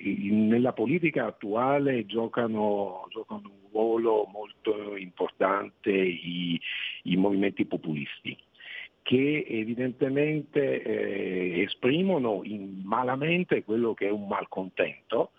nella 0.00 0.72
politica 0.72 1.26
attuale 1.26 2.06
giocano, 2.06 3.06
giocano, 3.10 3.42
un 3.44 3.68
ruolo 3.72 4.28
molto 4.32 4.96
importante 4.96 5.90
i, 5.90 6.60
i 7.02 7.16
movimenti 7.16 7.64
populisti 7.64 8.36
che 9.02 9.46
evidentemente 9.48 10.82
eh, 10.82 11.62
esprimono 11.62 12.42
malamente 12.82 13.62
quello 13.62 13.94
che 13.94 14.08
è 14.08 14.10
un 14.10 14.26
malcontento, 14.26 15.30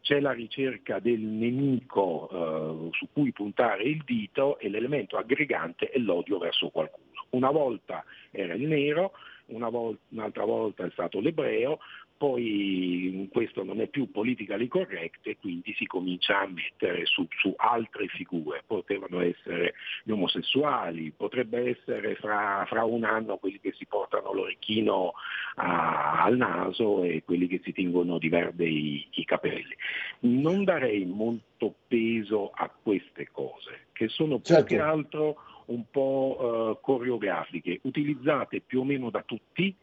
c'è 0.00 0.20
la 0.20 0.30
ricerca 0.30 1.00
del 1.00 1.18
nemico 1.18 2.28
eh, 2.30 2.96
su 2.96 3.08
cui 3.12 3.32
puntare 3.32 3.82
il 3.82 4.04
dito 4.04 4.60
e 4.60 4.68
l'elemento 4.68 5.16
aggregante 5.16 5.90
è 5.90 5.98
l'odio 5.98 6.38
verso 6.38 6.68
qualcuno. 6.68 7.24
Una 7.30 7.50
volta 7.50 8.04
era 8.30 8.54
il 8.54 8.68
nero, 8.68 9.14
una 9.46 9.68
volta, 9.68 10.00
un'altra 10.10 10.44
volta 10.44 10.84
è 10.84 10.90
stato 10.90 11.20
l'ebreo, 11.20 11.78
poi 12.16 13.28
questo 13.30 13.62
non 13.62 13.80
è 13.80 13.88
più 13.88 14.10
politically 14.10 14.68
correct 14.68 15.26
e 15.26 15.36
quindi 15.36 15.74
si 15.74 15.86
comincia 15.86 16.40
a 16.40 16.46
mettere 16.46 17.04
su, 17.04 17.26
su 17.38 17.52
altre 17.56 18.06
figure, 18.08 18.62
potevano 18.66 19.20
essere 19.20 19.74
gli 20.02 20.10
omosessuali, 20.12 21.12
potrebbe 21.14 21.76
essere 21.76 22.14
fra, 22.14 22.64
fra 22.66 22.84
un 22.84 23.04
anno 23.04 23.36
quelli 23.36 23.60
che 23.60 23.72
si 23.76 23.84
portano 23.86 24.32
l'orecchino 24.32 25.12
a, 25.56 26.22
al 26.22 26.36
naso 26.36 27.04
e 27.04 27.22
quelli 27.24 27.46
che 27.46 27.60
si 27.62 27.72
tingono 27.72 28.18
di 28.18 28.28
verde 28.28 28.64
i, 28.64 29.06
i 29.10 29.24
capelli. 29.24 29.76
Non 30.20 30.64
darei 30.64 31.04
molto 31.04 31.74
peso 31.86 32.50
a 32.54 32.70
queste 32.82 33.28
cose, 33.30 33.88
che 33.92 34.08
sono 34.08 34.38
più 34.38 34.54
certo. 34.54 34.66
che 34.66 34.80
altro 34.80 35.36
un 35.66 35.84
po' 35.90 36.76
eh, 36.78 36.78
coreografiche, 36.82 37.80
utilizzate 37.82 38.60
più 38.60 38.80
o 38.80 38.84
meno 38.84 39.10
da 39.10 39.22
tutti 39.22 39.74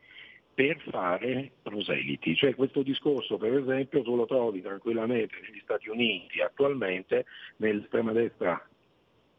per 0.54 0.80
fare 0.90 1.52
proseliti. 1.62 2.36
Cioè 2.36 2.56
questo 2.56 2.84
discorso 2.84 3.38
per 3.38 3.54
esempio 3.54 4.04
tu 4.04 4.16
lo 4.16 4.26
trovi 4.26 4.62
tranquillamente 4.62 5.36
negli 5.42 5.60
Stati 5.64 5.90
Uniti 5.90 6.42
attualmente 6.42 7.26
nell'estrema 7.58 8.12
destra 8.12 8.64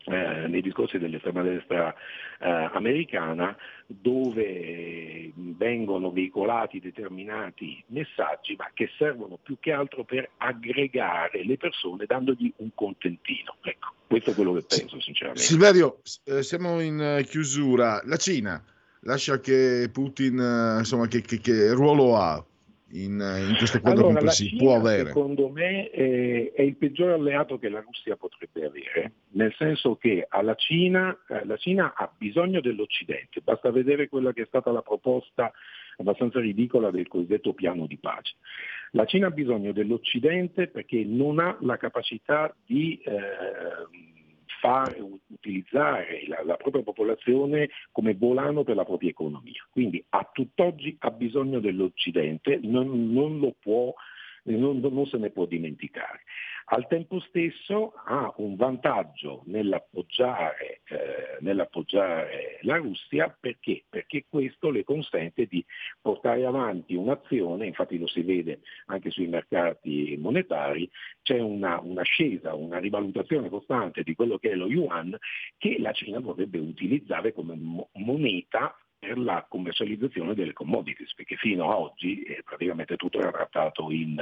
eh, 0.07 0.47
nei 0.49 0.61
discorsi 0.61 0.99
dell'estrema 0.99 1.43
destra 1.43 1.95
eh, 2.41 2.49
americana 2.73 3.57
dove 3.87 5.33
vengono 5.35 6.11
veicolati 6.11 6.81
determinati 6.81 7.83
messaggi 7.89 8.55
ma 8.57 8.71
che 8.75 8.91
servono 8.99 9.39
più 9.43 9.57
che 9.61 9.73
altro 9.73 10.05
per 10.05 10.31
aggregare 10.39 11.45
le 11.45 11.57
persone 11.57 12.07
dandogli 12.07 12.53
un 12.57 12.71
contentino. 12.75 13.57
Ecco, 13.63 13.93
questo 14.07 14.31
è 14.31 14.35
quello 14.35 14.53
che 14.53 14.65
penso 14.69 15.01
sinceramente. 15.01 15.43
Silverio, 15.43 16.01
eh, 16.25 16.43
siamo 16.43 16.81
in 16.81 17.01
eh, 17.01 17.25
chiusura. 17.25 18.03
La 18.05 18.17
Cina 18.17 18.63
lascia 19.01 19.41
che 19.41 19.89
Putin, 19.93 20.77
insomma, 20.79 21.07
che, 21.07 21.23
che, 21.23 21.39
che 21.41 21.73
ruolo 21.73 22.17
ha 22.17 22.45
in, 22.91 23.47
in 23.49 23.55
questo 23.57 23.81
quadro 23.81 24.07
allora, 24.07 24.21
complessivo? 24.21 24.65
Può 24.65 24.77
avere? 24.77 25.07
Secondo 25.07 25.49
me 25.49 25.91
è, 25.91 26.53
è, 26.53 26.63
il 26.63 26.77
peggiore 26.77 27.15
alleato 27.15 27.59
che 27.59 27.69
la 27.69 27.81
Russia 27.81 28.17
potrebbe 28.17 28.67
avere, 28.67 29.13
nel 29.31 29.53
senso 29.57 29.97
che 29.97 30.27
alla 30.29 30.55
Cina, 30.55 31.17
eh, 31.29 31.45
la 31.45 31.57
Cina 31.57 31.95
ha 31.97 32.11
bisogno 32.17 32.61
dell'Occidente, 32.61 33.41
basta 33.43 33.71
vedere 33.71 34.09
quella 34.09 34.33
che 34.33 34.43
è 34.43 34.47
stata 34.47 34.71
la 34.71 34.83
proposta 34.83 35.53
abbastanza 35.97 36.41
ridicola 36.41 36.91
del 36.91 37.09
cosiddetto 37.09 37.53
piano 37.53 37.87
di 37.87 37.97
pace. 37.97 38.35
La 38.93 39.07
Cina 39.07 39.29
ha 39.29 39.31
bisogno 39.31 39.73
dell'Occidente 39.73 40.69
perché 40.69 41.05
non 41.05 41.41
ha 41.41 41.57
la 41.61 41.77
capacità 41.77 42.55
di 42.65 43.01
eh, 43.05 43.13
fare, 44.65 44.99
utilizzare 45.27 46.25
la, 46.27 46.43
la, 46.43 46.57
propria 46.57 46.83
popolazione 46.83 47.69
come 47.93 48.15
volano 48.15 48.65
per 48.65 48.77
la 48.77 48.85
propria 48.85 49.11
economia. 49.11 49.63
Quindi 49.69 50.03
a 50.09 50.27
tutt'oggi 50.33 50.97
ha 51.01 51.11
bisogno 51.11 51.61
dell'Occidente, 51.61 52.59
non, 52.63 53.13
non 53.13 53.39
lo 53.41 53.55
può, 53.61 53.93
non, 54.45 54.79
non 54.81 55.07
se 55.07 55.19
ne 55.19 55.31
può 55.31 55.47
dimenticare. 55.47 56.23
Al 56.67 56.87
tempo 56.87 57.21
stesso 57.21 57.93
ha 58.07 58.33
un 58.39 58.57
vantaggio 58.57 59.43
nell'appoggiare 59.47 60.81
eh, 60.89 61.39
nell'appoggiare 61.41 62.59
la 62.63 62.77
Russia 62.77 63.35
perché? 63.39 63.85
Perché 63.89 64.25
questo 64.29 64.71
le 64.71 64.85
consente 64.85 65.47
di 65.47 65.65
portare 66.01 66.45
avanti 66.47 66.95
un'azione, 66.95 67.67
infatti 67.67 67.99
lo 67.99 68.07
si 68.07 68.23
vede 68.23 68.61
anche 68.87 69.11
sui 69.11 69.27
mercati 69.27 70.17
monetari, 70.19 70.91
c'è 71.23 71.39
una, 71.39 71.81
un'ascesa, 71.81 72.55
una 72.55 72.79
rivalutazione 72.79 73.49
costante 73.49 74.03
di 74.03 74.15
quello 74.15 74.39
che 74.39 74.53
è 74.53 74.55
lo 74.55 74.69
yuan 74.69 75.17
che 75.59 75.79
la 75.79 75.93
Cina 75.93 76.21
vorrebbe 76.21 76.59
utilizzare 76.59 77.33
come 77.33 77.55
mo- 77.55 77.91
moneta 77.95 78.77
per 79.05 79.19
la 79.19 79.45
commercializzazione 79.47 80.35
delle 80.35 80.55
commodities, 80.55 81.15
perché 81.15 81.37
fino 81.37 81.71
ad 81.71 81.79
oggi 81.79 82.23
eh, 82.23 82.43
praticamente 82.43 82.97
tutto 82.97 83.19
era 83.19 83.31
trattato 83.31 83.91
in, 83.91 84.17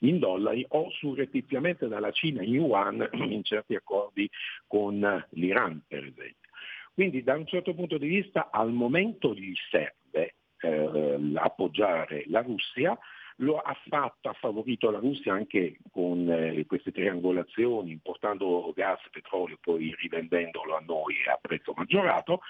in, 0.00 0.18
dollari 0.18 0.62
o 0.68 0.90
surrettiziamente 0.90 1.88
dalla 1.88 2.10
Cina 2.10 2.42
in 2.42 2.52
yuan 2.52 3.08
in 3.16 3.42
certi 3.42 3.74
accordi 3.74 4.28
con 4.66 5.24
l'Iran 5.30 5.82
per 5.88 6.00
esempio. 6.00 6.50
Quindi 6.92 7.22
da 7.22 7.34
un 7.34 7.46
certo 7.46 7.74
punto 7.74 7.96
di 7.96 8.08
vista 8.08 8.50
al 8.50 8.72
momento 8.72 9.34
gli 9.34 9.54
serve 9.70 10.34
eh, 10.60 11.18
appoggiare 11.34 12.24
la 12.26 12.42
Russia, 12.42 12.96
lo 13.36 13.58
ha 13.58 13.76
fatto, 13.88 14.28
ha 14.28 14.32
favorito 14.34 14.90
la 14.90 14.98
Russia 14.98 15.32
anche 15.32 15.78
con 15.90 16.30
eh, 16.30 16.64
queste 16.66 16.92
triangolazioni, 16.92 17.90
importando 17.90 18.72
gas, 18.74 19.00
petrolio, 19.10 19.58
poi 19.60 19.94
rivendendolo 19.98 20.76
a 20.76 20.82
noi 20.86 21.14
a 21.26 21.38
prezzo 21.40 21.72
maggiorato, 21.74 22.40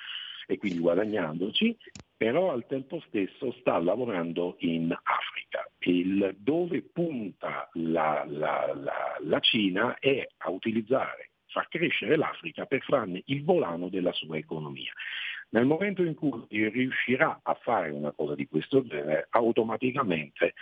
e 0.47 0.57
quindi 0.59 0.78
guadagnandoci, 0.78 1.76
però 2.16 2.51
al 2.51 2.66
tempo 2.66 3.01
stesso 3.09 3.53
sta 3.61 3.78
lavorando 3.78 4.57
in 4.61 4.90
Africa. 4.90 5.70
Il, 5.80 6.34
dove 6.38 6.82
punta 6.82 7.68
la, 7.74 8.24
la, 8.26 8.72
la, 8.74 9.16
la 9.20 9.40
Cina 9.40 9.99
è 9.99 10.26
a 10.38 10.51
utilizzare, 10.51 11.30
far 11.49 11.68
crescere 11.68 12.16
l'Africa 12.16 12.64
per 12.64 12.82
farne 12.82 13.22
il 13.26 13.44
volano 13.44 13.88
della 13.88 14.12
sua 14.12 14.38
economia. 14.38 14.92
Nel 15.51 15.64
momento 15.64 16.03
in 16.03 16.14
cui 16.14 16.44
riuscirà 16.49 17.40
a 17.42 17.55
fare 17.55 17.90
una 17.90 18.11
cosa 18.12 18.34
di 18.34 18.49
questo 18.49 18.84
genere, 18.84 19.28
automaticamente 19.30 20.55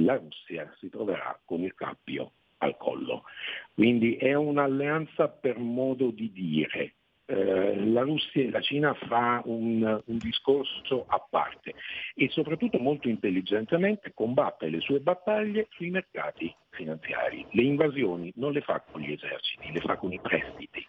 la 0.00 0.16
Russia 0.16 0.70
si 0.78 0.90
troverà 0.90 1.40
con 1.44 1.62
il 1.62 1.74
cappio 1.74 2.32
al 2.58 2.76
collo. 2.76 3.24
Quindi 3.72 4.16
è 4.16 4.34
un'alleanza 4.34 5.28
per 5.28 5.58
modo 5.58 6.10
di 6.10 6.30
dire, 6.32 6.94
eh, 7.26 7.86
la 7.86 8.02
Russia 8.02 8.42
e 8.42 8.50
la 8.50 8.60
Cina 8.60 8.94
fa 8.94 9.42
un, 9.44 9.82
un, 10.04 10.18
discorso 10.18 11.04
a 11.08 11.18
parte 11.28 11.74
e 12.14 12.28
soprattutto 12.30 12.78
molto 12.78 13.08
intelligentemente 13.08 14.12
combatte 14.14 14.68
le 14.68 14.80
sue 14.80 15.00
battaglie 15.00 15.66
sui 15.70 15.90
mercati 15.90 16.54
finanziari. 16.70 17.44
Le 17.50 17.62
invasioni 17.62 18.32
non 18.36 18.52
le 18.52 18.60
fa 18.60 18.80
con 18.80 19.00
gli 19.00 19.12
eserciti, 19.12 19.72
le 19.72 19.80
fa 19.80 19.96
con 19.96 20.12
i 20.12 20.20
prestiti. 20.20 20.86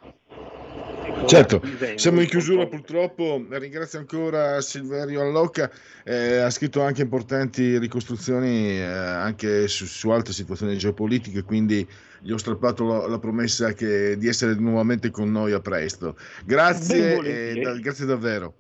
Certo, 1.28 1.62
siamo 1.96 2.22
in 2.22 2.28
chiusura 2.28 2.68
purtroppo, 2.68 3.46
ringrazio 3.50 4.00
ancora 4.00 4.62
Silverio 4.62 5.22
Allocca, 5.22 5.70
eh, 6.04 6.38
ha 6.38 6.50
scritto 6.50 6.82
anche 6.82 7.02
importanti 7.02 7.78
ricostruzioni 7.78 8.78
eh, 8.78 8.84
anche 8.84 9.68
su, 9.68 9.86
su, 9.86 10.10
altre 10.10 10.34
situazioni 10.34 10.78
geopolitiche, 10.78 11.44
quindi 11.44 11.86
gli 12.22 12.32
ho 12.32 12.38
strappato 12.38 12.86
la, 12.86 13.08
la 13.08 13.20
promessa 13.20 13.74
che, 13.74 14.18
di 14.18 14.28
essere 14.28 14.56
nuovamente 14.56 15.10
con 15.10 15.32
noi 15.32 15.52
a 15.52 15.60
presto. 15.60 16.16
Grazie, 16.46 17.18
eh, 17.20 17.62
da, 17.62 17.78
grazie 17.78 18.06
davvero. 18.06 18.54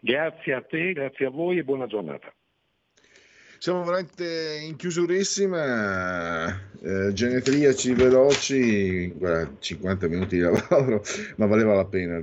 Grazie 0.00 0.54
a 0.54 0.62
te, 0.62 0.92
grazie 0.92 1.26
a 1.26 1.30
voi 1.30 1.58
e 1.58 1.64
buona 1.64 1.86
giornata. 1.86 2.32
Siamo 3.62 3.84
veramente 3.84 4.58
in 4.60 4.74
chiusurissima, 4.74 6.48
eh, 6.80 7.12
genetriaci 7.12 7.94
veloci, 7.94 9.06
guarda, 9.10 9.54
50 9.56 10.08
minuti 10.08 10.34
di 10.34 10.42
lavoro, 10.42 11.00
ma 11.38 11.46
valeva 11.46 11.72
la 11.76 11.84
pena. 11.84 12.20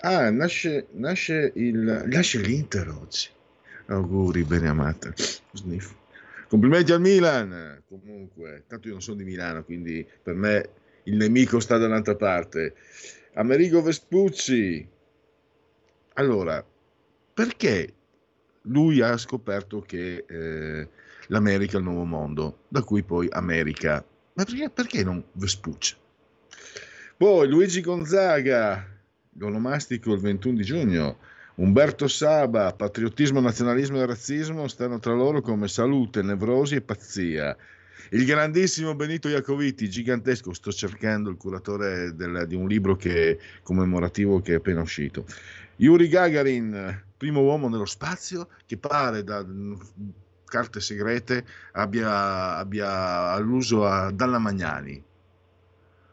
Ah, 0.00 0.28
nasce, 0.28 0.88
nasce, 0.90 1.52
il, 1.54 2.04
nasce 2.04 2.40
l'Inter 2.40 2.90
oggi. 2.90 3.30
Auguri, 3.86 4.44
bene 4.44 4.68
amata. 4.68 5.14
Sniff. 5.52 5.94
Complimenti 6.46 6.92
al 6.92 7.00
Milan, 7.00 7.82
comunque, 7.88 8.64
tanto 8.66 8.88
io 8.88 8.92
non 8.92 9.02
sono 9.02 9.16
di 9.16 9.24
Milano, 9.24 9.64
quindi 9.64 10.06
per 10.22 10.34
me 10.34 10.68
il 11.04 11.16
nemico 11.16 11.58
sta 11.58 11.78
dall'altra 11.78 12.16
parte. 12.16 12.74
Amerigo 13.32 13.80
Vespucci. 13.80 14.86
Allora, 16.16 16.62
perché 17.32 17.94
lui 18.62 19.00
ha 19.00 19.16
scoperto 19.16 19.80
che 19.80 20.24
eh, 20.28 20.88
l'America 21.28 21.76
è 21.76 21.78
il 21.78 21.84
nuovo 21.84 22.04
mondo, 22.04 22.64
da 22.68 22.82
cui 22.82 23.02
poi 23.02 23.28
America. 23.30 24.04
Ma 24.34 24.44
perché, 24.44 24.70
perché 24.70 25.04
non 25.04 25.22
Vespucci? 25.32 25.96
Poi 27.16 27.48
Luigi 27.48 27.80
Gonzaga, 27.80 28.86
l'onomastico 29.34 30.12
il 30.12 30.20
21 30.20 30.56
di 30.56 30.64
giugno, 30.64 31.18
Umberto 31.56 32.08
Saba, 32.08 32.72
patriottismo, 32.72 33.40
nazionalismo 33.40 34.00
e 34.00 34.06
razzismo 34.06 34.66
stanno 34.68 34.98
tra 34.98 35.12
loro 35.12 35.42
come 35.42 35.68
salute, 35.68 36.22
nevrosi 36.22 36.76
e 36.76 36.80
pazzia. 36.80 37.54
Il 38.12 38.24
grandissimo 38.24 38.94
Benito 38.94 39.28
Iacoviti, 39.28 39.90
gigantesco, 39.90 40.54
sto 40.54 40.72
cercando 40.72 41.28
il 41.28 41.36
curatore 41.36 42.14
del, 42.14 42.46
di 42.48 42.54
un 42.54 42.66
libro 42.66 42.96
che, 42.96 43.38
commemorativo 43.62 44.40
che 44.40 44.52
è 44.52 44.56
appena 44.56 44.80
uscito. 44.80 45.26
Yuri 45.76 46.08
Gagarin, 46.08 47.02
primo 47.20 47.42
uomo 47.42 47.68
nello 47.68 47.84
spazio, 47.84 48.48
che 48.64 48.78
pare 48.78 49.22
da 49.22 49.44
carte 50.46 50.80
segrete 50.80 51.44
abbia, 51.72 52.56
abbia 52.56 53.32
all'uso 53.32 53.84
a 53.84 54.10
Dalla 54.10 54.38
Magnani. 54.38 55.04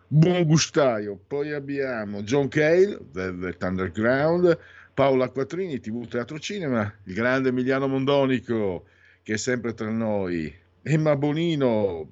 Buon 0.05 0.43
gustaio. 0.43 1.18
Poi 1.26 1.53
abbiamo 1.53 2.24
John 2.24 2.49
Cale, 2.49 2.99
Velvet 3.10 3.64
Underground, 3.64 4.60
Paola 4.93 5.30
Quattrini, 5.30 5.80
TV 5.80 6.05
Teatro 6.10 6.39
Cinema, 6.39 6.93
il 7.05 7.14
grande 7.14 7.49
Emiliano 7.49 7.88
Mondonico, 7.88 8.84
che 9.24 9.36
è 9.36 9.38
sempre 9.38 9.74
tra 9.74 9.89
noi, 9.89 10.53
Emma 10.82 11.16
Bonino, 11.16 12.12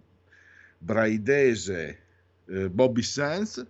Braidese, 0.77 1.99
eh, 2.45 2.69
Bobby 2.69 3.01
Sanz, 3.01 3.65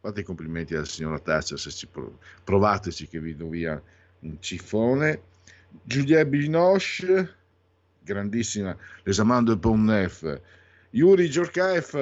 fate 0.00 0.20
i 0.20 0.24
complimenti 0.24 0.74
alla 0.74 0.84
signora 0.84 1.20
Thatcher 1.20 1.58
se 1.60 1.70
ci 1.70 1.88
provateci 2.42 3.06
che 3.06 3.20
vi 3.20 3.36
do 3.36 3.48
via 3.48 3.80
cifone 4.40 5.22
Juliette 5.82 6.26
Binoche 6.26 7.34
grandissima 8.02 8.76
l'esamando 9.02 9.58
Ponnef 9.58 10.40
Yuri 10.92 11.30
Giorkaev 11.30 11.92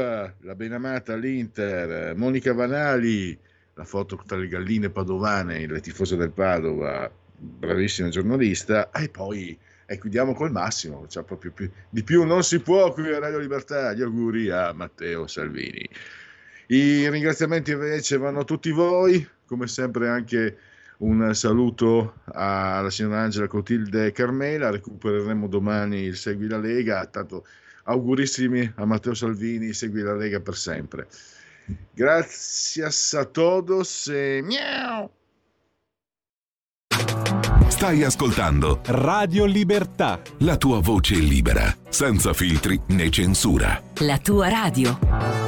la 0.40 0.54
benamata 0.54 1.12
all'Inter. 1.12 2.16
Monica 2.16 2.54
Vanali 2.54 3.38
la 3.74 3.84
foto 3.84 4.18
tra 4.24 4.38
le 4.38 4.48
galline 4.48 4.88
padovane 4.88 5.66
le 5.66 5.80
tifose 5.80 6.16
del 6.16 6.30
Padova 6.30 7.10
bravissima 7.36 8.08
giornalista. 8.08 8.90
E 8.90 9.10
poi 9.10 9.58
e 9.84 9.98
chiudiamo 9.98 10.32
col 10.32 10.50
massimo 10.50 11.06
cioè 11.06 11.22
proprio 11.22 11.50
più, 11.52 11.70
di 11.90 12.02
più 12.02 12.24
non 12.24 12.42
si 12.42 12.60
può 12.60 12.90
qui 12.94 13.12
a 13.12 13.18
Radio 13.18 13.38
Libertà. 13.38 13.92
Gli 13.92 14.00
auguri 14.00 14.48
a 14.48 14.72
Matteo 14.72 15.26
Salvini. 15.26 15.86
I 16.68 17.10
ringraziamenti 17.10 17.72
invece 17.72 18.16
vanno 18.16 18.40
a 18.40 18.44
tutti 18.44 18.70
voi, 18.70 19.26
come 19.44 19.66
sempre 19.66 20.08
anche 20.08 20.56
un 20.98 21.34
saluto 21.34 22.20
alla 22.24 22.90
signora 22.90 23.20
Angela 23.20 23.46
Cotilde 23.46 24.12
Carmela, 24.12 24.70
recupereremo 24.70 25.46
domani 25.46 26.00
il 26.02 26.16
Segui 26.16 26.48
la 26.48 26.58
Lega, 26.58 27.06
tanto 27.06 27.46
augurissimi 27.84 28.72
a 28.76 28.84
Matteo 28.84 29.14
Salvini, 29.14 29.72
Segui 29.72 30.02
la 30.02 30.14
Lega 30.14 30.40
per 30.40 30.56
sempre. 30.56 31.06
Grazie 31.92 32.84
a 32.84 33.24
todos 33.24 34.08
e 34.08 34.40
miau! 34.42 35.10
Stai 37.68 38.02
ascoltando 38.02 38.80
Radio 38.86 39.44
Libertà, 39.44 40.20
la 40.38 40.56
tua 40.56 40.80
voce 40.80 41.14
libera, 41.14 41.72
senza 41.88 42.32
filtri 42.32 42.80
né 42.88 43.08
censura. 43.10 43.80
La 43.98 44.18
tua 44.18 44.48
radio. 44.48 45.47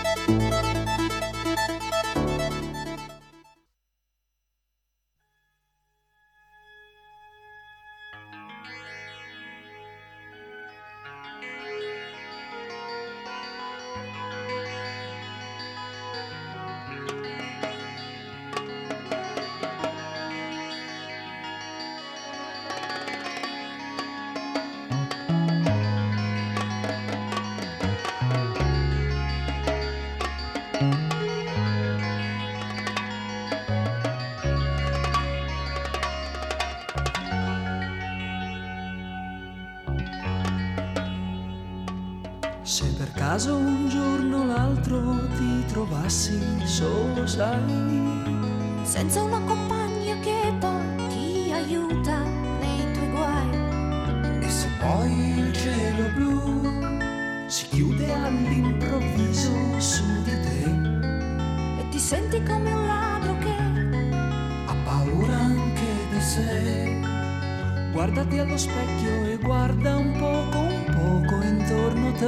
Specchio 68.81 69.25
e 69.25 69.37
guarda 69.37 69.97
un 69.97 70.11
poco, 70.17 70.57
un 70.59 70.85
poco 70.85 71.43
intorno 71.43 72.07
a 72.07 72.11
te. 72.13 72.27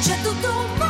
c'è 0.00 0.20
tutto 0.22 0.48
un 0.48 0.78
mondo 0.78 0.87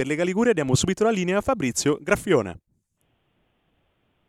per 0.00 0.08
Lega 0.08 0.24
Liguria 0.24 0.54
diamo 0.54 0.74
subito 0.74 1.04
la 1.04 1.10
linea 1.10 1.36
a 1.36 1.40
Fabrizio 1.42 1.98
Graffione. 2.00 2.58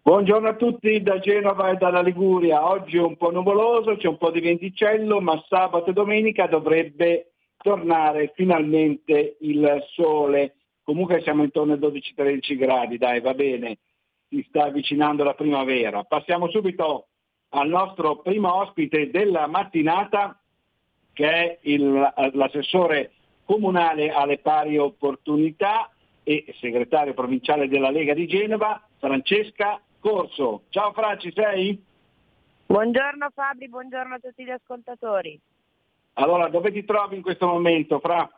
Buongiorno 0.01 0.49
a 0.49 0.55
tutti 0.55 1.01
da 1.01 1.17
Genova 1.19 1.69
e 1.69 1.78
dalla 1.78 2.01
Liguria. 2.01 2.67
Oggi 2.67 2.97
è 2.97 3.01
un 3.01 3.15
po' 3.15 3.32
nuvoloso, 3.32 3.95
c'è 3.95 4.09
un 4.09 4.17
po' 4.17 4.32
di 4.32 4.41
venticello, 4.41 5.22
ma 5.22 5.41
sabato 5.47 5.91
e 5.91 5.93
domenica 5.93 6.47
dovrebbe 6.47 7.32
tornare 7.55 8.34
finalmente 8.36 9.38
il 9.39 9.82
sole. 9.93 10.55
Comunque 10.84 11.22
siamo 11.22 11.43
intorno 11.43 11.72
ai 11.72 11.80
12-13 11.80 12.57
gradi, 12.57 12.97
dai, 12.97 13.22
va 13.22 13.34
bene, 13.34 13.78
si 14.28 14.45
sta 14.49 14.65
avvicinando 14.65 15.24
la 15.24 15.36
primavera. 15.36 16.03
Passiamo 16.03 16.49
subito 16.49 17.07
al 17.51 17.69
nostro 17.69 18.17
primo 18.17 18.55
ospite 18.55 19.09
della 19.09 19.47
mattinata, 19.47 20.38
che 21.13 21.30
è 21.30 21.59
il- 21.61 22.13
l'assessore 22.34 23.11
comunale 23.45 24.11
alle 24.11 24.37
pari 24.37 24.77
opportunità 24.77 25.89
e 26.23 26.45
segretario 26.59 27.13
provinciale 27.13 27.67
della 27.67 27.89
Lega 27.89 28.13
di 28.13 28.27
Genova, 28.27 28.81
Francesca 28.97 29.81
Corso. 29.99 30.63
Ciao 30.69 30.93
Fra, 30.93 31.17
ci 31.17 31.31
sei? 31.33 31.83
Buongiorno 32.65 33.29
Fabri, 33.33 33.67
buongiorno 33.67 34.15
a 34.15 34.19
tutti 34.19 34.43
gli 34.43 34.49
ascoltatori. 34.49 35.39
Allora, 36.13 36.49
dove 36.49 36.71
ti 36.71 36.83
trovi 36.85 37.15
in 37.15 37.21
questo 37.21 37.47
momento, 37.47 37.99
Fra? 37.99 38.29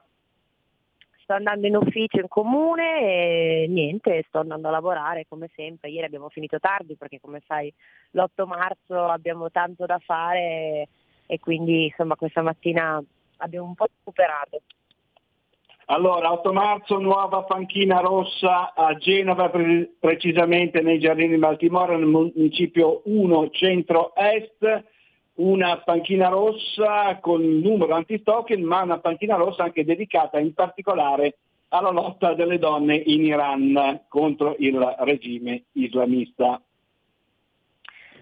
Sto 1.24 1.34
andando 1.34 1.68
in 1.68 1.76
ufficio 1.78 2.20
in 2.20 2.28
comune 2.28 3.00
e 3.00 3.66
niente, 3.70 4.26
sto 4.28 4.40
andando 4.40 4.68
a 4.68 4.72
lavorare 4.72 5.26
come 5.30 5.50
sempre. 5.56 5.90
Ieri 5.90 6.06
abbiamo 6.06 6.30
finito 6.30 6.60
tardi 6.60 6.96
perché 6.96 7.22
come 7.22 7.42
sai 7.48 7.74
l'8 8.12 8.46
marzo 8.46 9.06
abbiamo 9.06 9.50
tanto 9.50 9.86
da 9.86 10.00
fare 10.00 10.90
e 11.26 11.40
quindi 11.40 11.86
insomma 11.86 12.16
questa 12.16 12.42
mattina 12.42 13.02
abbiamo 13.38 13.68
un 13.68 13.74
po' 13.74 13.86
recuperato. 13.86 14.62
Allora, 15.88 16.32
8 16.32 16.54
marzo, 16.54 16.98
nuova 16.98 17.44
panchina 17.44 18.00
rossa 18.00 18.74
a 18.74 18.96
Genova, 18.96 19.50
pre- 19.50 19.92
precisamente 20.00 20.82
nei 20.82 20.98
giardini 20.98 21.34
di 21.34 21.38
Baltimora, 21.38 21.98
nel 21.98 22.06
municipio 22.06 23.02
1 23.06 23.50
centro-est, 23.50 24.84
una 25.36 25.78
panchina 25.80 26.30
rossa 26.30 27.18
con 27.20 27.42
il 27.44 27.62
numero 27.62 27.96
anti-stalking, 27.96 28.64
ma 28.64 28.84
una 28.84 29.00
panchina 29.00 29.36
rossa 29.36 29.64
anche 29.64 29.84
dedicata 29.84 30.40
in 30.40 30.54
particolare 30.54 31.38
alla 31.70 31.90
lotta 31.90 32.34
delle 32.34 32.60
donne 32.60 32.96
in 32.96 33.26
Iran 33.26 34.06
contro 34.08 34.56
il 34.60 34.80
regime 35.00 35.64
islamista. 35.74 36.62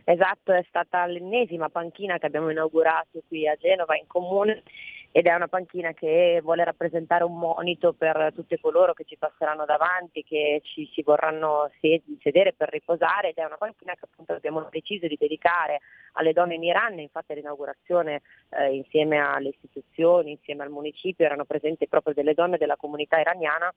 Esatto, 0.04 0.52
è 0.52 0.64
stata 0.68 1.06
l'ennesima 1.06 1.70
panchina 1.70 2.18
che 2.18 2.26
abbiamo 2.26 2.50
inaugurato 2.50 3.22
qui 3.28 3.48
a 3.48 3.56
Genova 3.56 3.96
in 3.96 4.08
comune 4.08 4.64
ed 5.12 5.26
è 5.26 5.34
una 5.34 5.48
panchina 5.48 5.92
che 5.94 6.40
vuole 6.42 6.64
rappresentare 6.64 7.24
un 7.24 7.38
monito 7.38 7.94
per 7.94 8.32
tutti 8.34 8.58
coloro 8.60 8.94
che 8.94 9.04
ci 9.04 9.18
passeranno 9.18 9.66
davanti, 9.66 10.24
che 10.24 10.62
ci 10.64 10.90
si 10.94 11.02
vorranno 11.02 11.70
se- 11.82 12.02
sedere 12.22 12.54
per 12.54 12.70
riposare 12.70 13.30
ed 13.30 13.38
è 13.38 13.44
una 13.44 13.58
panchina 13.58 13.94
che 13.94 14.06
appunto 14.10 14.34
abbiamo 14.34 14.68
deciso 14.72 15.08
di 15.08 15.18
dedicare 15.20 15.82
alle 16.14 16.32
donne 16.32 16.56
in 16.56 16.64
Iran, 16.64 17.00
infatti 17.00 17.34
all'inaugurazione 17.34 18.22
eh, 18.50 18.74
insieme 18.74 19.20
alle 19.20 19.50
istituzioni, 19.50 20.32
insieme 20.32 20.64
al 20.64 20.70
municipio 20.70 21.26
erano 21.26 21.46
presenti 21.46 21.88
proprio 21.88 22.14
delle 22.14 22.34
donne 22.34 22.58
della 22.58 22.78
comunità 22.78 23.20
iraniana 23.20 23.74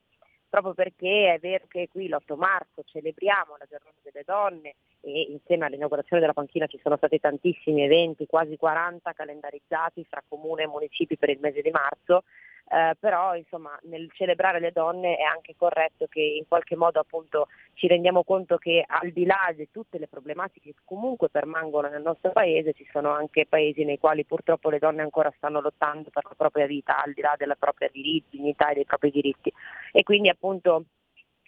proprio 0.55 0.73
perché 0.73 1.33
è 1.33 1.39
vero 1.39 1.65
che 1.67 1.89
qui 1.91 2.07
l'8 2.07 2.37
marzo 2.37 2.81
celebriamo 2.85 3.57
la 3.57 3.65
giornata 3.69 3.97
delle 4.01 4.23
donne 4.25 4.75
e 5.01 5.27
insieme 5.29 5.65
all'inaugurazione 5.65 6.21
della 6.21 6.33
panchina 6.33 6.65
ci 6.65 6.79
sono 6.81 6.95
stati 6.95 7.19
tantissimi 7.19 7.83
eventi, 7.83 8.25
quasi 8.25 8.55
40 8.55 9.11
calendarizzati 9.11 10.05
fra 10.05 10.23
comune 10.25 10.63
e 10.63 10.67
municipi 10.67 11.17
per 11.17 11.29
il 11.29 11.39
mese 11.41 11.61
di 11.61 11.71
marzo, 11.71 12.23
eh, 12.67 12.95
però 12.99 13.35
insomma 13.35 13.77
nel 13.83 14.09
celebrare 14.13 14.59
le 14.59 14.71
donne 14.71 15.17
è 15.17 15.23
anche 15.23 15.55
corretto 15.55 16.07
che 16.07 16.21
in 16.21 16.47
qualche 16.47 16.75
modo 16.75 16.99
appunto 16.99 17.47
ci 17.73 17.87
rendiamo 17.87 18.23
conto 18.23 18.57
che 18.57 18.83
al 18.87 19.11
di 19.11 19.25
là 19.25 19.53
di 19.55 19.69
tutte 19.71 19.99
le 19.99 20.07
problematiche 20.07 20.71
che 20.71 20.79
comunque 20.83 21.29
permangono 21.29 21.89
nel 21.89 22.01
nostro 22.01 22.31
paese 22.31 22.73
ci 22.73 22.87
sono 22.91 23.11
anche 23.11 23.45
paesi 23.45 23.83
nei 23.83 23.99
quali 23.99 24.25
purtroppo 24.25 24.71
le 24.71 24.79
donne 24.79 25.03
ancora 25.03 25.31
stanno 25.37 25.61
lottando 25.61 26.09
per 26.09 26.23
la 26.23 26.35
propria 26.35 26.65
vita 26.65 27.01
al 27.01 27.13
di 27.13 27.21
là 27.21 27.35
della 27.37 27.55
propria 27.55 27.89
dignità 27.93 28.69
e 28.69 28.75
dei 28.75 28.85
propri 28.85 29.11
diritti. 29.11 29.53
E 29.91 30.03
quindi 30.03 30.29
appunto 30.29 30.85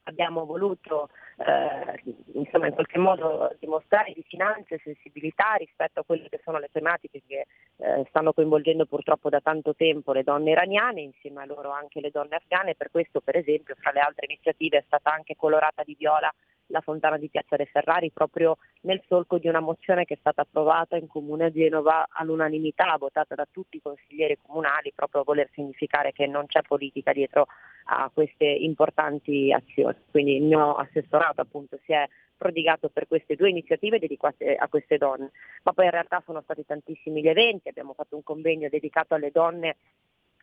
abbiamo 0.03 0.45
voluto 0.45 1.09
eh, 1.38 2.02
insomma 2.34 2.68
in 2.68 2.74
qualche 2.74 2.98
modo 2.98 3.56
dimostrare 3.60 4.14
vicinanza 4.16 4.74
e 4.74 4.82
sensibilità 4.84 5.54
rispetto 5.54 6.00
a 6.00 6.04
quelle 6.04 6.30
che 6.30 6.42
sono 6.44 6.58
le 6.58 6.70
tematiche 6.72 7.22
che 7.28 7.46
eh, 7.78 8.06
stanno 8.10 8.34
coinvolgendo 8.34 8.86
purtroppo 8.86 9.30
da 9.30 9.40
tanto 9.40 9.76
tempo 9.76 10.14
le 10.14 10.24
donne 10.24 10.52
iraniane, 10.52 11.02
insieme 11.02 11.42
a 11.42 11.46
loro 11.46 11.70
anche 11.70 12.02
le 12.02 12.10
donne 12.10 12.36
afghane, 12.36 12.76
per 12.76 12.90
questo 12.90 13.22
per 13.22 13.36
esempio 13.36 13.76
fra 13.80 13.92
le 13.92 14.00
altre 14.00 14.26
iniziative 14.26 14.80
è 14.80 14.84
stata 14.86 15.14
anche 15.14 15.36
colorata 15.36 15.84
di 15.84 15.96
viola 15.98 16.34
la 16.68 16.82
fontana 16.82 17.18
di 17.18 17.30
Piazza 17.30 17.55
dei 17.55 17.65
Ferrari 17.65 18.11
proprio 18.11 18.57
nel 18.82 19.01
solco 19.07 19.38
di 19.38 19.47
una 19.47 19.59
mozione 19.59 20.05
che 20.05 20.15
è 20.15 20.18
stata 20.20 20.41
approvata 20.41 20.95
in 20.95 21.07
comune 21.07 21.45
a 21.45 21.51
Genova 21.51 22.07
all'unanimità, 22.09 22.95
votata 22.97 23.36
da 23.36 23.47
tutti 23.49 23.78
i 23.78 23.82
consiglieri 23.82 24.38
comunali, 24.41 24.93
proprio 24.95 25.22
a 25.22 25.26
voler 25.26 25.49
significare 25.53 26.11
che 26.11 26.28
non 26.28 26.45
c'è 26.47 26.61
politica 26.61 27.13
dietro 27.13 27.47
a 27.86 28.09
queste 28.13 28.45
importanti 28.45 29.51
azioni. 29.51 29.95
Quindi 30.11 30.36
il 30.36 30.43
mio 30.43 30.76
assessorato 30.76 31.41
appunto 31.41 31.80
si 31.84 31.93
è 31.93 32.07
prodigato 32.36 32.89
per 32.89 33.07
queste 33.07 33.36
due 33.36 33.49
iniziative 33.49 33.99
dedicate 33.99 34.55
a 34.55 34.68
queste 34.68 34.97
donne, 34.97 35.32
ma 35.63 35.74
poi 35.74 35.86
in 35.86 35.91
realtà 35.91 36.22
sono 36.26 36.41
stati 36.41 36.65
tantissimi 36.65 37.22
gli 37.22 37.28
eventi, 37.28 37.70
abbiamo 37.70 37.93
fatto 37.93 38.15
un 38.15 38.24
convegno 38.24 38.70
dedicato 38.70 39.15
alle 39.15 39.32
donne 39.32 39.78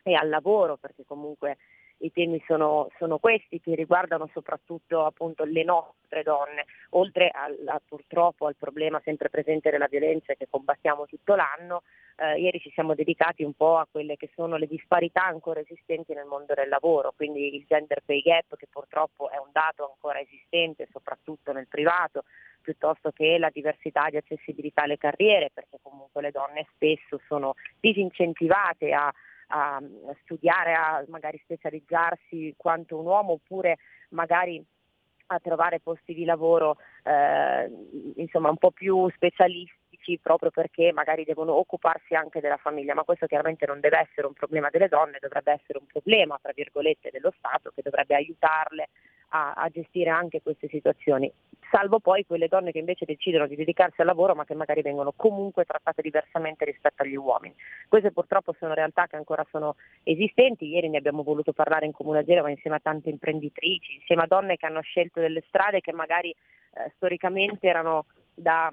e 0.03 0.13
al 0.13 0.29
lavoro, 0.29 0.77
perché 0.77 1.03
comunque 1.05 1.57
i 1.99 2.11
temi 2.11 2.43
sono, 2.45 2.89
sono 2.97 3.17
questi 3.17 3.59
che 3.61 3.75
riguardano 3.75 4.29
soprattutto 4.33 5.05
appunto 5.05 5.43
le 5.43 5.63
nostre 5.63 6.23
donne, 6.23 6.65
oltre 6.91 7.29
al, 7.29 7.57
a, 7.67 7.81
purtroppo 7.85 8.47
al 8.47 8.55
problema 8.55 9.01
sempre 9.03 9.29
presente 9.29 9.69
della 9.69 9.87
violenza 9.87 10.33
che 10.33 10.47
combattiamo 10.49 11.05
tutto 11.05 11.35
l'anno, 11.35 11.83
eh, 12.17 12.39
ieri 12.39 12.59
ci 12.59 12.71
siamo 12.71 12.95
dedicati 12.95 13.43
un 13.43 13.53
po' 13.53 13.77
a 13.77 13.87
quelle 13.89 14.15
che 14.15 14.29
sono 14.35 14.57
le 14.57 14.67
disparità 14.67 15.25
ancora 15.25 15.59
esistenti 15.59 16.13
nel 16.13 16.25
mondo 16.25 16.53
del 16.53 16.69
lavoro, 16.69 17.13
quindi 17.15 17.55
il 17.55 17.65
gender 17.67 18.01
pay 18.05 18.21
gap 18.21 18.55
che 18.55 18.67
purtroppo 18.69 19.29
è 19.29 19.37
un 19.37 19.49
dato 19.51 19.89
ancora 19.89 20.19
esistente 20.19 20.87
soprattutto 20.91 21.51
nel 21.51 21.67
privato, 21.67 22.23
piuttosto 22.61 23.11
che 23.11 23.37
la 23.37 23.49
diversità 23.53 24.09
di 24.09 24.17
accessibilità 24.17 24.83
alle 24.83 24.97
carriere, 24.97 25.51
perché 25.53 25.77
comunque 25.81 26.21
le 26.21 26.31
donne 26.31 26.67
spesso 26.73 27.19
sono 27.27 27.55
disincentivate 27.79 28.91
a 28.91 29.13
a 29.47 29.81
studiare, 30.21 30.73
a 30.73 31.03
magari 31.07 31.39
specializzarsi 31.43 32.53
quanto 32.57 32.97
un 32.97 33.05
uomo 33.05 33.33
oppure 33.33 33.77
magari 34.09 34.63
a 35.27 35.39
trovare 35.39 35.79
posti 35.79 36.13
di 36.13 36.23
lavoro 36.23 36.77
eh, 37.03 37.69
insomma 38.15 38.49
un 38.49 38.57
po' 38.57 38.71
più 38.71 39.09
specialistici 40.05 40.19
proprio 40.21 40.51
perché 40.51 40.91
magari 40.93 41.23
devono 41.23 41.53
occuparsi 41.53 42.13
anche 42.13 42.39
della 42.39 42.57
famiglia, 42.57 42.93
ma 42.93 43.03
questo 43.03 43.25
chiaramente 43.25 43.65
non 43.65 43.79
deve 43.79 44.07
essere 44.07 44.27
un 44.27 44.33
problema 44.33 44.69
delle 44.69 44.87
donne, 44.87 45.17
dovrebbe 45.19 45.53
essere 45.53 45.79
un 45.79 45.87
problema 45.87 46.39
tra 46.41 46.51
virgolette 46.53 47.09
dello 47.11 47.33
Stato 47.37 47.71
che 47.73 47.81
dovrebbe 47.81 48.15
aiutarle 48.15 48.89
a, 49.29 49.53
a, 49.53 49.69
gestire 49.69 50.11
anche 50.11 50.41
queste 50.41 50.67
situazioni, 50.67 51.31
salvo 51.71 51.99
poi 51.99 52.25
quelle 52.25 52.47
donne 52.47 52.71
che 52.71 52.77
invece 52.77 53.05
decidono 53.05 53.47
di 53.47 53.55
dedicarsi 53.55 54.01
al 54.01 54.07
lavoro 54.07 54.35
ma 54.35 54.45
che 54.45 54.53
magari 54.53 54.83
vengono 54.83 55.13
comunque 55.15 55.65
trattate 55.65 56.03
diversamente 56.03 56.63
rispetto 56.63 57.01
agli 57.01 57.15
uomini. 57.15 57.55
Queste 57.89 58.11
purtroppo 58.11 58.55
sono 58.59 58.75
realtà 58.75 59.07
che 59.07 59.15
ancora 59.15 59.45
sono 59.49 59.75
esistenti, 60.03 60.67
ieri 60.67 60.89
ne 60.89 60.97
abbiamo 60.97 61.23
voluto 61.23 61.53
parlare 61.53 61.85
in 61.87 61.91
Comune 61.91 62.19
a 62.19 62.23
Genova 62.23 62.51
insieme 62.51 62.77
a 62.77 62.81
tante 62.81 63.09
imprenditrici, 63.09 63.95
insieme 63.95 64.23
a 64.23 64.27
donne 64.27 64.57
che 64.57 64.67
hanno 64.67 64.81
scelto 64.81 65.19
delle 65.19 65.43
strade 65.47 65.81
che 65.81 65.91
magari 65.91 66.29
eh, 66.29 66.91
storicamente 66.95 67.67
erano 67.67 68.05
da 68.35 68.71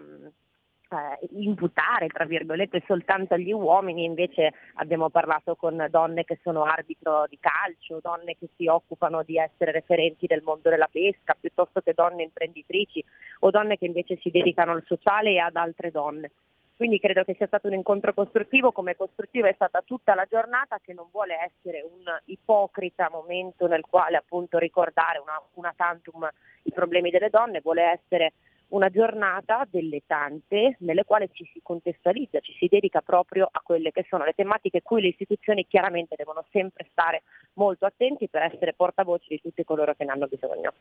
eh, 0.93 1.27
imputare, 1.33 2.09
tra 2.09 2.25
virgolette, 2.25 2.83
soltanto 2.87 3.35
agli 3.35 3.53
uomini, 3.53 4.05
invece 4.05 4.53
abbiamo 4.75 5.09
parlato 5.11 5.57
con 5.57 5.87
donne 5.91 6.25
che 6.25 6.39
sono 6.43 6.65
arbitro 6.65 7.27
di 7.29 7.39
calcio, 7.41 8.01
donne 8.03 8.37
che 8.39 8.49
si 8.57 8.67
occupano 8.67 9.23
di 9.23 9.37
essere 9.37 9.73
referenti 9.73 10.27
del 10.27 10.43
mondo 10.43 10.69
della 10.69 10.89
pesca, 10.91 11.37
piuttosto 11.39 11.81
che 11.81 11.95
donne 11.95 12.23
imprenditrici 12.25 13.05
o 13.41 13.51
donne 13.51 13.79
che 13.79 13.87
invece 13.87 14.19
si 14.21 14.31
dedicano 14.31 14.73
al 14.73 14.85
sociale 14.87 15.31
e 15.31 15.39
ad 15.39 15.57
altre 15.57 15.91
donne. 15.91 16.31
Quindi 16.77 16.99
credo 16.99 17.23
che 17.23 17.35
sia 17.35 17.47
stato 17.47 17.69
un 17.69 17.75
incontro 17.75 18.13
costruttivo, 18.13 18.73
come 18.73 18.97
costruttiva 18.97 19.49
è 19.49 19.53
stata 19.55 19.83
tutta 19.83 20.15
la 20.15 20.27
giornata 20.29 20.81
che 20.83 20.93
non 20.93 21.07
vuole 21.13 21.35
essere 21.35 21.83
un 21.83 22.03
ipocrita 22.25 23.09
momento 23.09 23.69
nel 23.69 23.85
quale 23.89 24.17
appunto 24.17 24.59
ricordare 24.59 25.19
una, 25.21 25.41
una 25.55 25.73
tantum 25.77 26.29
i 26.65 26.73
problemi 26.73 27.11
delle 27.11 27.31
donne, 27.31 27.61
vuole 27.61 27.83
essere 27.83 28.33
una 28.73 28.89
giornata 28.89 29.67
delle 29.71 30.03
tante 30.07 30.77
nelle 30.81 31.05
quali 31.05 31.29
ci 31.33 31.49
si 31.53 31.61
contestualizza, 31.63 32.41
ci 32.41 32.55
si 32.59 32.69
dedica 32.71 33.01
proprio 33.01 33.49
a 33.51 33.61
quelle 33.63 33.91
che 33.91 34.05
sono 34.09 34.25
le 34.25 34.33
tematiche 34.35 34.83
cui 34.83 35.03
le 35.03 35.09
istituzioni 35.09 35.67
chiaramente 35.67 36.15
devono 36.17 36.45
sempre 36.51 36.87
stare 36.91 37.23
molto 37.55 37.87
attenti 37.87 38.29
per 38.29 38.43
essere 38.43 38.73
portavoce 38.75 39.27
di 39.29 39.41
tutti 39.41 39.65
coloro 39.65 39.95
che 39.95 40.05
ne 40.05 40.13
hanno 40.13 40.27
bisogno. 40.27 40.73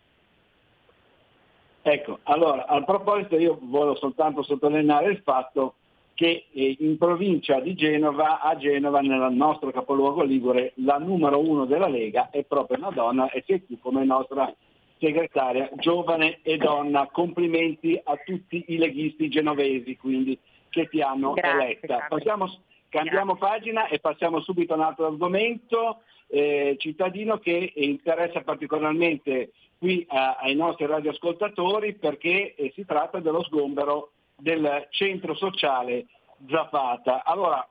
Ecco, 1.83 2.19
allora 2.23 2.65
a 2.67 2.83
proposito 2.83 3.37
io 3.37 3.57
voglio 3.61 3.95
soltanto 3.95 4.43
sottolineare 4.43 5.09
il 5.09 5.21
fatto 5.23 5.75
che 6.13 6.45
eh, 6.51 6.77
in 6.79 6.97
provincia 6.97 7.59
di 7.59 7.73
Genova, 7.73 8.41
a 8.41 8.55
Genova, 8.55 9.01
nel 9.01 9.33
nostro 9.33 9.71
capoluogo 9.71 10.21
Ligure, 10.23 10.73
la 10.75 10.97
numero 10.97 11.39
uno 11.39 11.65
della 11.65 11.87
Lega 11.87 12.29
è 12.29 12.43
proprio 12.43 12.77
una 12.77 12.91
donna 12.91 13.29
e 13.31 13.43
sei 13.47 13.65
tu 13.65 13.79
come 13.79 14.05
nostra 14.05 14.53
segretaria 15.01 15.69
giovane 15.75 16.39
e 16.43 16.57
donna. 16.57 17.07
Complimenti 17.11 17.99
a 18.01 18.15
tutti 18.23 18.63
i 18.67 18.77
leghisti 18.77 19.27
genovesi 19.27 19.97
quindi, 19.97 20.37
che 20.69 20.87
ti 20.87 21.01
hanno 21.01 21.33
Grazie, 21.33 21.59
eletta. 21.59 22.05
Passiamo, 22.07 22.61
cambiamo 22.87 23.33
Grazie. 23.33 23.49
pagina 23.49 23.87
e 23.87 23.99
passiamo 23.99 24.39
subito 24.41 24.73
a 24.73 24.77
un 24.77 24.83
altro 24.83 25.07
argomento 25.07 26.03
eh, 26.27 26.75
cittadino 26.77 27.39
che 27.39 27.73
interessa 27.75 28.41
particolarmente 28.41 29.51
qui 29.77 30.05
a, 30.07 30.37
ai 30.39 30.55
nostri 30.55 30.85
radioascoltatori 30.85 31.95
perché 31.95 32.53
eh, 32.55 32.71
si 32.75 32.85
tratta 32.85 33.19
dello 33.19 33.43
sgombero 33.43 34.11
del 34.37 34.87
centro 34.91 35.35
sociale 35.35 36.05
Zapata. 36.47 37.23
Allora, 37.23 37.67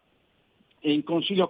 in 0.81 1.03
consiglio, 1.05 1.49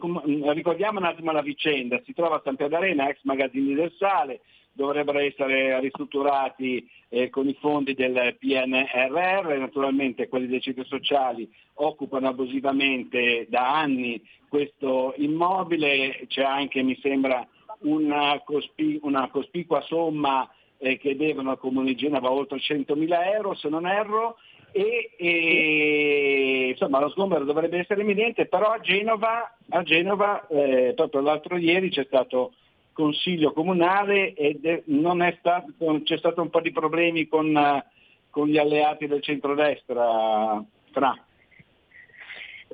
ricordiamo 0.52 0.98
un 0.98 1.04
attimo 1.04 1.32
la 1.32 1.42
vicenda, 1.42 2.00
si 2.04 2.12
trova 2.12 2.36
a 2.36 2.40
San 2.44 2.56
Pier 2.56 2.68
d'Arena, 2.68 3.08
ex 3.08 3.18
Magazzini 3.22 3.74
del 3.74 3.92
Sale, 3.98 4.40
dovrebbero 4.72 5.18
essere 5.18 5.78
ristrutturati 5.80 6.88
eh, 7.08 7.28
con 7.28 7.48
i 7.48 7.56
fondi 7.60 7.94
del 7.94 8.36
PNRR, 8.38 9.58
naturalmente 9.58 10.28
quelli 10.28 10.46
dei 10.46 10.60
centri 10.60 10.84
sociali 10.84 11.50
occupano 11.74 12.28
abusivamente 12.28 13.46
da 13.48 13.78
anni 13.78 14.22
questo 14.48 15.14
immobile, 15.16 16.26
c'è 16.26 16.42
anche 16.42 16.82
mi 16.82 16.98
sembra 17.00 17.46
una, 17.80 18.40
cospi- 18.44 18.98
una 19.02 19.28
cospicua 19.28 19.80
somma 19.82 20.48
eh, 20.78 20.98
che 20.98 21.16
devono 21.16 21.50
al 21.50 21.58
Comune 21.58 21.86
di 21.86 21.96
Genova 21.96 22.30
oltre 22.30 22.58
100.000 22.58 23.32
euro 23.34 23.54
se 23.54 23.68
non 23.68 23.86
erro. 23.86 24.36
E, 24.72 25.10
e 25.16 26.68
insomma 26.70 27.00
lo 27.00 27.10
sgombero 27.10 27.44
dovrebbe 27.44 27.78
essere 27.78 28.02
imminente, 28.02 28.46
però 28.46 28.70
a 28.70 28.78
Genova, 28.78 29.56
a 29.68 29.82
Genova 29.82 30.46
eh, 30.46 30.92
proprio 30.94 31.22
l'altro 31.22 31.56
ieri 31.56 31.90
c'è 31.90 32.04
stato 32.04 32.52
consiglio 32.92 33.52
comunale 33.52 34.34
ed 34.34 34.82
non 34.86 35.22
è 35.22 35.36
stato, 35.38 36.02
c'è 36.02 36.18
stato 36.18 36.42
un 36.42 36.50
po' 36.50 36.60
di 36.60 36.72
problemi 36.72 37.26
con, 37.28 37.82
con 38.30 38.46
gli 38.48 38.58
alleati 38.58 39.06
del 39.06 39.22
centrodestra. 39.22 40.64
Fra. 40.92 41.24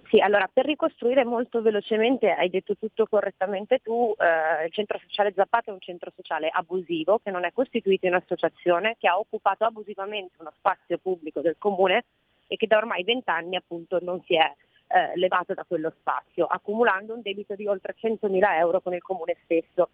Sì, 0.09 0.21
allora 0.21 0.49
per 0.53 0.67
ricostruire 0.67 1.25
molto 1.25 1.63
velocemente, 1.63 2.31
hai 2.31 2.49
detto 2.49 2.77
tutto 2.77 3.07
correttamente 3.07 3.81
tu, 3.83 4.15
eh, 4.19 4.67
il 4.67 4.73
centro 4.73 4.99
sociale 4.99 5.33
Zappato 5.35 5.71
è 5.71 5.73
un 5.73 5.81
centro 5.81 6.13
sociale 6.15 6.49
abusivo 6.49 7.19
che 7.23 7.31
non 7.31 7.45
è 7.45 7.53
costituito 7.53 8.07
in 8.07 8.15
associazione, 8.15 8.97
che 8.99 9.09
ha 9.09 9.19
occupato 9.19 9.65
abusivamente 9.65 10.37
uno 10.39 10.53
spazio 10.57 10.99
pubblico 10.99 11.41
del 11.41 11.57
comune 11.59 12.05
e 12.47 12.57
che 12.57 12.69
da 12.69 12.77
ormai 12.77 13.03
vent'anni 13.03 13.57
appunto 13.57 13.99
non 14.01 14.23
si 14.25 14.37
è 14.37 14.53
eh, 14.89 15.17
levato 15.17 15.55
da 15.55 15.65
quello 15.65 15.93
spazio, 15.99 16.47
accumulando 16.47 17.15
un 17.15 17.23
debito 17.23 17.57
di 17.57 17.67
oltre 17.67 17.97
100.000 18.01 18.59
euro 18.59 18.81
con 18.81 18.95
il 18.95 19.03
comune 19.03 19.37
stesso. 19.43 19.89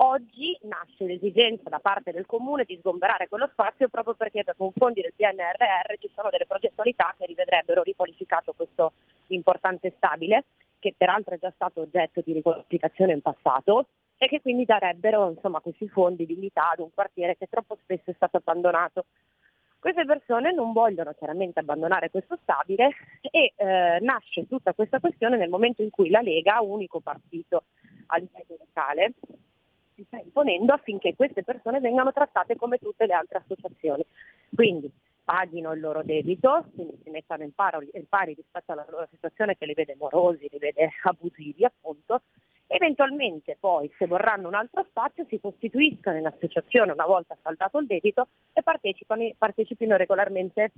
Oggi 0.00 0.56
nasce 0.62 1.06
l'esigenza 1.06 1.68
da 1.68 1.80
parte 1.80 2.12
del 2.12 2.24
comune 2.24 2.62
di 2.62 2.76
sgomberare 2.76 3.26
quello 3.26 3.48
spazio 3.50 3.88
proprio 3.88 4.14
perché 4.14 4.44
per 4.44 4.54
fondi 4.56 5.00
del 5.00 5.12
PNRR 5.16 5.98
ci 5.98 6.08
sono 6.14 6.30
delle 6.30 6.46
progettualità 6.46 7.12
che 7.18 7.26
rivedrebbero 7.26 7.82
riqualificato 7.82 8.52
questo 8.52 8.92
importante 9.28 9.92
stabile, 9.96 10.44
che 10.78 10.94
peraltro 10.96 11.34
è 11.34 11.38
già 11.38 11.50
stato 11.52 11.80
oggetto 11.80 12.20
di 12.24 12.32
riqualificazione 12.32 13.12
in 13.12 13.22
passato 13.22 13.86
e 14.16 14.28
che 14.28 14.40
quindi 14.40 14.64
darebbero 14.64 15.30
insomma, 15.30 15.58
questi 15.58 15.88
fondi 15.88 16.26
dignità 16.26 16.70
ad 16.70 16.78
un 16.78 16.94
quartiere 16.94 17.36
che 17.36 17.48
troppo 17.50 17.76
spesso 17.82 18.10
è 18.12 18.14
stato 18.14 18.36
abbandonato. 18.36 19.06
Queste 19.80 20.04
persone 20.04 20.52
non 20.52 20.72
vogliono 20.72 21.12
chiaramente 21.14 21.58
abbandonare 21.58 22.10
questo 22.10 22.38
stabile 22.42 22.90
e 23.20 23.52
eh, 23.56 23.98
nasce 24.00 24.46
tutta 24.46 24.74
questa 24.74 25.00
questione 25.00 25.36
nel 25.36 25.48
momento 25.48 25.82
in 25.82 25.90
cui 25.90 26.08
la 26.08 26.20
Lega, 26.20 26.60
unico 26.60 27.00
partito 27.00 27.64
a 28.06 28.16
livello 28.18 28.56
locale, 28.60 29.14
si 29.98 30.04
sta 30.06 30.18
imponendo 30.18 30.72
affinché 30.72 31.16
queste 31.16 31.42
persone 31.42 31.80
vengano 31.80 32.12
trattate 32.12 32.54
come 32.54 32.78
tutte 32.78 33.06
le 33.06 33.14
altre 33.14 33.38
associazioni. 33.38 34.04
Quindi 34.54 34.90
paghino 35.24 35.72
il 35.72 35.80
loro 35.80 36.02
debito, 36.04 36.66
quindi 36.72 36.98
si 37.02 37.10
mettano 37.10 37.42
in 37.42 37.52
pari, 37.52 37.90
in 37.92 38.06
pari 38.08 38.34
rispetto 38.34 38.72
alla 38.72 38.86
loro 38.88 39.08
situazione 39.10 39.56
che 39.58 39.66
li 39.66 39.74
vede 39.74 39.96
morosi, 39.98 40.46
li 40.50 40.58
vede 40.58 40.90
abusivi 41.02 41.64
appunto, 41.64 42.22
eventualmente 42.68 43.56
poi 43.58 43.92
se 43.98 44.06
vorranno 44.06 44.46
un 44.46 44.54
altro 44.54 44.84
spazio 44.88 45.26
si 45.28 45.40
costituiscano 45.40 46.18
in 46.18 46.26
associazione 46.26 46.92
una 46.92 47.06
volta 47.06 47.36
saldato 47.42 47.78
il 47.78 47.86
debito 47.86 48.28
e 48.52 48.62
partecipino 48.62 49.96
regolarmente 49.96 50.70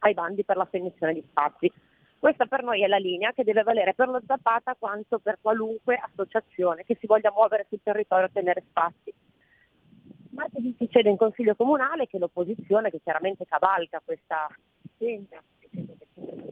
ai 0.00 0.14
bandi 0.14 0.44
per 0.44 0.56
l'assegnazione 0.56 1.12
di 1.12 1.24
spazi. 1.28 1.70
Questa 2.18 2.46
per 2.46 2.62
noi 2.64 2.82
è 2.82 2.86
la 2.88 2.96
linea 2.96 3.32
che 3.32 3.44
deve 3.44 3.62
valere 3.62 3.94
per 3.94 4.08
lo 4.08 4.20
Zapata 4.26 4.74
quanto 4.78 5.18
per 5.20 5.38
qualunque 5.40 5.96
associazione 6.02 6.84
che 6.84 6.96
si 7.00 7.06
voglia 7.06 7.30
muovere 7.32 7.66
sul 7.68 7.80
territorio 7.82 8.26
e 8.26 8.28
ottenere 8.28 8.64
spazi. 8.68 9.12
Martedì 10.30 10.74
succede 10.78 11.10
in 11.10 11.16
Consiglio 11.16 11.54
Comunale 11.54 12.06
che 12.06 12.18
l'opposizione, 12.18 12.90
che 12.90 13.00
chiaramente 13.02 13.44
cavalca 13.44 14.00
questa 14.04 14.46
sociale 14.98 15.42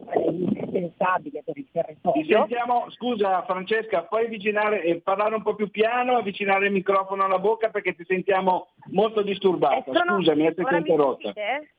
è 0.09 0.19
indispensabile 0.21 1.43
per 1.45 1.57
il 1.59 1.65
Ti 1.65 1.71
territorio. 1.73 2.25
sentiamo, 2.27 2.91
scusa 2.91 3.43
Francesca, 3.45 4.03
puoi 4.05 4.27
avvicinare 4.27 5.01
parlare 5.03 5.35
un 5.35 5.43
po' 5.43 5.55
più 5.57 5.69
piano, 5.71 6.17
avvicinare 6.17 6.67
il 6.67 6.73
microfono 6.73 7.25
alla 7.25 7.39
bocca 7.41 7.71
perché 7.71 7.95
ti 7.95 8.05
sentiamo 8.05 8.69
molto 8.93 9.23
disturbata. 9.23 9.91
Eh, 9.91 9.95
sono- 9.95 10.17
Scusami, 10.19 10.47
essere 10.47 10.63
ora 10.63 10.73
mi 10.73 10.79
interrotta. 10.79 11.33
sentite? 11.33 11.71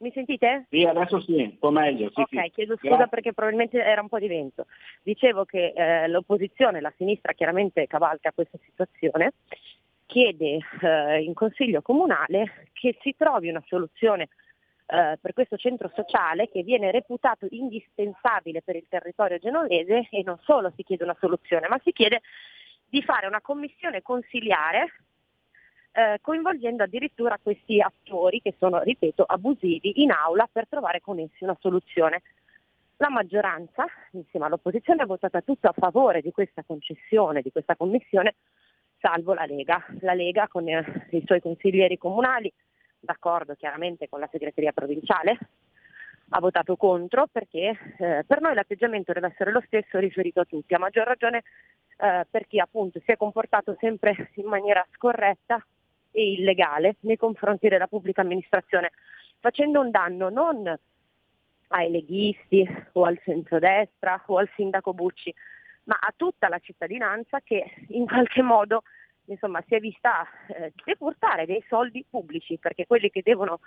Mi 0.00 0.10
sentite? 0.12 0.66
Sì, 0.70 0.84
adesso 0.84 1.20
sì, 1.20 1.34
un 1.34 1.58
po' 1.58 1.70
meglio. 1.70 2.10
Sì, 2.14 2.20
ok, 2.20 2.28
sì. 2.44 2.50
chiedo 2.54 2.76
scusa 2.76 2.88
Grazie. 2.96 3.08
perché 3.08 3.32
probabilmente 3.34 3.82
era 3.82 4.00
un 4.00 4.08
po' 4.08 4.18
di 4.18 4.28
vento. 4.28 4.66
Dicevo 5.02 5.44
che 5.44 5.74
eh, 5.76 6.08
l'opposizione, 6.08 6.80
la 6.80 6.92
sinistra 6.96 7.34
chiaramente 7.34 7.86
cavalca 7.86 8.32
questa 8.32 8.58
situazione, 8.64 9.32
chiede 10.06 10.58
eh, 10.80 11.22
in 11.22 11.34
Consiglio 11.34 11.82
Comunale 11.82 12.66
che 12.72 12.96
si 13.02 13.14
trovi 13.16 13.50
una 13.50 13.62
soluzione 13.66 14.28
eh, 14.86 15.18
per 15.20 15.34
questo 15.34 15.58
centro 15.58 15.90
sociale 15.94 16.48
che 16.48 16.62
viene 16.62 16.90
reputato 16.90 17.46
indispensabile 17.50 18.62
per 18.62 18.76
il 18.76 18.86
territorio 18.88 19.38
genovese 19.38 20.08
e 20.10 20.22
non 20.24 20.38
solo 20.42 20.72
si 20.76 20.82
chiede 20.82 21.04
una 21.04 21.16
soluzione, 21.20 21.68
ma 21.68 21.78
si 21.84 21.92
chiede 21.92 22.22
di 22.88 23.02
fare 23.02 23.26
una 23.26 23.42
commissione 23.42 24.00
consiliare 24.00 24.92
eh, 25.92 26.18
coinvolgendo 26.20 26.82
addirittura 26.82 27.38
questi 27.42 27.80
attori 27.80 28.40
che 28.40 28.54
sono, 28.58 28.80
ripeto, 28.80 29.24
abusivi 29.24 30.02
in 30.02 30.10
aula 30.10 30.48
per 30.50 30.68
trovare 30.68 31.00
con 31.00 31.18
essi 31.18 31.44
una 31.44 31.56
soluzione. 31.60 32.22
La 32.96 33.08
maggioranza, 33.08 33.86
insieme 34.12 34.46
all'opposizione, 34.46 35.02
ha 35.02 35.06
votato 35.06 35.42
tutto 35.42 35.68
a 35.68 35.74
favore 35.76 36.20
di 36.20 36.30
questa 36.32 36.62
concessione, 36.62 37.40
di 37.40 37.50
questa 37.50 37.74
commissione, 37.74 38.34
salvo 38.98 39.32
la 39.34 39.46
Lega. 39.46 39.84
La 40.00 40.14
Lega 40.14 40.48
con 40.48 40.68
eh, 40.68 41.06
i 41.10 41.22
suoi 41.24 41.40
consiglieri 41.40 41.96
comunali, 41.96 42.52
d'accordo 42.98 43.54
chiaramente 43.54 44.08
con 44.08 44.20
la 44.20 44.28
segreteria 44.30 44.72
provinciale, 44.72 45.38
ha 46.32 46.40
votato 46.40 46.76
contro 46.76 47.26
perché 47.26 47.76
eh, 47.98 48.24
per 48.24 48.40
noi 48.40 48.54
l'atteggiamento 48.54 49.12
deve 49.12 49.28
essere 49.28 49.50
lo 49.50 49.62
stesso 49.66 49.98
riferito 49.98 50.40
a 50.40 50.44
tutti, 50.44 50.74
a 50.74 50.78
maggior 50.78 51.06
ragione 51.06 51.42
eh, 51.96 52.26
per 52.30 52.46
chi 52.46 52.60
appunto 52.60 53.00
si 53.04 53.10
è 53.10 53.16
comportato 53.16 53.76
sempre 53.80 54.30
in 54.34 54.46
maniera 54.46 54.86
scorretta 54.92 55.64
e 56.10 56.32
illegale 56.32 56.96
nei 57.00 57.16
confronti 57.16 57.68
della 57.68 57.86
pubblica 57.86 58.20
amministrazione, 58.22 58.90
facendo 59.38 59.80
un 59.80 59.90
danno 59.90 60.28
non 60.28 60.78
ai 61.68 61.90
leghisti 61.90 62.68
o 62.92 63.04
al 63.04 63.20
centrodestra 63.22 64.22
o 64.26 64.38
al 64.38 64.50
sindaco 64.54 64.92
Bucci, 64.92 65.32
ma 65.84 65.96
a 66.00 66.12
tutta 66.16 66.48
la 66.48 66.58
cittadinanza 66.58 67.40
che 67.40 67.64
in 67.88 68.06
qualche 68.06 68.42
modo 68.42 68.82
insomma, 69.32 69.62
si 69.66 69.74
è 69.74 69.80
vista 69.80 70.26
eh, 70.48 70.72
decurtare 70.84 71.46
dei 71.46 71.62
soldi 71.68 72.04
pubblici, 72.08 72.58
perché 72.58 72.86
quelli 72.86 73.10
che 73.10 73.22
devono 73.22 73.60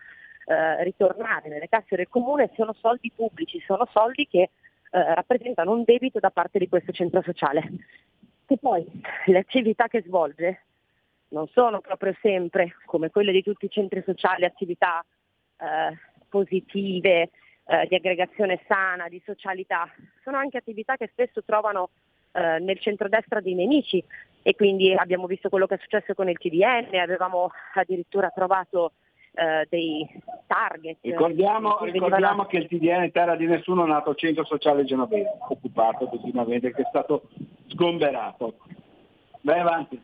eh, 0.45 0.83
ritornare 0.83 1.49
nelle 1.49 1.69
casse 1.69 1.95
del 1.95 2.09
comune 2.09 2.51
sono 2.55 2.73
soldi 2.73 3.11
pubblici, 3.15 3.59
sono 3.61 3.87
soldi 3.91 4.27
che 4.27 4.41
eh, 4.41 4.49
rappresentano 4.89 5.71
un 5.71 5.83
debito 5.83 6.19
da 6.19 6.31
parte 6.31 6.59
di 6.59 6.67
questo 6.67 6.91
centro 6.91 7.21
sociale. 7.21 7.69
E 8.45 8.57
poi 8.57 8.85
le 9.25 9.37
attività 9.37 9.87
che 9.87 10.03
svolge 10.05 10.63
non 11.33 11.47
sono 11.47 11.81
proprio 11.81 12.15
sempre 12.21 12.75
come 12.85 13.09
quelle 13.09 13.31
di 13.31 13.43
tutti 13.43 13.65
i 13.65 13.69
centri 13.69 14.01
sociali, 14.05 14.45
attività 14.45 15.03
eh, 15.57 15.97
positive, 16.29 17.31
eh, 17.65 17.87
di 17.89 17.95
aggregazione 17.95 18.61
sana, 18.67 19.09
di 19.09 19.21
socialità, 19.25 19.89
sono 20.23 20.37
anche 20.37 20.57
attività 20.57 20.95
che 20.95 21.09
spesso 21.11 21.43
trovano 21.43 21.89
eh, 22.31 22.59
nel 22.59 22.79
centrodestra 22.79 23.41
dei 23.41 23.55
nemici 23.55 24.03
e 24.41 24.55
quindi 24.55 24.93
abbiamo 24.93 25.25
visto 25.25 25.49
quello 25.49 25.65
che 25.65 25.75
è 25.75 25.79
successo 25.81 26.13
con 26.13 26.29
il 26.29 26.37
TDN, 26.37 26.95
avevamo 26.95 27.51
addirittura 27.73 28.29
trovato 28.29 28.93
eh, 29.33 29.65
dei 29.69 30.07
target. 30.45 30.97
Ricordiamo, 31.01 31.69
in 31.69 31.75
cui 31.77 31.91
ricordiamo 31.91 32.45
che 32.45 32.57
il 32.57 32.67
TDN 32.67 33.11
Terra 33.11 33.35
di 33.35 33.47
Nessuno 33.47 33.85
è 33.85 33.87
nato 33.87 34.13
centro 34.13 34.45
sociale 34.45 34.83
genovese, 34.83 35.37
occupato 35.47 36.05
continuamente, 36.05 36.73
che 36.73 36.83
è 36.83 36.87
stato 36.89 37.29
sgomberato. 37.67 38.57
Vai 39.41 39.59
avanti. 39.59 39.99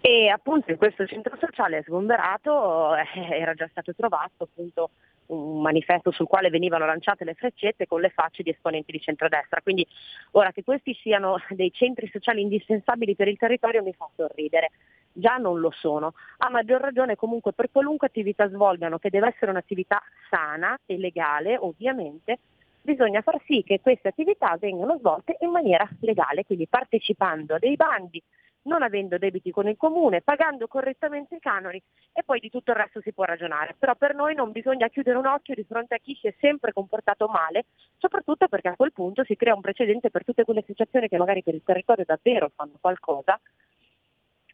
E 0.00 0.28
appunto 0.28 0.70
in 0.70 0.76
questo 0.76 1.06
centro 1.06 1.36
sociale 1.38 1.82
sgomberato 1.82 2.94
eh, 2.94 3.06
era 3.30 3.54
già 3.54 3.68
stato 3.70 3.94
trovato 3.94 4.44
appunto 4.44 4.90
un 5.26 5.62
manifesto 5.62 6.10
sul 6.10 6.26
quale 6.26 6.50
venivano 6.50 6.84
lanciate 6.84 7.24
le 7.24 7.34
freccette 7.34 7.86
con 7.86 8.00
le 8.00 8.10
facce 8.10 8.42
di 8.42 8.50
esponenti 8.50 8.92
di 8.92 9.00
centrodestra. 9.00 9.62
Quindi 9.62 9.86
ora 10.32 10.52
che 10.52 10.64
questi 10.64 10.94
siano 10.94 11.36
dei 11.50 11.72
centri 11.72 12.08
sociali 12.12 12.42
indispensabili 12.42 13.14
per 13.14 13.28
il 13.28 13.38
territorio 13.38 13.82
mi 13.82 13.94
fa 13.94 14.08
sorridere. 14.14 14.72
Già 15.12 15.36
non 15.36 15.60
lo 15.60 15.70
sono. 15.70 16.14
A 16.38 16.50
maggior 16.50 16.80
ragione 16.80 17.16
comunque 17.16 17.52
per 17.52 17.70
qualunque 17.70 18.08
attività 18.08 18.48
svolgano, 18.48 18.98
che 18.98 19.10
deve 19.10 19.28
essere 19.28 19.50
un'attività 19.50 20.02
sana 20.28 20.78
e 20.84 20.98
legale 20.98 21.56
ovviamente, 21.56 22.38
bisogna 22.82 23.22
far 23.22 23.40
sì 23.46 23.62
che 23.64 23.80
queste 23.80 24.08
attività 24.08 24.56
vengano 24.58 24.98
svolte 24.98 25.36
in 25.40 25.50
maniera 25.50 25.88
legale, 26.00 26.44
quindi 26.44 26.66
partecipando 26.66 27.54
a 27.54 27.58
dei 27.58 27.76
bandi, 27.76 28.22
non 28.64 28.82
avendo 28.82 29.18
debiti 29.18 29.50
con 29.50 29.68
il 29.68 29.76
comune, 29.76 30.22
pagando 30.22 30.66
correttamente 30.66 31.36
i 31.36 31.40
canoni 31.40 31.82
e 32.12 32.22
poi 32.22 32.40
di 32.40 32.50
tutto 32.50 32.70
il 32.70 32.76
resto 32.76 33.00
si 33.00 33.12
può 33.12 33.24
ragionare. 33.24 33.74
Però 33.78 33.94
per 33.94 34.14
noi 34.14 34.34
non 34.34 34.52
bisogna 34.52 34.88
chiudere 34.88 35.18
un 35.18 35.26
occhio 35.26 35.54
di 35.54 35.64
fronte 35.64 35.94
a 35.94 35.98
chi 35.98 36.14
si 36.20 36.26
è 36.26 36.34
sempre 36.38 36.72
comportato 36.72 37.26
male, 37.28 37.66
soprattutto 37.98 38.48
perché 38.48 38.68
a 38.68 38.76
quel 38.76 38.92
punto 38.92 39.24
si 39.24 39.36
crea 39.36 39.54
un 39.54 39.60
precedente 39.60 40.10
per 40.10 40.24
tutte 40.24 40.44
quelle 40.44 40.60
associazioni 40.60 41.08
che 41.08 41.18
magari 41.18 41.42
per 41.42 41.54
il 41.54 41.62
territorio 41.64 42.04
davvero 42.06 42.50
fanno 42.54 42.74
qualcosa 42.80 43.38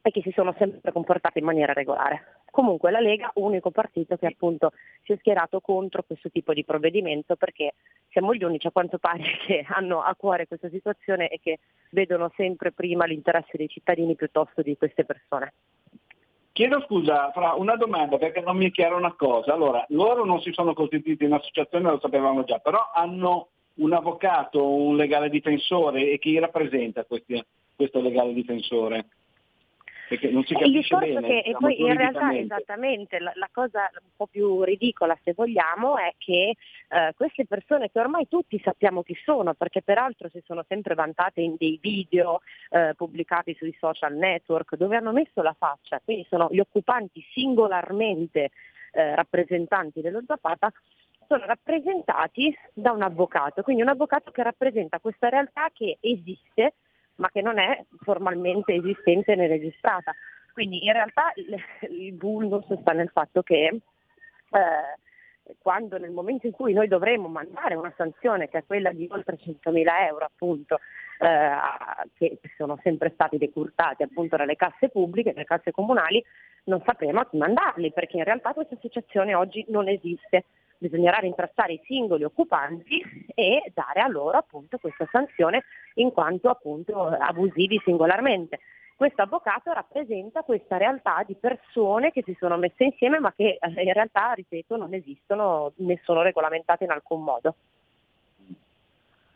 e 0.03 0.11
che 0.11 0.23
si 0.23 0.33
sono 0.33 0.55
sempre 0.59 0.93
comportate 0.93 1.39
in 1.39 1.45
maniera 1.45 1.73
regolare. 1.73 2.41
Comunque 2.51 2.91
la 2.91 3.01
Lega, 3.01 3.31
unico 3.35 3.71
partito 3.71 4.17
che 4.17 4.27
appunto 4.27 4.73
si 5.05 5.13
è 5.13 5.17
schierato 5.19 5.61
contro 5.61 6.03
questo 6.03 6.31
tipo 6.31 6.53
di 6.53 6.65
provvedimento 6.65 7.37
perché 7.37 7.75
siamo 8.11 8.35
gli 8.35 8.43
unici 8.43 8.67
a 8.67 8.73
quanto 8.73 8.99
pare 8.99 9.23
che 9.47 9.65
hanno 9.69 10.03
a 10.03 10.15
cuore 10.17 10.47
questa 10.47 10.69
situazione 10.69 11.29
e 11.29 11.39
che 11.41 11.59
vedono 11.91 12.33
sempre 12.37 12.73
prima 12.73 13.05
l'interesse 13.05 13.57
dei 13.57 13.69
cittadini 13.69 14.15
piuttosto 14.17 14.63
di 14.63 14.77
queste 14.77 15.05
persone. 15.05 15.53
Chiedo 16.53 16.83
scusa, 16.83 17.31
Fra, 17.33 17.55
una 17.55 17.77
domanda 17.77 18.19
perché 18.19 18.41
non 18.41 18.57
mi 18.57 18.67
è 18.67 18.71
chiara 18.71 18.97
una 18.97 19.15
cosa. 19.15 19.53
Allora, 19.55 19.85
loro 19.91 20.25
non 20.25 20.41
si 20.41 20.53
sono 20.53 20.75
costituiti 20.75 21.25
in 21.25 21.33
associazione, 21.33 21.89
lo 21.89 22.01
sapevamo 22.01 22.43
già, 22.45 22.59
però 22.59 22.91
hanno 22.93 23.49
un 23.75 23.93
avvocato, 23.93 24.67
un 24.67 24.97
legale 24.97 25.31
difensore 25.31 26.11
e 26.11 26.19
chi 26.19 26.39
rappresenta 26.39 27.05
questi- 27.05 27.43
questo 27.77 28.01
legale 28.01 28.35
difensore? 28.35 29.07
Perché 30.11 30.29
non 30.29 30.43
si 30.43 30.55
il 30.55 30.59
capisce 30.59 30.81
discorso 30.81 31.21
bene. 31.21 31.29
che 31.29 31.49
e 31.51 31.53
poi 31.53 31.81
in 31.81 31.97
realtà 31.97 32.37
esattamente 32.37 33.21
la, 33.21 33.31
la 33.37 33.49
cosa 33.53 33.89
un 34.03 34.09
po' 34.17 34.27
più 34.27 34.65
ridicola 34.65 35.17
se 35.23 35.35
vogliamo 35.35 35.99
è 35.99 36.15
che 36.19 36.57
eh, 36.89 37.13
queste 37.15 37.47
persone 37.47 37.93
che 37.93 38.01
ormai 38.01 38.27
tutti 38.27 38.61
sappiamo 38.61 39.05
chi 39.05 39.17
sono 39.25 39.55
perché 39.55 39.83
peraltro 39.83 40.29
si 40.29 40.43
sono 40.45 40.65
sempre 40.67 40.97
vantate 40.97 41.43
in 41.43 41.55
dei 41.57 41.79
video 41.81 42.41
eh, 42.71 42.95
pubblicati 42.97 43.55
sui 43.55 43.73
social 43.79 44.17
network 44.17 44.75
dove 44.75 44.97
hanno 44.97 45.13
messo 45.13 45.43
la 45.43 45.55
faccia, 45.57 46.01
quindi 46.05 46.27
sono 46.29 46.49
gli 46.51 46.59
occupanti 46.59 47.25
singolarmente 47.33 48.51
eh, 48.91 49.15
rappresentanti 49.15 50.01
dello 50.01 50.25
Zapata 50.27 50.73
sono 51.29 51.45
rappresentati 51.47 52.53
da 52.73 52.91
un 52.91 53.03
avvocato, 53.03 53.63
quindi 53.63 53.83
un 53.83 53.91
avvocato 53.91 54.33
che 54.33 54.43
rappresenta 54.43 54.99
questa 54.99 55.29
realtà 55.29 55.71
che 55.73 55.99
esiste 56.01 56.73
ma 57.17 57.29
che 57.31 57.43
non 57.43 57.59
è 57.59 57.85
formalmente 58.03 58.75
esistente 58.75 59.35
né 59.35 59.47
registrata. 59.47 60.15
Quindi 60.53 60.85
in 60.85 60.93
realtà 60.93 61.33
il, 61.37 61.57
il 61.91 62.17
vulnus 62.17 62.67
sta 62.81 62.93
nel 62.93 63.11
fatto 63.11 63.43
che 63.43 63.67
eh, 64.51 64.99
quando 65.59 65.99
nel 65.99 66.11
momento 66.11 66.47
in 66.47 66.53
cui 66.53 66.73
noi 66.73 66.89
dovremmo 66.89 67.29
mandare 67.29 67.75
una 67.75 67.93
sanzione 67.97 68.49
che 68.49 68.59
è 68.59 68.65
quella 68.67 68.93
di 68.93 69.07
oltre 69.11 69.37
100.000 69.37 70.07
euro 70.09 70.25
appunto, 70.25 70.81
eh, 71.19 72.09
che 72.17 72.39
sono 72.57 72.79
sempre 72.83 73.11
stati 73.15 73.39
decurtati 73.39 74.03
appunto 74.03 74.37
dalle 74.37 74.57
casse 74.57 74.89
pubbliche, 74.89 75.33
dalle 75.33 75.45
casse 75.45 75.71
comunali, 75.71 76.25
non 76.65 76.83
sapremo 76.85 77.21
a 77.21 77.27
chi 77.27 77.37
mandarli 77.37 77.93
perché 77.93 78.19
in 78.19 78.25
realtà 78.25 78.53
questa 78.53 78.75
associazione 78.75 79.35
oggi 79.35 79.65
non 79.69 79.89
esiste. 79.89 80.45
Bisognerà 80.81 81.19
rintracciare 81.19 81.75
i 81.75 81.81
singoli 81.85 82.25
occupanti 82.25 83.03
e 83.35 83.71
dare 83.75 84.01
a 84.01 84.09
loro 84.09 84.39
appunto 84.39 84.79
questa 84.79 85.07
sanzione 85.13 85.65
in 85.97 86.11
quanto 86.11 86.49
appunto 86.49 87.07
abusivi 87.07 87.79
singolarmente. 87.85 88.61
Questo 88.97 89.21
avvocato 89.21 89.73
rappresenta 89.75 90.43
questa 90.43 90.79
realtà 90.79 91.23
di 91.27 91.35
persone 91.35 92.13
che 92.13 92.23
si 92.25 92.35
sono 92.39 92.57
messe 92.57 92.85
insieme 92.85 93.19
ma 93.19 93.31
che 93.37 93.59
eh, 93.61 93.83
in 93.83 93.93
realtà, 93.93 94.33
ripeto, 94.33 94.79
non 94.79 94.95
esistono 94.95 95.73
né 95.77 96.01
sono 96.03 96.23
regolamentate 96.23 96.85
in 96.85 96.91
alcun 96.91 97.25
modo. 97.25 97.55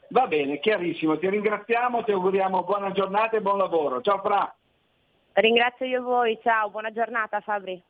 Va 0.09 0.27
bene, 0.27 0.61
chiarissimo, 0.61 1.19
ti 1.19 1.29
ringraziamo, 1.29 2.05
ti 2.05 2.13
auguriamo 2.13 2.65
buona 2.65 2.91
giornata 2.93 3.37
e 3.37 3.43
buon 3.43 3.59
lavoro. 3.59 4.01
Ciao 4.01 4.21
Fra. 4.21 4.55
Ringrazio 5.35 5.85
io 5.85 6.03
voi, 6.03 6.39
ciao, 6.43 6.71
buona 6.71 6.91
giornata 6.91 7.41
Fabri. 7.41 7.83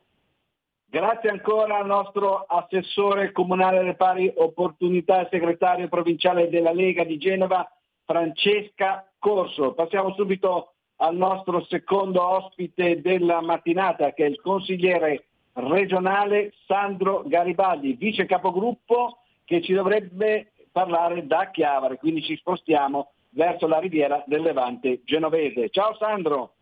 Grazie 0.95 1.29
ancora 1.29 1.79
al 1.79 1.87
nostro 1.87 2.45
assessore 2.47 3.33
comunale 3.33 3.79
alle 3.79 3.95
pari 3.95 4.31
opportunità 4.33 5.19
e 5.19 5.27
segretario 5.29 5.89
provinciale 5.89 6.47
della 6.47 6.71
Lega 6.71 7.03
di 7.03 7.17
Genova, 7.17 7.69
Francesca 8.05 9.05
Corso. 9.19 9.73
Passiamo 9.73 10.13
subito 10.13 10.75
al 10.99 11.17
nostro 11.17 11.65
secondo 11.65 12.25
ospite 12.25 13.01
della 13.01 13.41
mattinata 13.41 14.13
che 14.13 14.23
è 14.23 14.29
il 14.29 14.39
consigliere 14.39 15.25
regionale 15.55 16.53
Sandro 16.65 17.23
Garibaldi, 17.25 17.95
vice 17.95 18.25
capogruppo 18.25 19.17
che 19.43 19.61
ci 19.61 19.73
dovrebbe 19.73 20.53
parlare 20.71 21.27
da 21.27 21.49
Chiavari, 21.51 21.97
quindi 21.97 22.23
ci 22.23 22.37
spostiamo 22.37 23.11
verso 23.31 23.67
la 23.67 23.79
riviera 23.79 24.23
del 24.27 24.43
Levante 24.43 25.01
genovese. 25.03 25.69
Ciao 25.71 25.93
Sandro! 25.97 26.53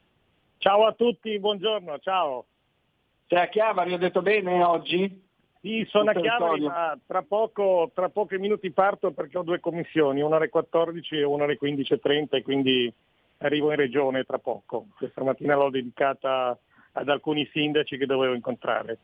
Ciao 0.57 0.87
a 0.87 0.93
tutti, 0.93 1.37
buongiorno, 1.37 1.99
ciao. 1.99 2.45
Sei 3.27 3.39
a 3.39 3.47
Chiavari, 3.47 3.93
ho 3.93 3.97
detto 3.97 4.21
bene 4.21 4.63
oggi? 4.63 5.21
Sì, 5.61 5.85
sono 5.89 6.09
a 6.09 6.13
Chiavari, 6.13 6.61
ma 6.61 6.97
tra, 7.05 7.21
poco, 7.21 7.89
tra 7.93 8.09
pochi 8.09 8.37
minuti 8.37 8.71
parto 8.71 9.11
perché 9.11 9.37
ho 9.37 9.43
due 9.43 9.59
commissioni, 9.59 10.21
una 10.21 10.35
alle 10.35 10.49
14 10.49 11.17
e 11.17 11.23
una 11.23 11.45
alle 11.45 11.57
15.30 11.59 12.27
e 12.31 12.41
quindi 12.41 12.93
arrivo 13.37 13.69
in 13.69 13.77
regione 13.77 14.23
tra 14.23 14.39
poco. 14.39 14.87
Questa 14.97 15.23
mattina 15.23 15.55
l'ho 15.55 15.69
dedicata 15.69 16.57
ad 16.93 17.09
alcuni 17.09 17.47
sindaci 17.51 17.97
che 17.97 18.05
dovevo 18.05 18.33
incontrare. 18.33 18.99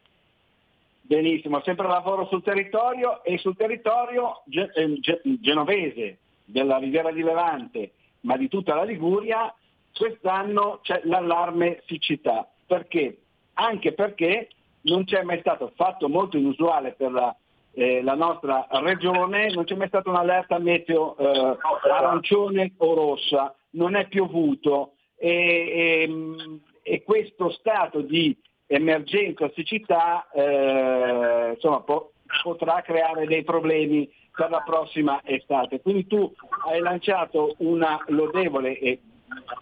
Benissimo, 1.02 1.62
sempre 1.62 1.88
lavoro 1.88 2.28
sul 2.28 2.44
territorio 2.44 3.24
e 3.24 3.38
sul 3.38 3.56
territorio 3.56 4.44
eh, 4.50 5.00
ge- 5.00 5.22
genovese 5.40 6.20
della 6.46 6.78
Riviera 6.78 7.12
di 7.12 7.24
Levante, 7.24 7.94
ma 8.22 8.38
di 8.38 8.48
tutta 8.48 8.76
la 8.76 8.84
Liguria, 8.84 9.54
quest'anno 9.96 10.80
c'è 10.84 11.02
l'allarme 11.06 11.82
siccità. 11.88 12.48
Perché? 12.66 13.18
Anche 13.62 13.92
perché 13.92 14.48
non 14.84 15.04
c'è 15.04 15.22
mai 15.24 15.40
stato, 15.42 15.74
fatto 15.76 16.08
molto 16.08 16.38
inusuale 16.38 16.94
per 16.94 17.12
la, 17.12 17.36
eh, 17.74 18.02
la 18.02 18.16
nostra 18.16 18.68
regione, 18.72 19.50
non 19.50 19.66
c'è 19.66 19.76
mai 19.76 19.90
stata 19.90 20.10
un'allerta 20.10 20.58
meteo 20.60 21.18
eh, 21.18 21.58
arancione 21.92 22.72
o 22.78 22.94
rossa, 22.94 23.54
non 23.72 23.96
è 23.96 24.08
piovuto 24.08 24.94
e, 25.18 25.30
e- 25.30 26.60
e 26.82 27.04
questo 27.04 27.52
stato 27.52 28.00
di 28.00 28.36
emergenza 28.66 29.52
siccità 29.54 30.30
eh, 30.32 31.52
insomma, 31.54 31.82
po- 31.82 32.14
potrà 32.42 32.82
creare 32.82 33.26
dei 33.26 33.44
problemi 33.44 34.10
per 34.34 34.50
la 34.50 34.62
prossima 34.62 35.20
estate. 35.26 35.82
Quindi 35.82 36.08
tu 36.08 36.34
hai 36.66 36.80
lanciato 36.80 37.56
una 37.58 38.02
lodevole 38.08 38.80
eh, 38.80 39.02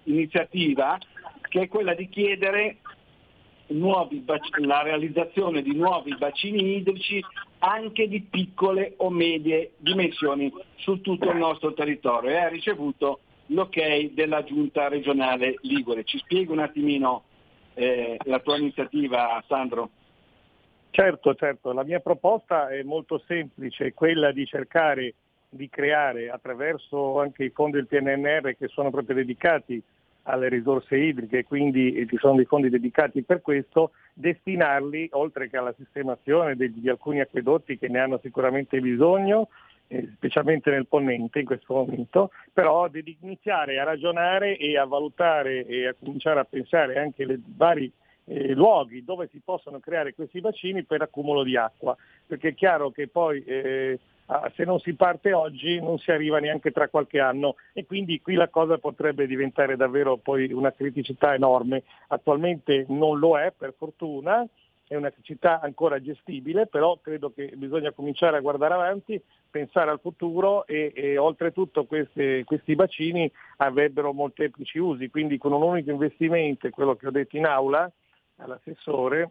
iniziativa 0.03 0.99
che 1.49 1.61
è 1.61 1.67
quella 1.67 1.95
di 1.95 2.07
chiedere 2.09 2.77
bac- 3.67 4.57
la 4.59 4.81
realizzazione 4.81 5.61
di 5.61 5.75
nuovi 5.75 6.15
bacini 6.15 6.77
idrici 6.77 7.23
anche 7.59 8.07
di 8.07 8.21
piccole 8.21 8.93
o 8.97 9.09
medie 9.09 9.71
dimensioni 9.77 10.51
su 10.75 11.01
tutto 11.01 11.29
il 11.29 11.37
nostro 11.37 11.73
territorio 11.73 12.29
e 12.29 12.37
ha 12.37 12.47
ricevuto 12.47 13.19
l'ok 13.47 14.11
della 14.13 14.43
giunta 14.43 14.87
regionale 14.87 15.55
Ligure. 15.61 16.03
Ci 16.03 16.17
spieghi 16.19 16.51
un 16.51 16.59
attimino 16.59 17.23
eh, 17.73 18.17
la 18.23 18.39
tua 18.39 18.57
iniziativa 18.57 19.43
Sandro? 19.47 19.89
Certo, 20.89 21.35
certo, 21.35 21.73
la 21.73 21.83
mia 21.83 21.99
proposta 21.99 22.69
è 22.69 22.81
molto 22.81 23.21
semplice, 23.27 23.93
quella 23.93 24.31
di 24.31 24.45
cercare 24.45 25.13
di 25.49 25.69
creare 25.69 26.29
attraverso 26.29 27.19
anche 27.19 27.45
i 27.45 27.49
fondi 27.49 27.77
del 27.77 27.87
PNNR 27.87 28.55
che 28.57 28.67
sono 28.67 28.89
proprio 28.89 29.15
dedicati 29.15 29.81
alle 30.27 30.49
risorse 30.49 30.97
idriche, 30.97 31.45
quindi 31.45 31.93
eh, 31.93 32.05
ci 32.07 32.17
sono 32.17 32.35
dei 32.35 32.45
fondi 32.45 32.69
dedicati 32.69 33.23
per 33.23 33.41
questo, 33.41 33.91
destinarli, 34.13 35.09
oltre 35.13 35.49
che 35.49 35.57
alla 35.57 35.73
sistemazione 35.77 36.55
degli- 36.55 36.79
di 36.79 36.89
alcuni 36.89 37.21
acquedotti 37.21 37.77
che 37.77 37.87
ne 37.87 37.99
hanno 37.99 38.19
sicuramente 38.21 38.79
bisogno, 38.79 39.47
eh, 39.87 40.09
specialmente 40.15 40.69
nel 40.69 40.85
ponente 40.85 41.39
in 41.39 41.45
questo 41.45 41.73
momento, 41.73 42.31
però 42.51 42.89
di 42.89 43.17
iniziare 43.21 43.79
a 43.79 43.85
ragionare 43.85 44.57
e 44.57 44.77
a 44.77 44.85
valutare 44.85 45.65
e 45.65 45.87
a 45.87 45.95
cominciare 45.97 46.41
a 46.41 46.45
pensare 46.45 46.99
anche 46.99 47.23
ai 47.23 47.41
vari 47.55 47.91
eh, 48.25 48.53
luoghi 48.53 49.05
dove 49.05 49.29
si 49.31 49.39
possono 49.43 49.79
creare 49.79 50.13
questi 50.13 50.41
bacini 50.41 50.83
per 50.83 51.01
accumulo 51.01 51.43
di 51.43 51.55
acqua, 51.55 51.95
perché 52.25 52.49
è 52.49 52.53
chiaro 52.53 52.91
che 52.91 53.07
poi 53.07 53.41
eh, 53.45 53.97
ah, 54.27 54.51
se 54.55 54.63
non 54.63 54.79
si 54.79 54.93
parte 54.93 55.33
oggi 55.33 55.79
non 55.79 55.97
si 55.99 56.11
arriva 56.11 56.39
neanche 56.39 56.71
tra 56.71 56.87
qualche 56.87 57.19
anno. 57.19 57.55
E 57.73 57.85
quindi 57.85 58.21
qui 58.21 58.35
la 58.35 58.49
cosa 58.49 58.77
potrebbe 58.77 59.27
diventare 59.27 59.75
davvero 59.75 60.17
poi 60.17 60.51
una 60.53 60.71
criticità 60.71 61.33
enorme. 61.33 61.83
Attualmente 62.07 62.85
non 62.89 63.19
lo 63.19 63.37
è 63.37 63.53
per 63.55 63.73
fortuna, 63.77 64.47
è 64.87 64.95
una 64.95 65.11
città 65.21 65.59
ancora 65.59 66.01
gestibile, 66.01 66.65
però 66.65 66.97
credo 67.01 67.31
che 67.31 67.51
bisogna 67.55 67.91
cominciare 67.91 68.37
a 68.37 68.41
guardare 68.41 68.73
avanti, 68.73 69.21
pensare 69.49 69.91
al 69.91 69.99
futuro 69.99 70.65
e, 70.65 70.93
e 70.95 71.17
oltretutto 71.17 71.85
queste- 71.85 72.43
questi 72.45 72.73
bacini 72.75 73.29
avrebbero 73.57 74.13
molteplici 74.13 74.79
usi, 74.79 75.09
quindi 75.09 75.37
con 75.37 75.51
un 75.51 75.61
unico 75.61 75.91
investimento, 75.91 76.69
quello 76.69 76.95
che 76.95 77.07
ho 77.07 77.11
detto 77.11 77.35
in 77.35 77.45
aula 77.45 77.91
all'assessore, 78.37 79.29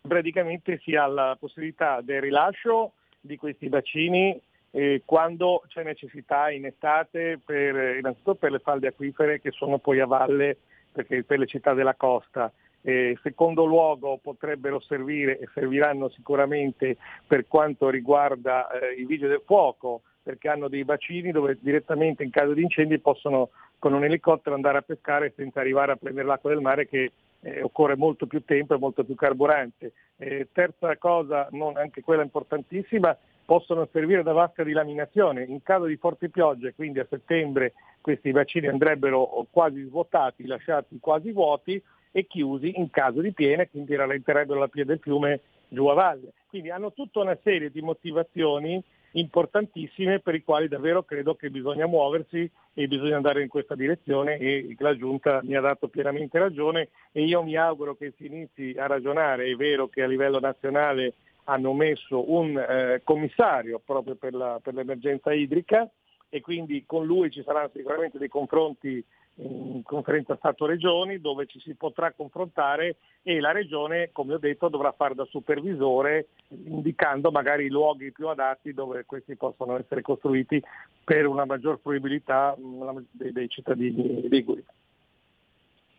praticamente 0.00 0.78
si 0.78 0.94
ha 0.94 1.06
la 1.06 1.36
possibilità 1.38 2.00
del 2.00 2.20
rilascio 2.20 2.92
di 3.24 3.36
questi 3.36 3.68
bacini 3.68 4.38
eh, 4.70 5.02
quando 5.04 5.62
c'è 5.68 5.82
necessità 5.82 6.50
in 6.50 6.66
estate, 6.66 7.40
per, 7.42 7.96
innanzitutto 7.96 8.34
per 8.34 8.50
le 8.50 8.58
falde 8.58 8.88
acquifere 8.88 9.40
che 9.40 9.50
sono 9.52 9.78
poi 9.78 10.00
a 10.00 10.06
valle 10.06 10.58
perché 10.92 11.22
per 11.24 11.38
le 11.38 11.46
città 11.46 11.74
della 11.74 11.94
costa. 11.94 12.52
Eh, 12.82 13.16
secondo 13.22 13.64
luogo 13.64 14.18
potrebbero 14.18 14.78
servire 14.80 15.38
e 15.38 15.48
serviranno 15.54 16.10
sicuramente 16.10 16.98
per 17.26 17.46
quanto 17.48 17.88
riguarda 17.88 18.68
eh, 18.68 19.00
i 19.00 19.06
vigili 19.06 19.28
del 19.28 19.42
fuoco, 19.46 20.02
perché 20.22 20.48
hanno 20.48 20.68
dei 20.68 20.84
bacini 20.84 21.30
dove 21.30 21.56
direttamente 21.60 22.22
in 22.22 22.30
caso 22.30 22.52
di 22.52 22.62
incendi 22.62 22.98
possono 22.98 23.50
con 23.78 23.94
un 23.94 24.04
elicottero 24.04 24.54
andare 24.54 24.78
a 24.78 24.82
pescare 24.82 25.32
senza 25.34 25.60
arrivare 25.60 25.92
a 25.92 25.96
prendere 25.96 26.26
l'acqua 26.26 26.50
del 26.50 26.60
mare 26.60 26.86
che 26.86 27.12
eh, 27.44 27.62
occorre 27.62 27.96
molto 27.96 28.26
più 28.26 28.42
tempo 28.44 28.74
e 28.74 28.78
molto 28.78 29.04
più 29.04 29.14
carburante. 29.14 29.92
Eh, 30.16 30.48
terza 30.52 30.96
cosa, 30.96 31.48
non 31.52 31.76
anche 31.76 32.00
quella 32.00 32.22
importantissima, 32.22 33.16
possono 33.44 33.86
servire 33.92 34.22
da 34.22 34.32
vasca 34.32 34.64
di 34.64 34.72
laminazione. 34.72 35.44
In 35.44 35.62
caso 35.62 35.84
di 35.84 35.96
forti 35.96 36.30
piogge, 36.30 36.74
quindi 36.74 37.00
a 37.00 37.06
settembre, 37.08 37.74
questi 38.00 38.30
bacini 38.32 38.66
andrebbero 38.66 39.46
quasi 39.50 39.82
svuotati, 39.82 40.46
lasciati 40.46 40.98
quasi 40.98 41.32
vuoti 41.32 41.80
e 42.10 42.26
chiusi 42.26 42.78
in 42.78 42.90
caso 42.90 43.20
di 43.20 43.32
piene, 43.32 43.68
quindi 43.68 43.94
rallenterebbero 43.94 44.58
la 44.58 44.68
piede 44.68 44.92
del 44.92 45.00
fiume 45.02 45.40
giù 45.68 45.86
a 45.86 45.94
valle. 45.94 46.32
Quindi 46.46 46.70
hanno 46.70 46.92
tutta 46.92 47.20
una 47.20 47.36
serie 47.42 47.70
di 47.70 47.82
motivazioni 47.82 48.82
importantissime 49.14 50.20
per 50.20 50.34
i 50.34 50.42
quali 50.42 50.68
davvero 50.68 51.02
credo 51.02 51.34
che 51.34 51.50
bisogna 51.50 51.86
muoversi 51.86 52.50
e 52.72 52.88
bisogna 52.88 53.16
andare 53.16 53.42
in 53.42 53.48
questa 53.48 53.74
direzione 53.74 54.38
e 54.38 54.74
la 54.78 54.96
Giunta 54.96 55.40
mi 55.42 55.54
ha 55.54 55.60
dato 55.60 55.88
pienamente 55.88 56.38
ragione 56.38 56.88
e 57.12 57.24
io 57.24 57.42
mi 57.42 57.56
auguro 57.56 57.94
che 57.94 58.12
si 58.16 58.26
inizi 58.26 58.74
a 58.76 58.86
ragionare, 58.86 59.46
è 59.46 59.54
vero 59.54 59.88
che 59.88 60.02
a 60.02 60.06
livello 60.06 60.40
nazionale 60.40 61.14
hanno 61.44 61.72
messo 61.74 62.32
un 62.32 62.56
eh, 62.58 63.02
commissario 63.04 63.80
proprio 63.84 64.14
per, 64.16 64.34
la- 64.34 64.58
per 64.62 64.74
l'emergenza 64.74 65.32
idrica 65.32 65.88
e 66.28 66.40
quindi 66.40 66.84
con 66.86 67.04
lui 67.06 67.30
ci 67.30 67.42
saranno 67.44 67.70
sicuramente 67.72 68.18
dei 68.18 68.28
confronti 68.28 69.04
in 69.36 69.82
conferenza 69.82 70.36
Stato-Regioni 70.36 71.20
dove 71.20 71.46
ci 71.46 71.58
si 71.58 71.74
potrà 71.74 72.12
confrontare 72.12 72.96
e 73.22 73.40
la 73.40 73.50
Regione, 73.50 74.10
come 74.12 74.34
ho 74.34 74.38
detto, 74.38 74.68
dovrà 74.68 74.92
fare 74.92 75.14
da 75.14 75.24
supervisore 75.24 76.28
indicando 76.48 77.30
magari 77.30 77.64
i 77.64 77.70
luoghi 77.70 78.12
più 78.12 78.28
adatti 78.28 78.72
dove 78.72 79.04
questi 79.04 79.36
possono 79.36 79.76
essere 79.76 80.02
costruiti 80.02 80.62
per 81.02 81.26
una 81.26 81.44
maggior 81.44 81.80
fruibilità 81.80 82.54
mh, 82.56 83.06
dei, 83.10 83.48
cittadini 83.48 84.28
liguri. 84.28 84.64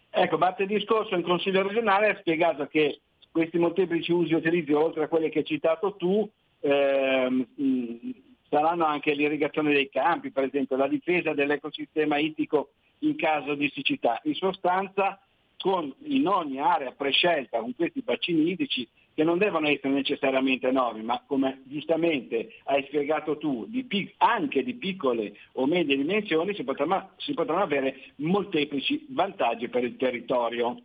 Ecco, 0.10 0.38
martedì 0.38 0.80
scorso 0.82 1.16
in 1.16 1.24
Consiglio 1.24 1.68
regionale 1.68 2.10
ha 2.10 2.18
spiegato 2.20 2.68
che 2.68 3.02
questi 3.32 3.58
molteplici 3.58 4.14
usi 4.14 4.32
e 4.32 4.38
utilizzi, 4.38 4.72
oltre 4.72 5.04
a 5.04 5.08
quelli 5.10 5.30
che 5.30 5.40
hai 5.40 5.46
citato 5.46 5.96
tu, 5.98 6.30
ehm, 6.62 7.46
mh, 7.54 8.12
saranno 8.48 8.86
anche 8.86 9.14
l'irrigazione 9.14 9.74
dei 9.74 9.90
campi, 9.90 10.32
per 10.32 10.46
esempio, 10.46 10.78
la 10.78 10.88
difesa 10.88 11.34
dell'ecosistema 11.34 12.18
ittico 12.18 12.70
in 13.08 13.16
caso 13.16 13.56
di 13.56 13.70
siccità. 13.74 14.20
In 14.24 14.36
sostanza, 14.36 15.20
con, 15.58 15.94
in 16.04 16.28
ogni 16.28 16.60
area 16.60 16.92
prescelta, 16.92 17.60
con 17.60 17.76
questi 17.76 18.02
bacini 18.02 18.52
idrici, 18.52 18.88
che 19.14 19.24
non 19.24 19.38
devono 19.38 19.70
essere 19.70 19.94
necessariamente 19.94 20.68
enormi, 20.68 21.02
ma 21.02 21.24
come 21.26 21.62
giustamente 21.64 22.56
hai 22.66 22.84
spiegato 22.88 23.38
tu, 23.38 23.66
di 23.70 23.86
pic- 23.86 24.14
anche 24.18 24.62
di 24.62 24.74
piccole 24.74 25.34
o 25.54 25.66
medie 25.66 25.96
dimensioni, 25.96 26.54
si 26.54 26.66
potranno, 26.66 27.12
si 27.18 27.34
potranno 27.34 27.64
avere 27.64 28.12
molteplici 28.18 29.06
vantaggi 29.10 29.70
per 29.70 29.86
il 29.86 29.96
territorio. 29.96 30.82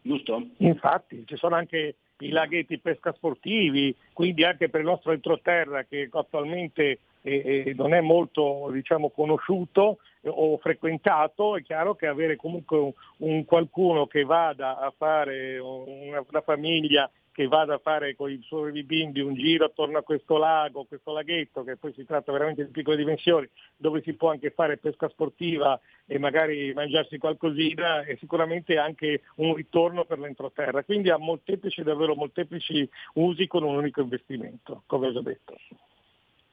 Giusto? 0.00 0.48
Infatti 0.56 1.24
ci 1.26 1.36
sono 1.36 1.56
anche 1.56 1.96
i 2.20 2.30
laghetti 2.30 2.78
pesca 2.78 3.12
sportivi, 3.12 3.94
quindi 4.14 4.42
anche 4.42 4.70
per 4.70 4.80
il 4.80 4.86
nostro 4.86 5.12
entroterra 5.12 5.84
che 5.84 6.08
attualmente 6.10 6.98
eh, 7.20 7.64
eh, 7.66 7.74
non 7.74 7.92
è 7.92 8.00
molto 8.00 8.70
diciamo, 8.72 9.10
conosciuto 9.10 9.98
eh, 10.20 10.28
o 10.28 10.58
frequentato, 10.58 11.56
è 11.56 11.62
chiaro 11.62 11.94
che 11.94 12.06
avere 12.06 12.36
comunque 12.36 12.78
un, 12.78 12.92
un 13.18 13.44
qualcuno 13.44 14.06
che 14.06 14.24
vada 14.24 14.78
a 14.78 14.92
fare 14.96 15.58
una, 15.58 16.24
una 16.28 16.40
famiglia 16.42 17.10
che 17.32 17.46
vada 17.46 17.74
a 17.74 17.78
fare 17.78 18.14
con 18.14 18.30
i 18.30 18.40
suoi 18.42 18.82
bimbi 18.82 19.20
un 19.20 19.34
giro 19.34 19.64
attorno 19.64 19.98
a 19.98 20.02
questo 20.02 20.36
lago, 20.36 20.84
questo 20.84 21.12
laghetto, 21.12 21.62
che 21.62 21.76
poi 21.76 21.92
si 21.94 22.04
tratta 22.04 22.32
veramente 22.32 22.64
di 22.64 22.70
piccole 22.70 22.96
dimensioni, 22.96 23.48
dove 23.76 24.02
si 24.02 24.12
può 24.14 24.30
anche 24.30 24.50
fare 24.50 24.76
pesca 24.76 25.08
sportiva 25.08 25.80
e 26.06 26.18
magari 26.18 26.72
mangiarsi 26.74 27.18
qualcosina, 27.18 28.02
è 28.02 28.16
sicuramente 28.16 28.76
anche 28.78 29.22
un 29.36 29.54
ritorno 29.54 30.04
per 30.04 30.18
l'entroterra. 30.18 30.82
Quindi 30.82 31.08
ha 31.10 31.18
molteplici, 31.18 31.82
davvero 31.82 32.14
molteplici 32.14 32.88
usi 33.14 33.46
con 33.46 33.62
un 33.62 33.76
unico 33.76 34.00
investimento, 34.00 34.82
come 34.86 35.06
ho 35.06 35.12
già 35.12 35.22
detto. 35.22 35.56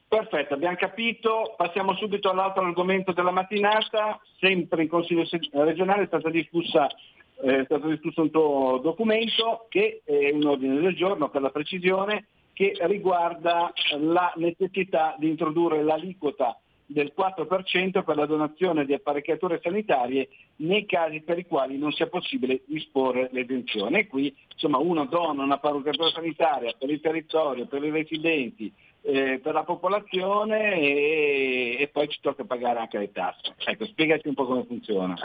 Perfetto, 0.08 0.54
abbiamo 0.54 0.76
capito. 0.76 1.54
Passiamo 1.56 1.94
subito 1.94 2.30
all'altro 2.30 2.64
argomento 2.64 3.12
della 3.12 3.30
mattinata. 3.30 4.18
Sempre 4.40 4.82
in 4.82 4.88
Consiglio 4.88 5.28
regionale 5.52 6.04
è 6.04 6.06
stata 6.06 6.30
discussa 6.30 6.88
eh, 7.40 7.60
è 7.60 7.64
stato 7.64 7.88
discusso 7.88 8.22
un 8.22 8.30
tuo 8.30 8.80
documento 8.82 9.66
che 9.68 10.00
è 10.04 10.30
un 10.30 10.44
ordine 10.44 10.80
del 10.80 10.96
giorno 10.96 11.28
per 11.28 11.40
la 11.40 11.50
precisione 11.50 12.26
che 12.52 12.76
riguarda 12.80 13.72
la 13.98 14.32
necessità 14.36 15.14
di 15.18 15.28
introdurre 15.28 15.84
l'aliquota 15.84 16.58
del 16.84 17.12
4% 17.16 18.02
per 18.02 18.16
la 18.16 18.26
donazione 18.26 18.84
di 18.84 18.94
apparecchiature 18.94 19.60
sanitarie 19.62 20.28
nei 20.56 20.86
casi 20.86 21.20
per 21.20 21.38
i 21.38 21.46
quali 21.46 21.78
non 21.78 21.92
sia 21.92 22.08
possibile 22.08 22.62
disporre 22.66 23.28
l'esenzione. 23.30 24.08
Qui 24.08 24.34
insomma, 24.52 24.78
uno 24.78 25.04
dona 25.04 25.44
un'apparecchiatura 25.44 26.08
sanitaria 26.08 26.74
per 26.76 26.90
il 26.90 27.00
territorio, 27.00 27.66
per 27.66 27.84
i 27.84 27.90
residenti, 27.90 28.72
eh, 29.08 29.40
per 29.42 29.54
la 29.54 29.64
popolazione 29.64 30.74
e, 30.74 31.76
e, 31.80 31.88
poi 31.88 32.08
ci 32.08 32.20
tocca 32.20 32.44
pagare 32.44 32.80
anche 32.80 32.98
le 32.98 33.10
tasse. 33.10 33.54
Ecco, 33.64 33.86
spiegaci 33.86 34.28
un 34.28 34.34
po' 34.34 34.44
come 34.44 34.64
funziona. 34.64 35.16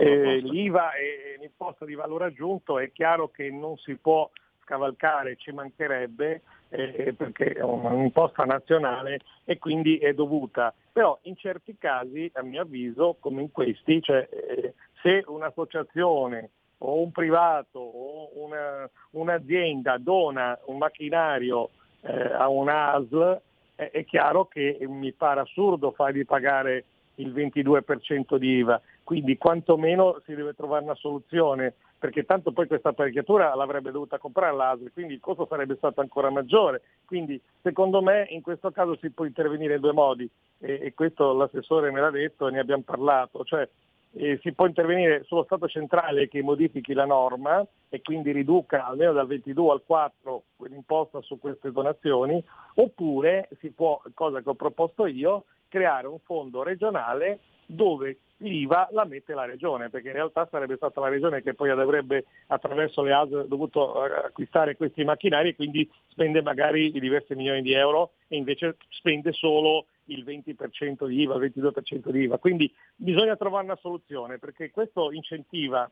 Eh, 0.00 0.38
L'IVA 0.38 0.94
e 0.94 1.36
l'imposta 1.38 1.84
di 1.84 1.94
valore 1.94 2.24
aggiunto 2.24 2.78
è 2.78 2.90
chiaro 2.90 3.28
che 3.28 3.50
non 3.50 3.76
si 3.76 3.96
può 3.96 4.30
scavalcare, 4.62 5.36
ci 5.36 5.52
mancherebbe 5.52 6.40
eh, 6.70 7.12
perché 7.14 7.52
è 7.52 7.62
un'imposta 7.62 8.44
nazionale 8.44 9.20
e 9.44 9.58
quindi 9.58 9.98
è 9.98 10.14
dovuta. 10.14 10.72
Però 10.90 11.18
in 11.24 11.36
certi 11.36 11.76
casi, 11.76 12.30
a 12.32 12.42
mio 12.42 12.62
avviso, 12.62 13.18
come 13.20 13.42
in 13.42 13.52
questi, 13.52 14.00
cioè, 14.00 14.26
eh, 14.30 14.72
se 15.02 15.22
un'associazione 15.26 16.48
o 16.78 17.02
un 17.02 17.12
privato 17.12 17.78
o 17.78 18.30
una, 18.42 18.88
un'azienda 19.10 19.98
dona 19.98 20.58
un 20.66 20.78
macchinario 20.78 21.70
eh, 22.02 22.32
a 22.32 22.48
un 22.48 22.68
ASL, 22.68 23.40
eh, 23.76 23.90
è 23.90 24.04
chiaro 24.04 24.46
che 24.46 24.78
mi 24.88 25.12
pare 25.12 25.40
assurdo 25.40 25.92
fargli 25.92 26.24
pagare 26.24 26.84
il 27.16 27.32
22% 27.32 28.36
di 28.36 28.56
IVA, 28.58 28.80
quindi 29.02 29.36
quantomeno 29.36 30.20
si 30.24 30.34
deve 30.34 30.54
trovare 30.54 30.84
una 30.84 30.94
soluzione, 30.94 31.74
perché 31.98 32.24
tanto 32.24 32.52
poi 32.52 32.68
questa 32.68 32.90
apparecchiatura 32.90 33.54
l'avrebbe 33.54 33.90
dovuta 33.90 34.18
comprare 34.18 34.54
l'ASL, 34.54 34.92
quindi 34.92 35.14
il 35.14 35.20
costo 35.20 35.46
sarebbe 35.48 35.74
stato 35.76 36.00
ancora 36.00 36.30
maggiore. 36.30 36.82
Quindi 37.04 37.40
secondo 37.60 38.00
me 38.02 38.26
in 38.30 38.40
questo 38.40 38.70
caso 38.70 38.96
si 39.00 39.10
può 39.10 39.24
intervenire 39.24 39.74
in 39.74 39.80
due 39.80 39.92
modi 39.92 40.30
e, 40.58 40.78
e 40.80 40.94
questo 40.94 41.32
l'assessore 41.32 41.90
me 41.90 42.00
l'ha 42.00 42.10
detto 42.10 42.46
e 42.46 42.52
ne 42.52 42.60
abbiamo 42.60 42.82
parlato, 42.82 43.44
cioè 43.44 43.68
eh, 44.12 44.38
si 44.42 44.52
può 44.52 44.66
intervenire 44.66 45.24
sullo 45.24 45.44
Stato 45.44 45.68
centrale 45.68 46.28
che 46.28 46.42
modifichi 46.42 46.92
la 46.92 47.04
norma 47.04 47.64
e 47.88 48.00
quindi 48.02 48.32
riduca 48.32 48.86
almeno 48.86 49.12
dal 49.12 49.26
22 49.26 49.70
al 49.70 49.82
4 49.84 50.42
l'imposta 50.68 51.20
su 51.22 51.38
queste 51.38 51.72
donazioni, 51.72 52.42
oppure 52.74 53.48
si 53.60 53.70
può, 53.70 54.00
cosa 54.14 54.40
che 54.40 54.48
ho 54.48 54.54
proposto 54.54 55.06
io, 55.06 55.44
creare 55.68 56.06
un 56.06 56.18
fondo 56.20 56.62
regionale 56.62 57.40
dove 57.66 58.18
l'IVA 58.38 58.88
la 58.92 59.04
mette 59.04 59.34
la 59.34 59.44
regione, 59.44 59.90
perché 59.90 60.08
in 60.08 60.14
realtà 60.14 60.48
sarebbe 60.50 60.76
stata 60.76 61.00
la 61.00 61.08
regione 61.08 61.42
che 61.42 61.54
poi 61.54 61.70
avrebbe 61.70 62.24
attraverso 62.46 63.02
le 63.02 63.12
ASL 63.12 63.46
dovuto 63.46 64.06
eh, 64.06 64.26
acquistare 64.26 64.76
questi 64.76 65.04
macchinari 65.04 65.50
e 65.50 65.54
quindi 65.54 65.88
spende 66.08 66.40
magari 66.40 66.90
diversi 66.92 67.34
milioni 67.34 67.62
di 67.62 67.72
euro 67.72 68.12
e 68.28 68.36
invece 68.36 68.76
spende 68.88 69.32
solo 69.32 69.86
il 70.08 70.24
20% 70.24 71.06
di 71.06 71.20
IVA, 71.22 71.34
il 71.36 71.52
22% 71.54 72.10
di 72.10 72.20
IVA. 72.22 72.38
Quindi 72.38 72.72
bisogna 72.94 73.36
trovare 73.36 73.64
una 73.64 73.76
soluzione 73.76 74.38
perché 74.38 74.70
questo 74.70 75.10
incentiva 75.12 75.90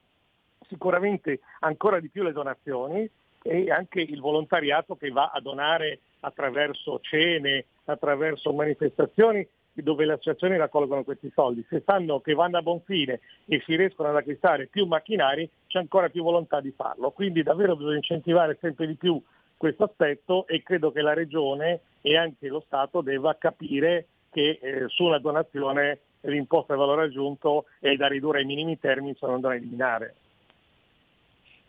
sicuramente 0.69 1.41
ancora 1.61 2.01
di 2.01 2.09
più 2.09 2.23
le 2.23 2.33
donazioni 2.33 3.09
e 3.43 3.71
anche 3.71 4.01
il 4.01 4.21
volontariato 4.21 4.97
che 4.97 5.11
va 5.11 5.31
a 5.33 5.41
donare 5.41 6.01
attraverso 6.21 6.99
cene, 7.01 7.67
attraverso 7.85 8.53
manifestazioni 8.53 9.47
dove 9.83 10.07
le 10.07 10.15
associazioni 10.15 10.57
raccolgono 10.57 11.05
questi 11.05 11.31
soldi. 11.35 11.65
Se 11.69 11.83
sanno 11.85 12.21
che 12.21 12.35
vanno 12.35 12.59
a 12.59 12.63
buon 12.63 12.81
fine 12.81 13.21
e 13.45 13.63
si 13.65 13.77
riescono 13.77 14.09
ad 14.09 14.17
acquistare 14.17 14.67
più 14.67 14.87
macchinari, 14.87 15.49
c'è 15.67 15.79
ancora 15.79 16.09
più 16.09 16.23
volontà 16.23 16.61
di 16.61 16.73
farlo. 16.75 17.11
Quindi 17.11 17.43
davvero 17.43 17.77
bisogna 17.77 17.97
incentivare 17.97 18.57
sempre 18.61 18.87
di 18.87 18.95
più 18.95 19.21
questo 19.57 19.85
aspetto 19.85 20.47
e 20.47 20.63
credo 20.63 20.93
che 20.93 21.01
la 21.01 21.15
Regione 21.15 21.81
e 22.01 22.17
anche 22.17 22.49
lo 22.49 22.63
Stato 22.67 23.01
debba 23.01 23.37
capire 23.37 24.07
che 24.31 24.59
eh, 24.61 24.85
sulla 24.89 25.19
donazione 25.19 26.01
l'imposta 26.23 26.75
di 26.75 26.79
valore 26.81 27.05
aggiunto 27.05 27.67
è 27.79 27.95
da 27.97 28.09
ridurre 28.09 28.41
ai 28.41 28.45
minimi 28.45 28.79
termini 28.79 29.17
se 29.19 29.27
non 29.27 29.41
da 29.41 29.55
eliminare. 29.55 30.15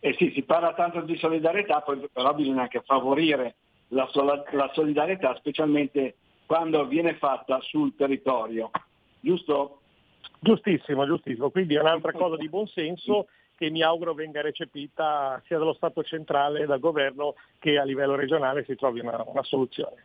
Eh 0.00 0.14
sì, 0.14 0.30
si 0.32 0.42
parla 0.42 0.74
tanto 0.74 1.00
di 1.00 1.16
solidarietà, 1.16 1.80
poi 1.80 2.08
però 2.12 2.32
bisogna 2.34 2.62
anche 2.62 2.82
favorire 2.84 3.56
la, 3.88 4.08
la 4.52 4.70
solidarietà, 4.72 5.34
specialmente 5.36 6.16
quando 6.46 6.86
viene 6.86 7.14
fatta 7.14 7.60
sul 7.60 7.94
territorio. 7.96 8.70
Giusto? 9.20 9.80
Giustissimo, 10.40 11.04
giustissimo. 11.04 11.50
Quindi 11.50 11.74
è 11.74 11.80
un'altra 11.80 12.12
cosa 12.12 12.36
di 12.36 12.48
buonsenso 12.48 13.26
che 13.58 13.70
mi 13.70 13.82
auguro 13.82 14.14
venga 14.14 14.40
recepita 14.40 15.42
sia 15.46 15.58
dallo 15.58 15.72
Stato 15.72 16.04
centrale, 16.04 16.64
dal 16.64 16.78
governo, 16.78 17.34
che 17.58 17.76
a 17.76 17.82
livello 17.82 18.14
regionale 18.14 18.62
si 18.64 18.76
trovi 18.76 19.00
una, 19.00 19.20
una 19.26 19.42
soluzione. 19.42 20.04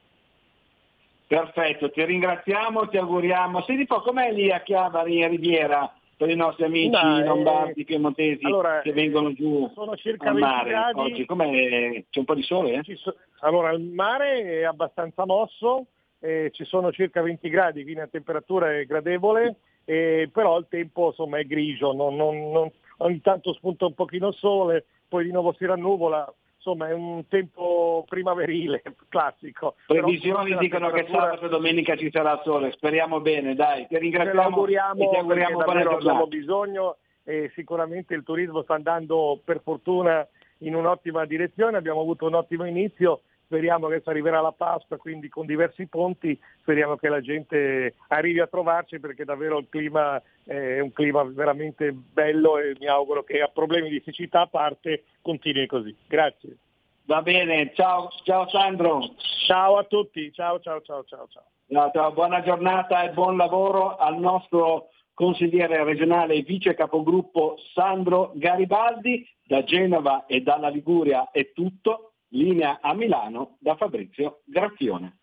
Perfetto, 1.28 1.92
ti 1.92 2.04
ringraziamo, 2.04 2.88
ti 2.88 2.98
auguriamo. 2.98 3.62
Senti 3.62 3.82
un 3.82 3.88
po' 3.88 4.02
com'è 4.02 4.32
lì 4.32 4.52
a 4.52 4.62
Chiavari 4.62 5.20
in 5.20 5.30
Riviera 5.30 5.92
per 6.18 6.30
i 6.30 6.36
nostri 6.36 6.64
amici 6.66 6.90
Dai, 6.90 7.24
lombardi, 7.26 7.84
piemontesi 7.84 8.44
allora, 8.46 8.82
che 8.82 8.92
vengono 8.92 9.34
giù 9.34 9.70
sono 9.76 9.96
circa 9.98 10.30
al 10.30 10.36
20 10.36 10.50
mare 10.50 10.70
gradi. 10.70 11.00
oggi? 11.00 11.26
Com'è? 11.26 12.04
C'è 12.10 12.20
un 12.20 12.26
po' 12.26 12.36
di 12.36 12.44
sole? 12.44 12.74
Eh? 12.84 12.96
So- 12.96 13.16
allora, 13.42 13.72
il 13.72 13.82
mare 13.82 14.42
è 14.44 14.64
abbastanza 14.64 15.26
mosso, 15.26 15.86
eh, 16.20 16.50
ci 16.54 16.66
sono 16.66 16.92
circa 16.92 17.22
20 17.22 17.50
gradi, 17.50 17.84
quindi 17.84 18.00
la 18.02 18.08
temperatura 18.08 18.76
è 18.76 18.86
gradevole, 18.86 19.58
eh, 19.86 20.30
però 20.32 20.58
il 20.58 20.66
tempo 20.70 21.08
insomma, 21.08 21.38
è 21.38 21.46
grigio, 21.46 21.94
non- 21.94 22.16
non- 22.16 22.52
non- 22.52 22.72
ogni 23.04 23.22
tanto 23.22 23.54
spunta 23.54 23.86
un 23.86 23.94
pochino 23.94 24.30
il 24.30 24.36
sole, 24.36 24.86
poi 25.08 25.26
di 25.26 25.32
nuovo 25.32 25.54
si 25.54 25.66
rannuvola, 25.66 26.32
insomma 26.56 26.88
è 26.88 26.94
un 26.94 27.28
tempo 27.28 28.06
primaverile, 28.08 28.82
classico. 29.10 29.76
Previsioni 29.86 30.58
dicono 30.58 30.90
che 30.92 31.08
sabato 31.10 31.46
e 31.46 31.50
domenica 31.50 31.96
ci 31.96 32.10
sarà 32.12 32.42
sole, 32.44 32.72
speriamo 32.72 33.20
bene, 33.20 33.56
dai, 33.56 33.88
ti 33.88 33.98
ringraziamo 33.98 34.66
e 34.66 35.10
ti 35.10 35.16
auguriamo 35.16 35.64
buona 35.64 35.84
giornata. 35.84 36.26
bisogno 36.26 36.98
e 37.24 37.52
sicuramente 37.54 38.14
il 38.14 38.24
turismo 38.24 38.64
sta 38.64 38.74
andando 38.74 39.40
per 39.44 39.62
fortuna 39.64 40.28
in 40.60 40.76
un'ottima 40.76 41.26
direzione, 41.26 41.78
abbiamo 41.78 42.02
avuto 42.02 42.26
un 42.26 42.36
ottimo 42.36 42.66
inizio, 42.66 43.22
speriamo 43.54 43.86
che 43.86 43.94
adesso 43.94 44.10
arriverà 44.10 44.42
la 44.42 44.52
Pasqua, 44.52 44.98
quindi 44.98 45.30
con 45.30 45.46
diversi 45.46 45.86
ponti, 45.86 46.38
speriamo 46.62 46.96
che 46.96 47.08
la 47.08 47.22
gente 47.22 47.94
arrivi 48.08 48.40
a 48.40 48.48
trovarci 48.48 49.00
perché 49.00 49.26
davvero 49.26 49.60
il 49.60 49.68
clima 49.70 50.20
è 50.44 50.80
un 50.80 50.92
clima 50.92 51.24
veramente 51.24 51.92
bello 51.92 52.58
e 52.58 52.76
mi 52.80 52.88
auguro 52.88 53.24
che 53.24 53.42
a 53.42 53.48
problemi 53.48 53.90
di 53.90 54.02
siccità 54.04 54.42
a 54.42 54.48
parte 54.48 55.04
continui 55.22 55.68
così. 55.68 55.96
Grazie. 56.08 56.58
Va 57.06 57.22
bene, 57.22 57.72
ciao, 57.76 58.10
ciao 58.24 58.50
Sandro. 58.50 59.02
Ciao 59.46 59.78
a 59.78 59.84
tutti, 59.84 60.32
ciao 60.34 60.60
ciao 60.60 60.82
ciao 60.82 61.04
ciao 61.04 61.28
ciao. 61.30 61.44
No, 61.68 61.92
ciao, 61.94 62.12
buona 62.12 62.42
giornata 62.42 63.04
e 63.04 63.12
buon 63.12 63.38
lavoro 63.38 63.98
al 63.98 64.18
nostro 64.18 64.90
consigliere 65.14 65.84
regionale 65.84 66.34
e 66.34 66.42
vice 66.42 66.74
capogruppo 66.74 67.58
Sandro 67.74 68.32
Garibaldi. 68.34 69.28
Da 69.46 69.64
Genova 69.64 70.26
e 70.26 70.42
dalla 70.42 70.70
Liguria 70.70 71.30
è 71.30 71.52
tutto. 71.52 72.13
Linea 72.34 72.80
a 72.82 72.94
Milano 72.94 73.58
da 73.60 73.76
Fabrizio 73.76 74.42
Graffione. 74.46 75.20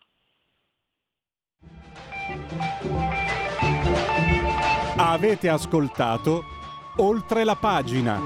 Avete 4.97 5.49
ascoltato 5.49 6.43
oltre 6.97 7.43
la 7.43 7.55
pagina. 7.55 8.19